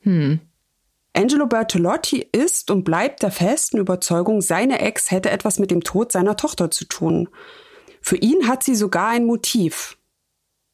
Hm. 0.00 0.40
Angelo 1.12 1.46
Bertolotti 1.46 2.26
ist 2.32 2.70
und 2.70 2.82
bleibt 2.82 3.22
der 3.22 3.30
festen 3.30 3.78
Überzeugung, 3.78 4.40
seine 4.40 4.80
Ex 4.80 5.10
hätte 5.12 5.30
etwas 5.30 5.60
mit 5.60 5.70
dem 5.70 5.84
Tod 5.84 6.10
seiner 6.10 6.36
Tochter 6.36 6.70
zu 6.70 6.86
tun. 6.86 7.28
Für 8.00 8.16
ihn 8.16 8.48
hat 8.48 8.64
sie 8.64 8.74
sogar 8.74 9.08
ein 9.08 9.24
Motiv. 9.24 9.96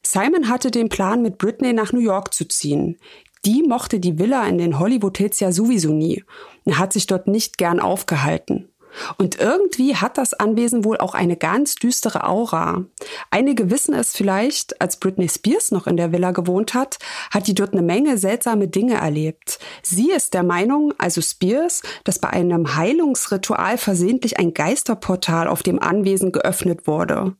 Simon 0.03 0.49
hatte 0.49 0.71
den 0.71 0.89
Plan, 0.89 1.21
mit 1.21 1.37
Britney 1.37 1.73
nach 1.73 1.93
New 1.93 1.99
York 1.99 2.33
zu 2.33 2.45
ziehen. 2.47 2.97
Die 3.45 3.63
mochte 3.63 3.99
die 3.99 4.19
Villa 4.19 4.45
in 4.47 4.57
den 4.57 4.77
Hollywood 4.77 5.17
Hills 5.17 5.39
ja 5.39 5.51
sowieso 5.51 5.91
nie. 5.91 6.23
Er 6.65 6.77
hat 6.77 6.93
sich 6.93 7.07
dort 7.07 7.27
nicht 7.27 7.57
gern 7.57 7.79
aufgehalten. 7.79 8.71
Und 9.17 9.39
irgendwie 9.39 9.95
hat 9.95 10.17
das 10.17 10.33
Anwesen 10.33 10.83
wohl 10.83 10.97
auch 10.97 11.13
eine 11.13 11.37
ganz 11.37 11.75
düstere 11.75 12.27
Aura. 12.27 12.85
Einige 13.29 13.69
wissen 13.69 13.93
es 13.93 14.15
vielleicht, 14.15 14.81
als 14.81 14.97
Britney 14.97 15.29
Spears 15.29 15.71
noch 15.71 15.87
in 15.87 15.97
der 15.97 16.11
Villa 16.11 16.31
gewohnt 16.31 16.73
hat, 16.73 16.99
hat 17.31 17.47
die 17.47 17.55
dort 17.55 17.71
eine 17.71 17.81
Menge 17.81 18.17
seltsame 18.17 18.67
Dinge 18.67 18.95
erlebt. 18.95 19.59
Sie 19.81 20.11
ist 20.11 20.33
der 20.33 20.43
Meinung, 20.43 20.93
also 20.97 21.21
Spears, 21.21 21.81
dass 22.03 22.19
bei 22.19 22.29
einem 22.29 22.75
Heilungsritual 22.75 23.77
versehentlich 23.77 24.39
ein 24.39 24.53
Geisterportal 24.53 25.47
auf 25.47 25.63
dem 25.63 25.79
Anwesen 25.79 26.31
geöffnet 26.31 26.85
wurde. 26.85 27.35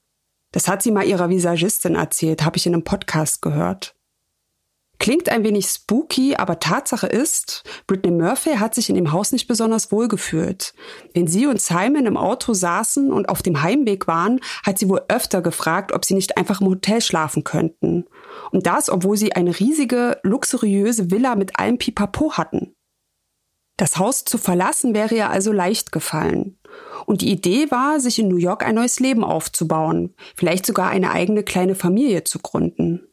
Das 0.54 0.68
hat 0.68 0.82
sie 0.82 0.92
mal 0.92 1.06
ihrer 1.06 1.30
Visagistin 1.30 1.96
erzählt, 1.96 2.44
habe 2.44 2.58
ich 2.58 2.66
in 2.66 2.74
einem 2.74 2.84
Podcast 2.84 3.42
gehört. 3.42 3.96
Klingt 5.02 5.30
ein 5.30 5.44
wenig 5.44 5.66
spooky, 5.66 6.36
aber 6.36 6.60
Tatsache 6.60 7.08
ist, 7.08 7.64
Britney 7.88 8.12
Murphy 8.12 8.58
hat 8.58 8.76
sich 8.76 8.88
in 8.88 8.94
dem 8.94 9.12
Haus 9.12 9.32
nicht 9.32 9.48
besonders 9.48 9.92
wohl 9.92 10.08
gefühlt. 10.08 10.76
Wenn 11.16 11.26
sie 11.26 11.48
und 11.48 11.60
Simon 11.60 12.06
im 12.06 12.18
Auto 12.18 12.54
saßen 12.54 13.12
und 13.12 13.28
auf 13.28 13.42
dem 13.42 13.64
Heimweg 13.64 14.06
waren, 14.06 14.40
hat 14.64 14.78
sie 14.78 14.88
wohl 14.90 15.02
öfter 15.08 15.42
gefragt, 15.42 15.92
ob 15.92 16.06
sie 16.06 16.14
nicht 16.14 16.38
einfach 16.38 16.62
im 16.62 16.68
Hotel 16.68 17.02
schlafen 17.02 17.44
könnten. 17.44 18.06
Und 18.52 18.68
das, 18.68 18.92
obwohl 18.92 19.18
sie 19.18 19.34
eine 19.34 19.60
riesige, 19.60 20.20
luxuriöse 20.22 21.10
Villa 21.10 21.34
mit 21.34 21.58
allem 21.58 21.80
Pipapo 21.80 22.34
hatten. 22.34 22.76
Das 23.78 23.98
Haus 23.98 24.24
zu 24.24 24.38
verlassen 24.38 24.94
wäre 24.94 25.16
ihr 25.16 25.32
also 25.32 25.52
leicht 25.52 25.92
gefallen. 25.92 26.60
Und 27.08 27.22
die 27.22 27.32
Idee 27.32 27.72
war, 27.72 28.00
sich 28.00 28.20
in 28.20 28.28
New 28.28 28.38
York 28.38 28.64
ein 28.64 28.76
neues 28.76 29.00
Leben 29.00 29.24
aufzubauen, 29.24 30.14
vielleicht 30.36 30.68
sogar 30.68 30.92
eine 30.92 31.10
eigene 31.10 31.42
kleine 31.42 31.74
Familie 31.74 32.24
zu 32.24 32.38
gründen. 32.38 33.08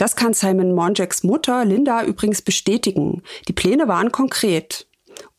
Das 0.00 0.16
kann 0.16 0.32
Simon 0.32 0.74
Monjaks 0.74 1.24
Mutter 1.24 1.66
Linda 1.66 2.02
übrigens 2.04 2.40
bestätigen. 2.40 3.22
Die 3.48 3.52
Pläne 3.52 3.86
waren 3.86 4.10
konkret. 4.10 4.88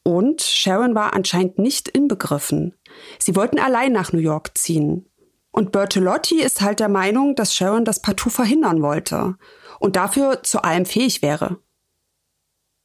Und 0.04 0.44
Sharon 0.44 0.94
war 0.94 1.14
anscheinend 1.14 1.58
nicht 1.58 1.88
inbegriffen. 1.88 2.76
Sie 3.18 3.36
wollten 3.36 3.58
allein 3.58 3.92
nach 3.92 4.14
New 4.14 4.20
York 4.20 4.56
ziehen. 4.56 5.10
Und 5.50 5.72
Bertolotti 5.72 6.44
ist 6.44 6.62
halt 6.62 6.80
der 6.80 6.90
Meinung, 6.90 7.34
dass 7.34 7.56
Sharon 7.56 7.86
das 7.86 8.04
partout 8.04 8.30
verhindern 8.30 8.84
wollte 8.84 9.36
und 9.80 9.96
dafür 9.96 10.44
zu 10.44 10.64
allem 10.64 10.86
fähig 10.86 11.24
wäre. 11.24 11.58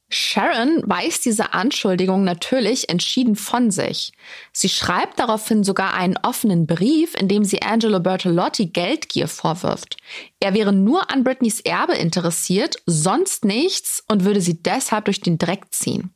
Sharon 0.09 0.83
weist 0.85 1.25
diese 1.25 1.53
Anschuldigung 1.53 2.23
natürlich 2.23 2.89
entschieden 2.89 3.35
von 3.35 3.71
sich. 3.71 4.13
Sie 4.53 4.69
schreibt 4.69 5.19
daraufhin 5.19 5.65
sogar 5.65 5.93
einen 5.93 6.15
offenen 6.23 6.65
Brief, 6.65 7.13
in 7.19 7.27
dem 7.27 7.43
sie 7.43 7.61
Angelo 7.61 7.99
Bertolotti 7.99 8.67
Geldgier 8.67 9.27
vorwirft. 9.27 9.97
Er 10.39 10.53
wäre 10.53 10.71
nur 10.71 11.11
an 11.11 11.25
Britneys 11.25 11.59
Erbe 11.59 11.95
interessiert, 11.95 12.77
sonst 12.85 13.43
nichts 13.43 14.01
und 14.07 14.23
würde 14.23 14.39
sie 14.39 14.63
deshalb 14.63 15.05
durch 15.05 15.19
den 15.19 15.37
Dreck 15.37 15.65
ziehen. 15.71 16.13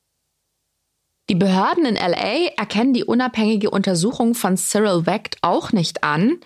Die 1.29 1.35
Behörden 1.35 1.85
in 1.85 1.95
LA 1.95 2.51
erkennen 2.57 2.93
die 2.93 3.03
unabhängige 3.03 3.69
Untersuchung 3.69 4.35
von 4.35 4.57
Cyril 4.57 5.05
Wecht 5.05 5.37
auch 5.41 5.71
nicht 5.71 6.03
an. 6.03 6.39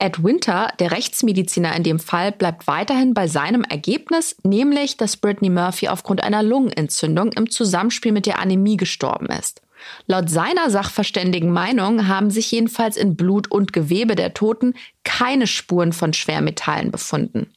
Ed 0.00 0.24
Winter, 0.24 0.72
der 0.78 0.92
Rechtsmediziner 0.92 1.76
in 1.76 1.82
dem 1.82 1.98
Fall, 1.98 2.32
bleibt 2.32 2.66
weiterhin 2.66 3.12
bei 3.12 3.28
seinem 3.28 3.64
Ergebnis, 3.64 4.34
nämlich, 4.42 4.96
dass 4.96 5.18
Brittany 5.18 5.50
Murphy 5.50 5.88
aufgrund 5.88 6.22
einer 6.22 6.42
Lungenentzündung 6.42 7.32
im 7.32 7.50
Zusammenspiel 7.50 8.12
mit 8.12 8.26
der 8.26 8.38
Anämie 8.38 8.78
gestorben 8.78 9.26
ist. 9.26 9.60
Laut 10.06 10.30
seiner 10.30 10.70
sachverständigen 10.70 11.50
Meinung 11.50 12.08
haben 12.08 12.30
sich 12.30 12.50
jedenfalls 12.50 12.96
in 12.96 13.16
Blut 13.16 13.50
und 13.50 13.72
Gewebe 13.72 14.14
der 14.14 14.34
Toten 14.34 14.74
keine 15.04 15.46
Spuren 15.46 15.92
von 15.92 16.12
Schwermetallen 16.12 16.90
befunden. 16.90 17.52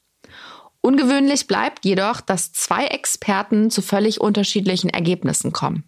Ungewöhnlich 0.81 1.47
bleibt 1.47 1.85
jedoch, 1.85 2.19
dass 2.19 2.51
zwei 2.51 2.87
Experten 2.87 3.71
zu 3.71 3.81
völlig 3.81 4.19
unterschiedlichen 4.19 4.89
Ergebnissen 4.89 5.53
kommen. 5.53 5.85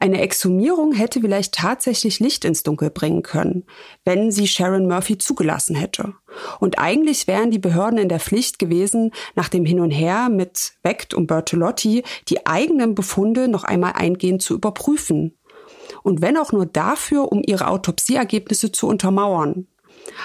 Eine 0.00 0.20
Exhumierung 0.20 0.92
hätte 0.92 1.20
vielleicht 1.20 1.54
tatsächlich 1.54 2.20
Licht 2.20 2.44
ins 2.44 2.62
Dunkel 2.62 2.90
bringen 2.90 3.22
können, 3.22 3.64
wenn 4.04 4.30
sie 4.30 4.46
Sharon 4.46 4.86
Murphy 4.86 5.18
zugelassen 5.18 5.74
hätte. 5.74 6.14
Und 6.60 6.78
eigentlich 6.78 7.26
wären 7.26 7.50
die 7.50 7.58
Behörden 7.58 7.98
in 7.98 8.08
der 8.08 8.20
Pflicht 8.20 8.60
gewesen, 8.60 9.10
nach 9.34 9.48
dem 9.48 9.64
Hin 9.64 9.80
und 9.80 9.90
Her 9.90 10.28
mit 10.28 10.74
Wecht 10.84 11.14
und 11.14 11.26
Bertolotti 11.26 12.04
die 12.28 12.46
eigenen 12.46 12.94
Befunde 12.94 13.48
noch 13.48 13.64
einmal 13.64 13.94
eingehend 13.94 14.40
zu 14.40 14.54
überprüfen. 14.54 15.36
Und 16.04 16.22
wenn 16.22 16.36
auch 16.36 16.52
nur 16.52 16.66
dafür, 16.66 17.32
um 17.32 17.42
ihre 17.44 17.66
Autopsieergebnisse 17.66 18.70
zu 18.70 18.86
untermauern. 18.86 19.66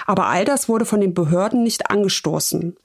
Aber 0.06 0.26
all 0.26 0.44
das 0.44 0.68
wurde 0.68 0.84
von 0.84 1.00
den 1.00 1.14
Behörden 1.14 1.64
nicht 1.64 1.90
angestoßen. 1.90 2.76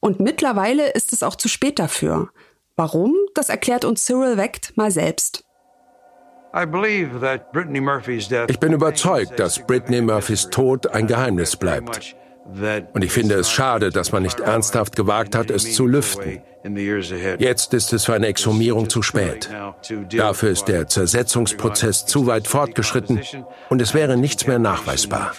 Und 0.00 0.20
mittlerweile 0.20 0.90
ist 0.92 1.12
es 1.12 1.22
auch 1.22 1.34
zu 1.34 1.48
spät 1.48 1.78
dafür. 1.78 2.30
Warum? 2.76 3.14
Das 3.34 3.50
erklärt 3.50 3.84
uns 3.84 4.06
Cyril 4.06 4.38
Wecht 4.38 4.72
mal 4.76 4.90
selbst. 4.90 5.44
Ich 8.48 8.60
bin 8.60 8.72
überzeugt, 8.72 9.40
dass 9.40 9.58
Britney 9.58 10.00
Murphys 10.00 10.50
Tod 10.50 10.86
ein 10.86 11.06
Geheimnis 11.06 11.56
bleibt. 11.56 12.14
Und 12.92 13.02
ich 13.02 13.10
finde 13.10 13.34
es 13.36 13.50
schade, 13.50 13.90
dass 13.90 14.12
man 14.12 14.22
nicht 14.22 14.40
ernsthaft 14.40 14.96
gewagt 14.96 15.34
hat, 15.34 15.50
es 15.50 15.74
zu 15.74 15.86
lüften. 15.86 16.42
Jetzt 17.38 17.74
ist 17.74 17.92
es 17.92 18.04
für 18.04 18.14
eine 18.14 18.26
Exhumierung 18.26 18.88
zu 18.88 19.02
spät. 19.02 19.50
Dafür 20.10 20.50
ist 20.50 20.68
der 20.68 20.86
Zersetzungsprozess 20.86 22.06
zu 22.06 22.26
weit 22.26 22.46
fortgeschritten 22.46 23.20
und 23.68 23.82
es 23.82 23.92
wäre 23.92 24.16
nichts 24.16 24.46
mehr 24.46 24.58
nachweisbar. 24.58 25.32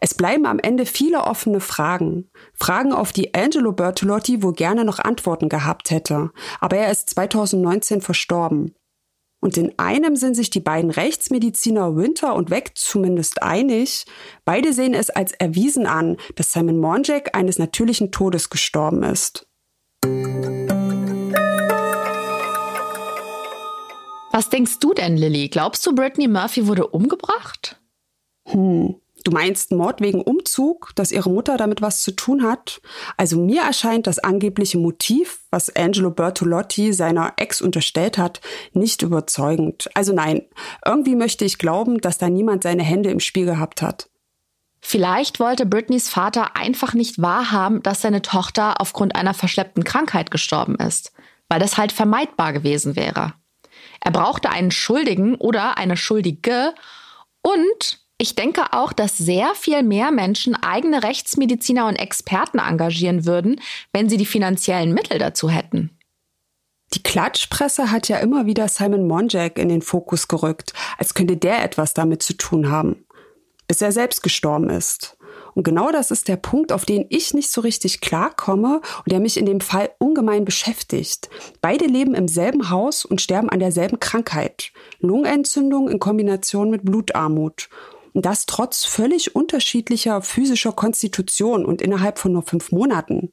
Es 0.00 0.14
bleiben 0.14 0.46
am 0.46 0.60
Ende 0.60 0.86
viele 0.86 1.24
offene 1.24 1.60
Fragen. 1.60 2.30
Fragen, 2.54 2.92
auf 2.92 3.12
die 3.12 3.34
Angelo 3.34 3.72
Bertolotti 3.72 4.42
wohl 4.42 4.52
gerne 4.52 4.84
noch 4.84 5.00
Antworten 5.00 5.48
gehabt 5.48 5.90
hätte. 5.90 6.30
Aber 6.60 6.76
er 6.76 6.92
ist 6.92 7.10
2019 7.10 8.00
verstorben. 8.00 8.74
Und 9.40 9.56
in 9.56 9.76
einem 9.78 10.16
sind 10.16 10.34
sich 10.34 10.50
die 10.50 10.60
beiden 10.60 10.90
Rechtsmediziner 10.90 11.96
Winter 11.96 12.34
und 12.34 12.50
Weck 12.50 12.72
zumindest 12.74 13.42
einig. 13.42 14.04
Beide 14.44 14.72
sehen 14.72 14.94
es 14.94 15.10
als 15.10 15.32
erwiesen 15.32 15.86
an, 15.86 16.16
dass 16.36 16.52
Simon 16.52 16.78
Monjack 16.78 17.36
eines 17.36 17.58
natürlichen 17.58 18.10
Todes 18.10 18.50
gestorben 18.50 19.02
ist. 19.04 19.46
Was 24.32 24.50
denkst 24.50 24.78
du 24.80 24.94
denn, 24.94 25.16
Lilly? 25.16 25.48
Glaubst 25.48 25.84
du, 25.86 25.94
Brittany 25.94 26.28
Murphy 26.28 26.66
wurde 26.66 26.86
umgebracht? 26.88 27.80
Hm, 28.44 28.96
Du 29.24 29.32
meinst 29.32 29.72
Mord 29.72 30.00
wegen 30.00 30.22
Umzug, 30.22 30.92
dass 30.94 31.12
ihre 31.12 31.30
Mutter 31.30 31.56
damit 31.56 31.82
was 31.82 32.02
zu 32.02 32.12
tun 32.12 32.42
hat? 32.42 32.80
Also 33.16 33.38
mir 33.38 33.62
erscheint 33.62 34.06
das 34.06 34.18
angebliche 34.18 34.78
Motiv, 34.78 35.40
was 35.50 35.74
Angelo 35.74 36.10
Bertolotti 36.10 36.92
seiner 36.92 37.32
Ex 37.36 37.60
unterstellt 37.60 38.16
hat, 38.16 38.40
nicht 38.72 39.02
überzeugend. 39.02 39.88
Also 39.94 40.12
nein, 40.12 40.42
irgendwie 40.84 41.16
möchte 41.16 41.44
ich 41.44 41.58
glauben, 41.58 42.00
dass 42.00 42.18
da 42.18 42.28
niemand 42.28 42.62
seine 42.62 42.82
Hände 42.84 43.10
im 43.10 43.20
Spiel 43.20 43.44
gehabt 43.44 43.82
hat. 43.82 44.08
Vielleicht 44.80 45.40
wollte 45.40 45.66
Britneys 45.66 46.08
Vater 46.08 46.56
einfach 46.56 46.94
nicht 46.94 47.20
wahrhaben, 47.20 47.82
dass 47.82 48.02
seine 48.02 48.22
Tochter 48.22 48.80
aufgrund 48.80 49.16
einer 49.16 49.34
verschleppten 49.34 49.84
Krankheit 49.84 50.30
gestorben 50.30 50.76
ist, 50.76 51.12
weil 51.48 51.58
das 51.58 51.76
halt 51.76 51.92
vermeidbar 51.92 52.52
gewesen 52.52 52.94
wäre. 52.94 53.34
Er 54.00 54.12
brauchte 54.12 54.50
einen 54.50 54.70
Schuldigen 54.70 55.34
oder 55.34 55.76
eine 55.76 55.96
Schuldige 55.96 56.72
und 57.42 58.00
ich 58.18 58.34
denke 58.34 58.72
auch, 58.72 58.92
dass 58.92 59.16
sehr 59.16 59.54
viel 59.54 59.84
mehr 59.84 60.10
Menschen 60.10 60.56
eigene 60.56 61.04
Rechtsmediziner 61.04 61.86
und 61.86 61.96
Experten 61.96 62.58
engagieren 62.58 63.24
würden, 63.24 63.60
wenn 63.92 64.08
sie 64.08 64.16
die 64.16 64.26
finanziellen 64.26 64.92
Mittel 64.92 65.18
dazu 65.18 65.48
hätten. 65.48 65.96
Die 66.94 67.02
Klatschpresse 67.02 67.92
hat 67.92 68.08
ja 68.08 68.16
immer 68.18 68.46
wieder 68.46 68.66
Simon 68.66 69.06
Monjack 69.06 69.58
in 69.58 69.68
den 69.68 69.82
Fokus 69.82 70.26
gerückt, 70.26 70.72
als 70.96 71.14
könnte 71.14 71.36
der 71.36 71.62
etwas 71.62 71.94
damit 71.94 72.22
zu 72.22 72.32
tun 72.32 72.70
haben, 72.70 73.04
bis 73.68 73.82
er 73.82 73.92
selbst 73.92 74.22
gestorben 74.22 74.70
ist. 74.70 75.16
Und 75.54 75.64
genau 75.64 75.92
das 75.92 76.10
ist 76.10 76.28
der 76.28 76.36
Punkt, 76.36 76.72
auf 76.72 76.84
den 76.84 77.06
ich 77.10 77.34
nicht 77.34 77.50
so 77.50 77.60
richtig 77.60 78.00
klarkomme 78.00 78.80
und 78.98 79.12
der 79.12 79.20
mich 79.20 79.36
in 79.36 79.46
dem 79.46 79.60
Fall 79.60 79.90
ungemein 79.98 80.44
beschäftigt. 80.44 81.28
Beide 81.60 81.84
leben 81.84 82.14
im 82.14 82.28
selben 82.28 82.70
Haus 82.70 83.04
und 83.04 83.20
sterben 83.20 83.50
an 83.50 83.60
derselben 83.60 84.00
Krankheit. 84.00 84.72
Lungenentzündung 85.00 85.88
in 85.88 85.98
Kombination 85.98 86.70
mit 86.70 86.84
Blutarmut. 86.84 87.68
Und 88.12 88.26
das 88.26 88.46
trotz 88.46 88.84
völlig 88.84 89.34
unterschiedlicher 89.34 90.22
physischer 90.22 90.72
Konstitution 90.72 91.64
und 91.64 91.82
innerhalb 91.82 92.18
von 92.18 92.32
nur 92.32 92.42
fünf 92.42 92.72
Monaten. 92.72 93.30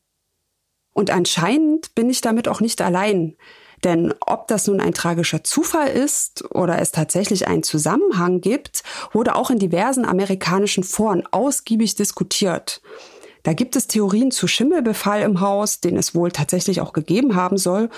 Und 0.94 1.12
anscheinend 1.12 1.94
bin 1.96 2.10
ich 2.10 2.22
damit 2.22 2.48
auch 2.48 2.62
nicht 2.62 2.82
allein. 2.82 3.36
Denn 3.84 4.14
ob 4.22 4.48
das 4.48 4.68
nun 4.68 4.80
ein 4.80 4.94
tragischer 4.94 5.44
Zufall 5.44 5.90
ist 5.90 6.46
oder 6.56 6.80
es 6.80 6.92
tatsächlich 6.92 7.48
einen 7.48 7.64
Zusammenhang 7.64 8.42
gibt, 8.42 8.84
wurde 9.12 9.36
auch 9.36 9.50
in 9.50 9.60
diversen 9.60 10.06
amerikanischen 10.06 10.84
Foren 10.84 11.24
ausgiebig 11.30 11.96
diskutiert. 11.96 12.82
Da 13.44 13.54
gibt 13.54 13.76
es 13.76 13.88
Theorien 13.88 14.32
zu 14.32 14.48
Schimmelbefall 14.48 15.22
im 15.22 15.40
Haus, 15.40 15.82
den 15.82 15.98
es 15.98 16.16
wohl 16.16 16.32
tatsächlich 16.32 16.82
auch 16.82 16.94
gegeben 16.94 17.36
haben 17.36 17.58
soll, 17.58 17.90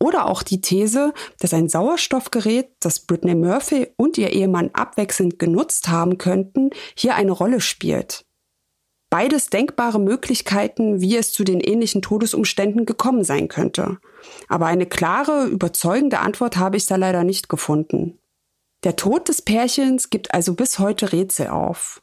oder 0.00 0.26
auch 0.26 0.42
die 0.42 0.60
These, 0.60 1.12
dass 1.38 1.54
ein 1.54 1.68
Sauerstoffgerät, 1.68 2.70
das 2.80 3.00
Britney 3.00 3.34
Murphy 3.34 3.88
und 3.96 4.18
ihr 4.18 4.32
Ehemann 4.32 4.70
abwechselnd 4.72 5.38
genutzt 5.38 5.88
haben 5.88 6.18
könnten, 6.18 6.70
hier 6.94 7.14
eine 7.14 7.32
Rolle 7.32 7.60
spielt. 7.60 8.24
Beides 9.10 9.50
denkbare 9.50 9.98
Möglichkeiten, 9.98 11.00
wie 11.00 11.16
es 11.16 11.32
zu 11.32 11.42
den 11.42 11.60
ähnlichen 11.60 12.00
Todesumständen 12.00 12.86
gekommen 12.86 13.24
sein 13.24 13.48
könnte. 13.48 13.98
Aber 14.48 14.66
eine 14.66 14.86
klare, 14.86 15.46
überzeugende 15.46 16.20
Antwort 16.20 16.56
habe 16.56 16.76
ich 16.76 16.86
da 16.86 16.96
leider 16.96 17.24
nicht 17.24 17.48
gefunden. 17.48 18.18
Der 18.84 18.96
Tod 18.96 19.28
des 19.28 19.42
Pärchens 19.42 20.10
gibt 20.10 20.32
also 20.32 20.54
bis 20.54 20.78
heute 20.78 21.12
Rätsel 21.12 21.48
auf. 21.48 22.00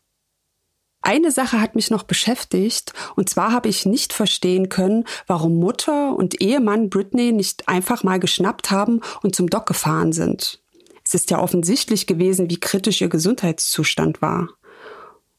Eine 1.07 1.31
Sache 1.31 1.61
hat 1.61 1.73
mich 1.73 1.89
noch 1.89 2.03
beschäftigt, 2.03 2.91
und 3.15 3.29
zwar 3.29 3.53
habe 3.53 3.69
ich 3.69 3.85
nicht 3.85 4.11
verstehen 4.11 4.67
können, 4.67 5.05
warum 5.25 5.57
Mutter 5.57 6.13
und 6.13 6.41
Ehemann 6.41 6.89
Britney 6.89 7.31
nicht 7.31 7.69
einfach 7.69 8.03
mal 8.03 8.19
geschnappt 8.19 8.71
haben 8.71 8.99
und 9.23 9.33
zum 9.33 9.49
Doc 9.49 9.67
gefahren 9.67 10.11
sind. 10.11 10.61
Es 11.05 11.13
ist 11.13 11.31
ja 11.31 11.39
offensichtlich 11.39 12.07
gewesen, 12.07 12.49
wie 12.49 12.59
kritisch 12.59 12.99
ihr 12.99 13.07
Gesundheitszustand 13.07 14.21
war. 14.21 14.49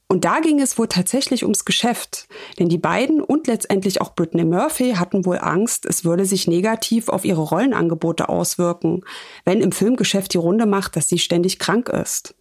Und 0.07 0.25
da 0.25 0.41
ging 0.41 0.59
es 0.59 0.79
wohl 0.79 0.89
tatsächlich 0.89 1.43
ums 1.43 1.67
Geschäft, 1.67 2.29
denn 2.59 2.71
die 2.71 2.79
beiden 2.79 3.21
und 3.21 3.47
letztendlich 3.47 4.01
auch 4.01 4.15
Britney 4.15 4.47
Murphy 4.47 4.95
hatten 4.95 5.27
wohl 5.27 5.37
Angst, 5.37 5.85
es 5.85 6.03
würde 6.03 6.25
sich 6.25 6.47
negativ 6.49 7.11
auf 7.11 7.27
ihre 7.27 7.43
Rollenangebote 7.43 8.31
auswirken, 8.31 9.05
wenn 9.45 9.61
im 9.61 9.73
Filmgeschäft 9.73 10.33
die 10.33 10.39
Runde 10.39 10.65
macht, 10.65 10.97
dass 10.97 11.11
sie 11.11 11.19
ständig 11.19 11.59
krank 11.59 11.91
ist. 11.91 12.35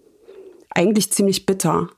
Eigentlich 0.69 1.11
ziemlich 1.11 1.45
bitter. 1.45 1.89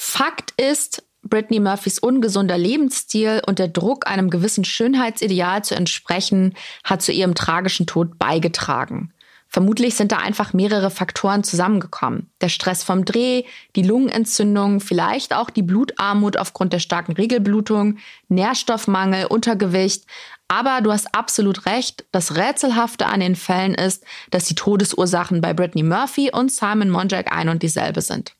Fakt 0.00 0.52
ist, 0.60 1.02
Britney 1.24 1.58
Murphys 1.58 1.98
ungesunder 1.98 2.56
Lebensstil 2.56 3.42
und 3.44 3.58
der 3.58 3.66
Druck, 3.66 4.06
einem 4.06 4.30
gewissen 4.30 4.64
Schönheitsideal 4.64 5.64
zu 5.64 5.74
entsprechen, 5.74 6.54
hat 6.84 7.02
zu 7.02 7.10
ihrem 7.10 7.34
tragischen 7.34 7.88
Tod 7.88 8.16
beigetragen. 8.16 9.12
Vermutlich 9.48 9.96
sind 9.96 10.12
da 10.12 10.18
einfach 10.18 10.52
mehrere 10.52 10.90
Faktoren 10.90 11.42
zusammengekommen. 11.42 12.30
Der 12.40 12.48
Stress 12.48 12.84
vom 12.84 13.04
Dreh, 13.04 13.42
die 13.74 13.82
Lungenentzündung, 13.82 14.78
vielleicht 14.78 15.34
auch 15.34 15.50
die 15.50 15.62
Blutarmut 15.62 16.36
aufgrund 16.36 16.72
der 16.72 16.78
starken 16.78 17.12
Regelblutung, 17.12 17.98
Nährstoffmangel, 18.28 19.26
Untergewicht. 19.26 20.06
Aber 20.46 20.80
du 20.80 20.92
hast 20.92 21.12
absolut 21.12 21.66
recht, 21.66 22.06
das 22.12 22.36
Rätselhafte 22.36 23.06
an 23.06 23.18
den 23.18 23.34
Fällen 23.34 23.74
ist, 23.74 24.04
dass 24.30 24.44
die 24.44 24.54
Todesursachen 24.54 25.40
bei 25.40 25.54
Britney 25.54 25.82
Murphy 25.82 26.30
und 26.32 26.52
Simon 26.52 26.88
Monjack 26.88 27.32
ein 27.32 27.48
und 27.48 27.64
dieselbe 27.64 28.00
sind. 28.00 28.37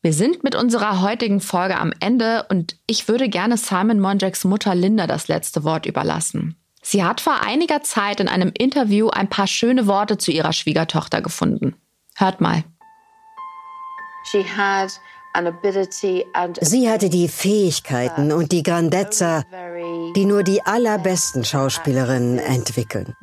Wir 0.00 0.12
sind 0.12 0.44
mit 0.44 0.54
unserer 0.54 1.02
heutigen 1.02 1.40
Folge 1.40 1.76
am 1.76 1.92
Ende 1.98 2.46
und 2.50 2.76
ich 2.86 3.08
würde 3.08 3.28
gerne 3.28 3.56
Simon 3.56 3.98
Monjacks 3.98 4.44
Mutter 4.44 4.74
Linda 4.74 5.08
das 5.08 5.26
letzte 5.26 5.64
Wort 5.64 5.86
überlassen. 5.86 6.56
Sie 6.82 7.02
hat 7.02 7.20
vor 7.20 7.42
einiger 7.42 7.82
Zeit 7.82 8.20
in 8.20 8.28
einem 8.28 8.52
Interview 8.56 9.08
ein 9.08 9.28
paar 9.28 9.48
schöne 9.48 9.88
Worte 9.88 10.16
zu 10.16 10.30
ihrer 10.30 10.52
Schwiegertochter 10.52 11.20
gefunden. 11.20 11.74
Hört 12.14 12.40
mal. 12.40 12.62
Sie 16.60 16.90
hatte 16.90 17.10
die 17.10 17.28
Fähigkeiten 17.28 18.32
und 18.32 18.52
die 18.52 18.62
Grandezza, 18.62 19.44
die 20.16 20.24
nur 20.24 20.42
die 20.42 20.62
allerbesten 20.62 21.44
Schauspielerinnen 21.44 22.38
entwickeln. 22.38 23.14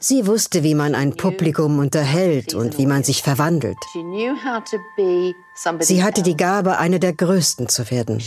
Sie 0.00 0.26
wusste, 0.26 0.62
wie 0.62 0.74
man 0.74 0.94
ein 0.94 1.16
Publikum 1.16 1.78
unterhält 1.78 2.54
und 2.54 2.78
wie 2.78 2.86
man 2.86 3.04
sich 3.04 3.22
verwandelt. 3.22 3.78
Sie 5.80 6.02
hatte 6.02 6.22
die 6.22 6.36
Gabe, 6.36 6.78
eine 6.78 7.00
der 7.00 7.12
Größten 7.12 7.68
zu 7.68 7.90
werden. 7.90 8.20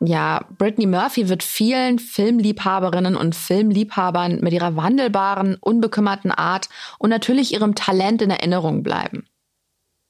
Ja, 0.00 0.46
Brittany 0.58 0.86
Murphy 0.86 1.28
wird 1.28 1.42
vielen 1.42 1.98
Filmliebhaberinnen 1.98 3.16
und 3.16 3.34
Filmliebhabern 3.34 4.40
mit 4.40 4.52
ihrer 4.52 4.76
wandelbaren, 4.76 5.56
unbekümmerten 5.60 6.30
Art 6.30 6.68
und 6.98 7.08
natürlich 7.08 7.54
ihrem 7.54 7.74
Talent 7.74 8.20
in 8.20 8.30
Erinnerung 8.30 8.82
bleiben. 8.82 9.26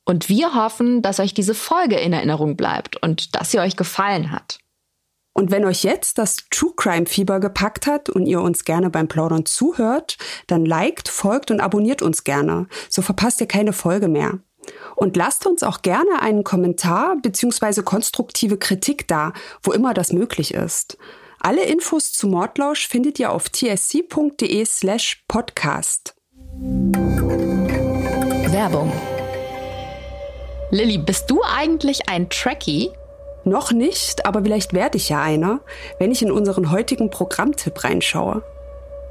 Und 0.05 0.28
wir 0.28 0.55
hoffen, 0.55 1.03
dass 1.03 1.20
euch 1.20 1.34
diese 1.34 1.55
Folge 1.55 1.97
in 1.97 2.12
Erinnerung 2.12 2.57
bleibt 2.57 3.01
und 3.03 3.37
dass 3.37 3.51
sie 3.51 3.61
euch 3.61 3.76
gefallen 3.76 4.32
hat. 4.32 4.59
Und 5.32 5.51
wenn 5.51 5.66
euch 5.66 5.84
jetzt 5.84 6.18
das 6.18 6.49
True 6.51 6.72
Crime 6.76 7.07
Fieber 7.07 7.41
gepackt 7.41 7.87
hat 7.87 8.09
und 8.09 8.24
ihr 8.24 8.41
uns 8.41 8.64
gerne 8.64 8.89
beim 8.89 9.07
Plaudern 9.07 9.45
zuhört, 9.45 10.16
dann 10.47 10.64
liked, 10.64 11.09
folgt 11.09 11.51
und 11.51 11.61
abonniert 11.61 12.01
uns 12.01 12.24
gerne. 12.24 12.68
So 12.89 13.03
verpasst 13.03 13.41
ihr 13.41 13.47
keine 13.47 13.74
Folge 13.74 14.09
mehr. 14.09 14.39
Und 14.95 15.17
lasst 15.17 15.47
uns 15.47 15.62
auch 15.62 15.83
gerne 15.83 16.21
einen 16.21 16.45
Kommentar 16.45 17.17
bzw. 17.23 17.83
konstruktive 17.83 18.57
Kritik 18.57 19.09
da, 19.09 19.33
wo 19.62 19.73
immer 19.73 19.95
das 19.95 20.12
möglich 20.12 20.55
ist. 20.55 20.99
Alle 21.41 21.64
Infos 21.64 22.12
zu 22.12 22.27
Mordlausch 22.27 22.89
findet 22.89 23.19
ihr 23.19 23.31
auf 23.31 23.51
tsc.de 23.51 24.64
slash 24.64 25.25
podcast. 25.29 26.14
Werbung. 28.51 28.91
Lilly, 30.71 30.99
bist 30.99 31.31
du 31.31 31.43
eigentlich 31.45 32.09
ein 32.09 32.29
Trekkie? 32.31 32.91
Noch 33.45 33.71
nicht, 33.71 34.27
aber 34.27 34.43
vielleicht 34.43 34.73
werde 34.73 34.97
ich 34.97 35.09
ja 35.09 35.23
einer, 35.23 35.61
wenn 36.01 36.11
ich 36.11 36.23
in 36.23 36.33
unseren 36.33 36.73
heutigen 36.73 37.11
Programmtipp 37.11 37.85
reinschaue. 37.85 38.43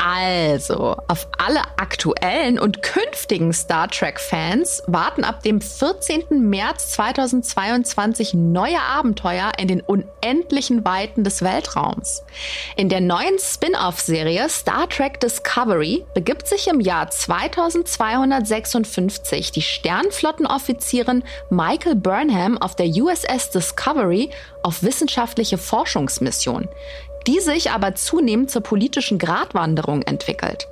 Also, 0.08 0.98
auf 1.08 1.28
alle 1.40 1.62
aktuellen 1.78 2.60
und 2.60 2.84
künftigen 2.84 3.52
Star 3.54 3.88
Trek-Fans 3.88 4.84
warten 4.86 5.24
ab 5.24 5.42
dem 5.42 5.62
14. 5.62 6.48
März 6.48 6.92
2022 6.92 8.36
neue 8.36 8.80
Abenteuer 8.80 9.54
in 9.58 9.68
den 9.68 9.82
unendlichen 9.82 10.86
Weiten 10.86 11.24
des 11.24 11.42
Weltraums. 11.42 12.22
In 12.76 12.90
der 12.90 13.02
neuen 13.02 13.40
Spin-off-Serie 13.40 14.48
Star 14.48 14.88
Trek 14.90 15.20
Discovery 15.22 16.06
begibt 16.14 16.48
sich 16.48 16.68
im 16.68 16.82
Jahr 16.82 17.10
2256 17.10 19.54
die 19.54 19.64
Sternflottenoffizierin 19.64 21.24
Michael 21.50 21.96
Burnham 21.96 22.60
auf 22.60 22.76
der 22.76 22.90
USS 22.90 23.50
Discovery 23.50 24.30
auf 24.62 24.84
wissenschaftliche 24.84 25.58
Forschungsmission 25.58 26.70
die 27.28 27.40
sich 27.40 27.72
aber 27.72 27.96
zunehmend 27.96 28.52
zur 28.52 28.62
politischen 28.62 29.18
Gratwanderung 29.18 30.02
entwickelt. 30.04 30.68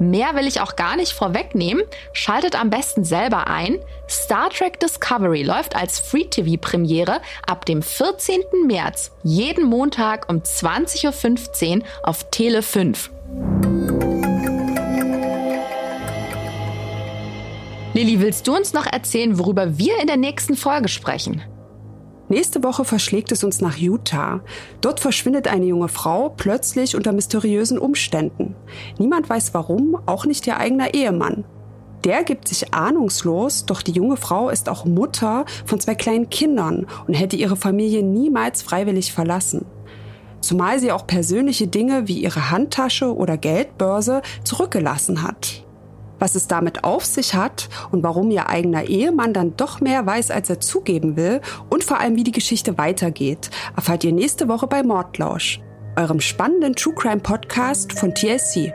Mehr 0.00 0.34
will 0.34 0.46
ich 0.46 0.62
auch 0.62 0.76
gar 0.76 0.96
nicht 0.96 1.12
vorwegnehmen. 1.12 1.82
Schaltet 2.14 2.58
am 2.58 2.70
besten 2.70 3.04
selber 3.04 3.48
ein. 3.48 3.78
Star 4.08 4.48
Trek 4.48 4.80
Discovery 4.80 5.42
läuft 5.42 5.76
als 5.76 6.00
Free-TV-Premiere 6.00 7.20
ab 7.46 7.66
dem 7.66 7.82
14. 7.82 8.40
März 8.66 9.12
jeden 9.22 9.64
Montag 9.64 10.30
um 10.30 10.38
20.15 10.38 11.80
Uhr 11.80 11.84
auf 12.02 12.30
Tele 12.30 12.62
5. 12.62 13.10
Lilly, 17.92 18.20
willst 18.20 18.46
du 18.46 18.56
uns 18.56 18.72
noch 18.72 18.86
erzählen, 18.86 19.38
worüber 19.38 19.76
wir 19.76 20.00
in 20.00 20.06
der 20.06 20.16
nächsten 20.16 20.56
Folge 20.56 20.88
sprechen? 20.88 21.42
Nächste 22.30 22.62
Woche 22.62 22.84
verschlägt 22.84 23.32
es 23.32 23.42
uns 23.42 23.60
nach 23.60 23.76
Utah. 23.76 24.40
Dort 24.80 25.00
verschwindet 25.00 25.48
eine 25.48 25.66
junge 25.66 25.88
Frau 25.88 26.28
plötzlich 26.28 26.94
unter 26.94 27.12
mysteriösen 27.12 27.76
Umständen. 27.76 28.54
Niemand 28.98 29.28
weiß 29.28 29.52
warum, 29.52 29.98
auch 30.06 30.26
nicht 30.26 30.46
ihr 30.46 30.56
eigener 30.56 30.94
Ehemann. 30.94 31.44
Der 32.04 32.22
gibt 32.22 32.46
sich 32.46 32.72
ahnungslos, 32.72 33.66
doch 33.66 33.82
die 33.82 33.90
junge 33.90 34.16
Frau 34.16 34.48
ist 34.48 34.68
auch 34.68 34.84
Mutter 34.84 35.44
von 35.66 35.80
zwei 35.80 35.96
kleinen 35.96 36.30
Kindern 36.30 36.86
und 37.08 37.14
hätte 37.14 37.34
ihre 37.34 37.56
Familie 37.56 38.04
niemals 38.04 38.62
freiwillig 38.62 39.12
verlassen. 39.12 39.66
Zumal 40.40 40.78
sie 40.78 40.92
auch 40.92 41.08
persönliche 41.08 41.66
Dinge 41.66 42.06
wie 42.06 42.22
ihre 42.22 42.52
Handtasche 42.52 43.12
oder 43.12 43.38
Geldbörse 43.38 44.22
zurückgelassen 44.44 45.24
hat 45.24 45.64
was 46.20 46.36
es 46.36 46.46
damit 46.46 46.84
auf 46.84 47.04
sich 47.04 47.34
hat 47.34 47.68
und 47.90 48.04
warum 48.04 48.30
ihr 48.30 48.48
eigener 48.48 48.84
Ehemann 48.84 49.32
dann 49.32 49.56
doch 49.56 49.80
mehr 49.80 50.06
weiß, 50.06 50.30
als 50.30 50.48
er 50.48 50.60
zugeben 50.60 51.16
will 51.16 51.40
und 51.68 51.82
vor 51.82 51.98
allem, 51.98 52.14
wie 52.14 52.24
die 52.24 52.30
Geschichte 52.30 52.78
weitergeht, 52.78 53.50
erfahrt 53.74 54.04
ihr 54.04 54.12
nächste 54.12 54.46
Woche 54.46 54.68
bei 54.68 54.84
Mordlausch, 54.84 55.60
eurem 55.96 56.20
spannenden 56.20 56.76
True 56.76 56.94
Crime 56.94 57.20
Podcast 57.20 57.98
von 57.98 58.14
TSC. 58.14 58.72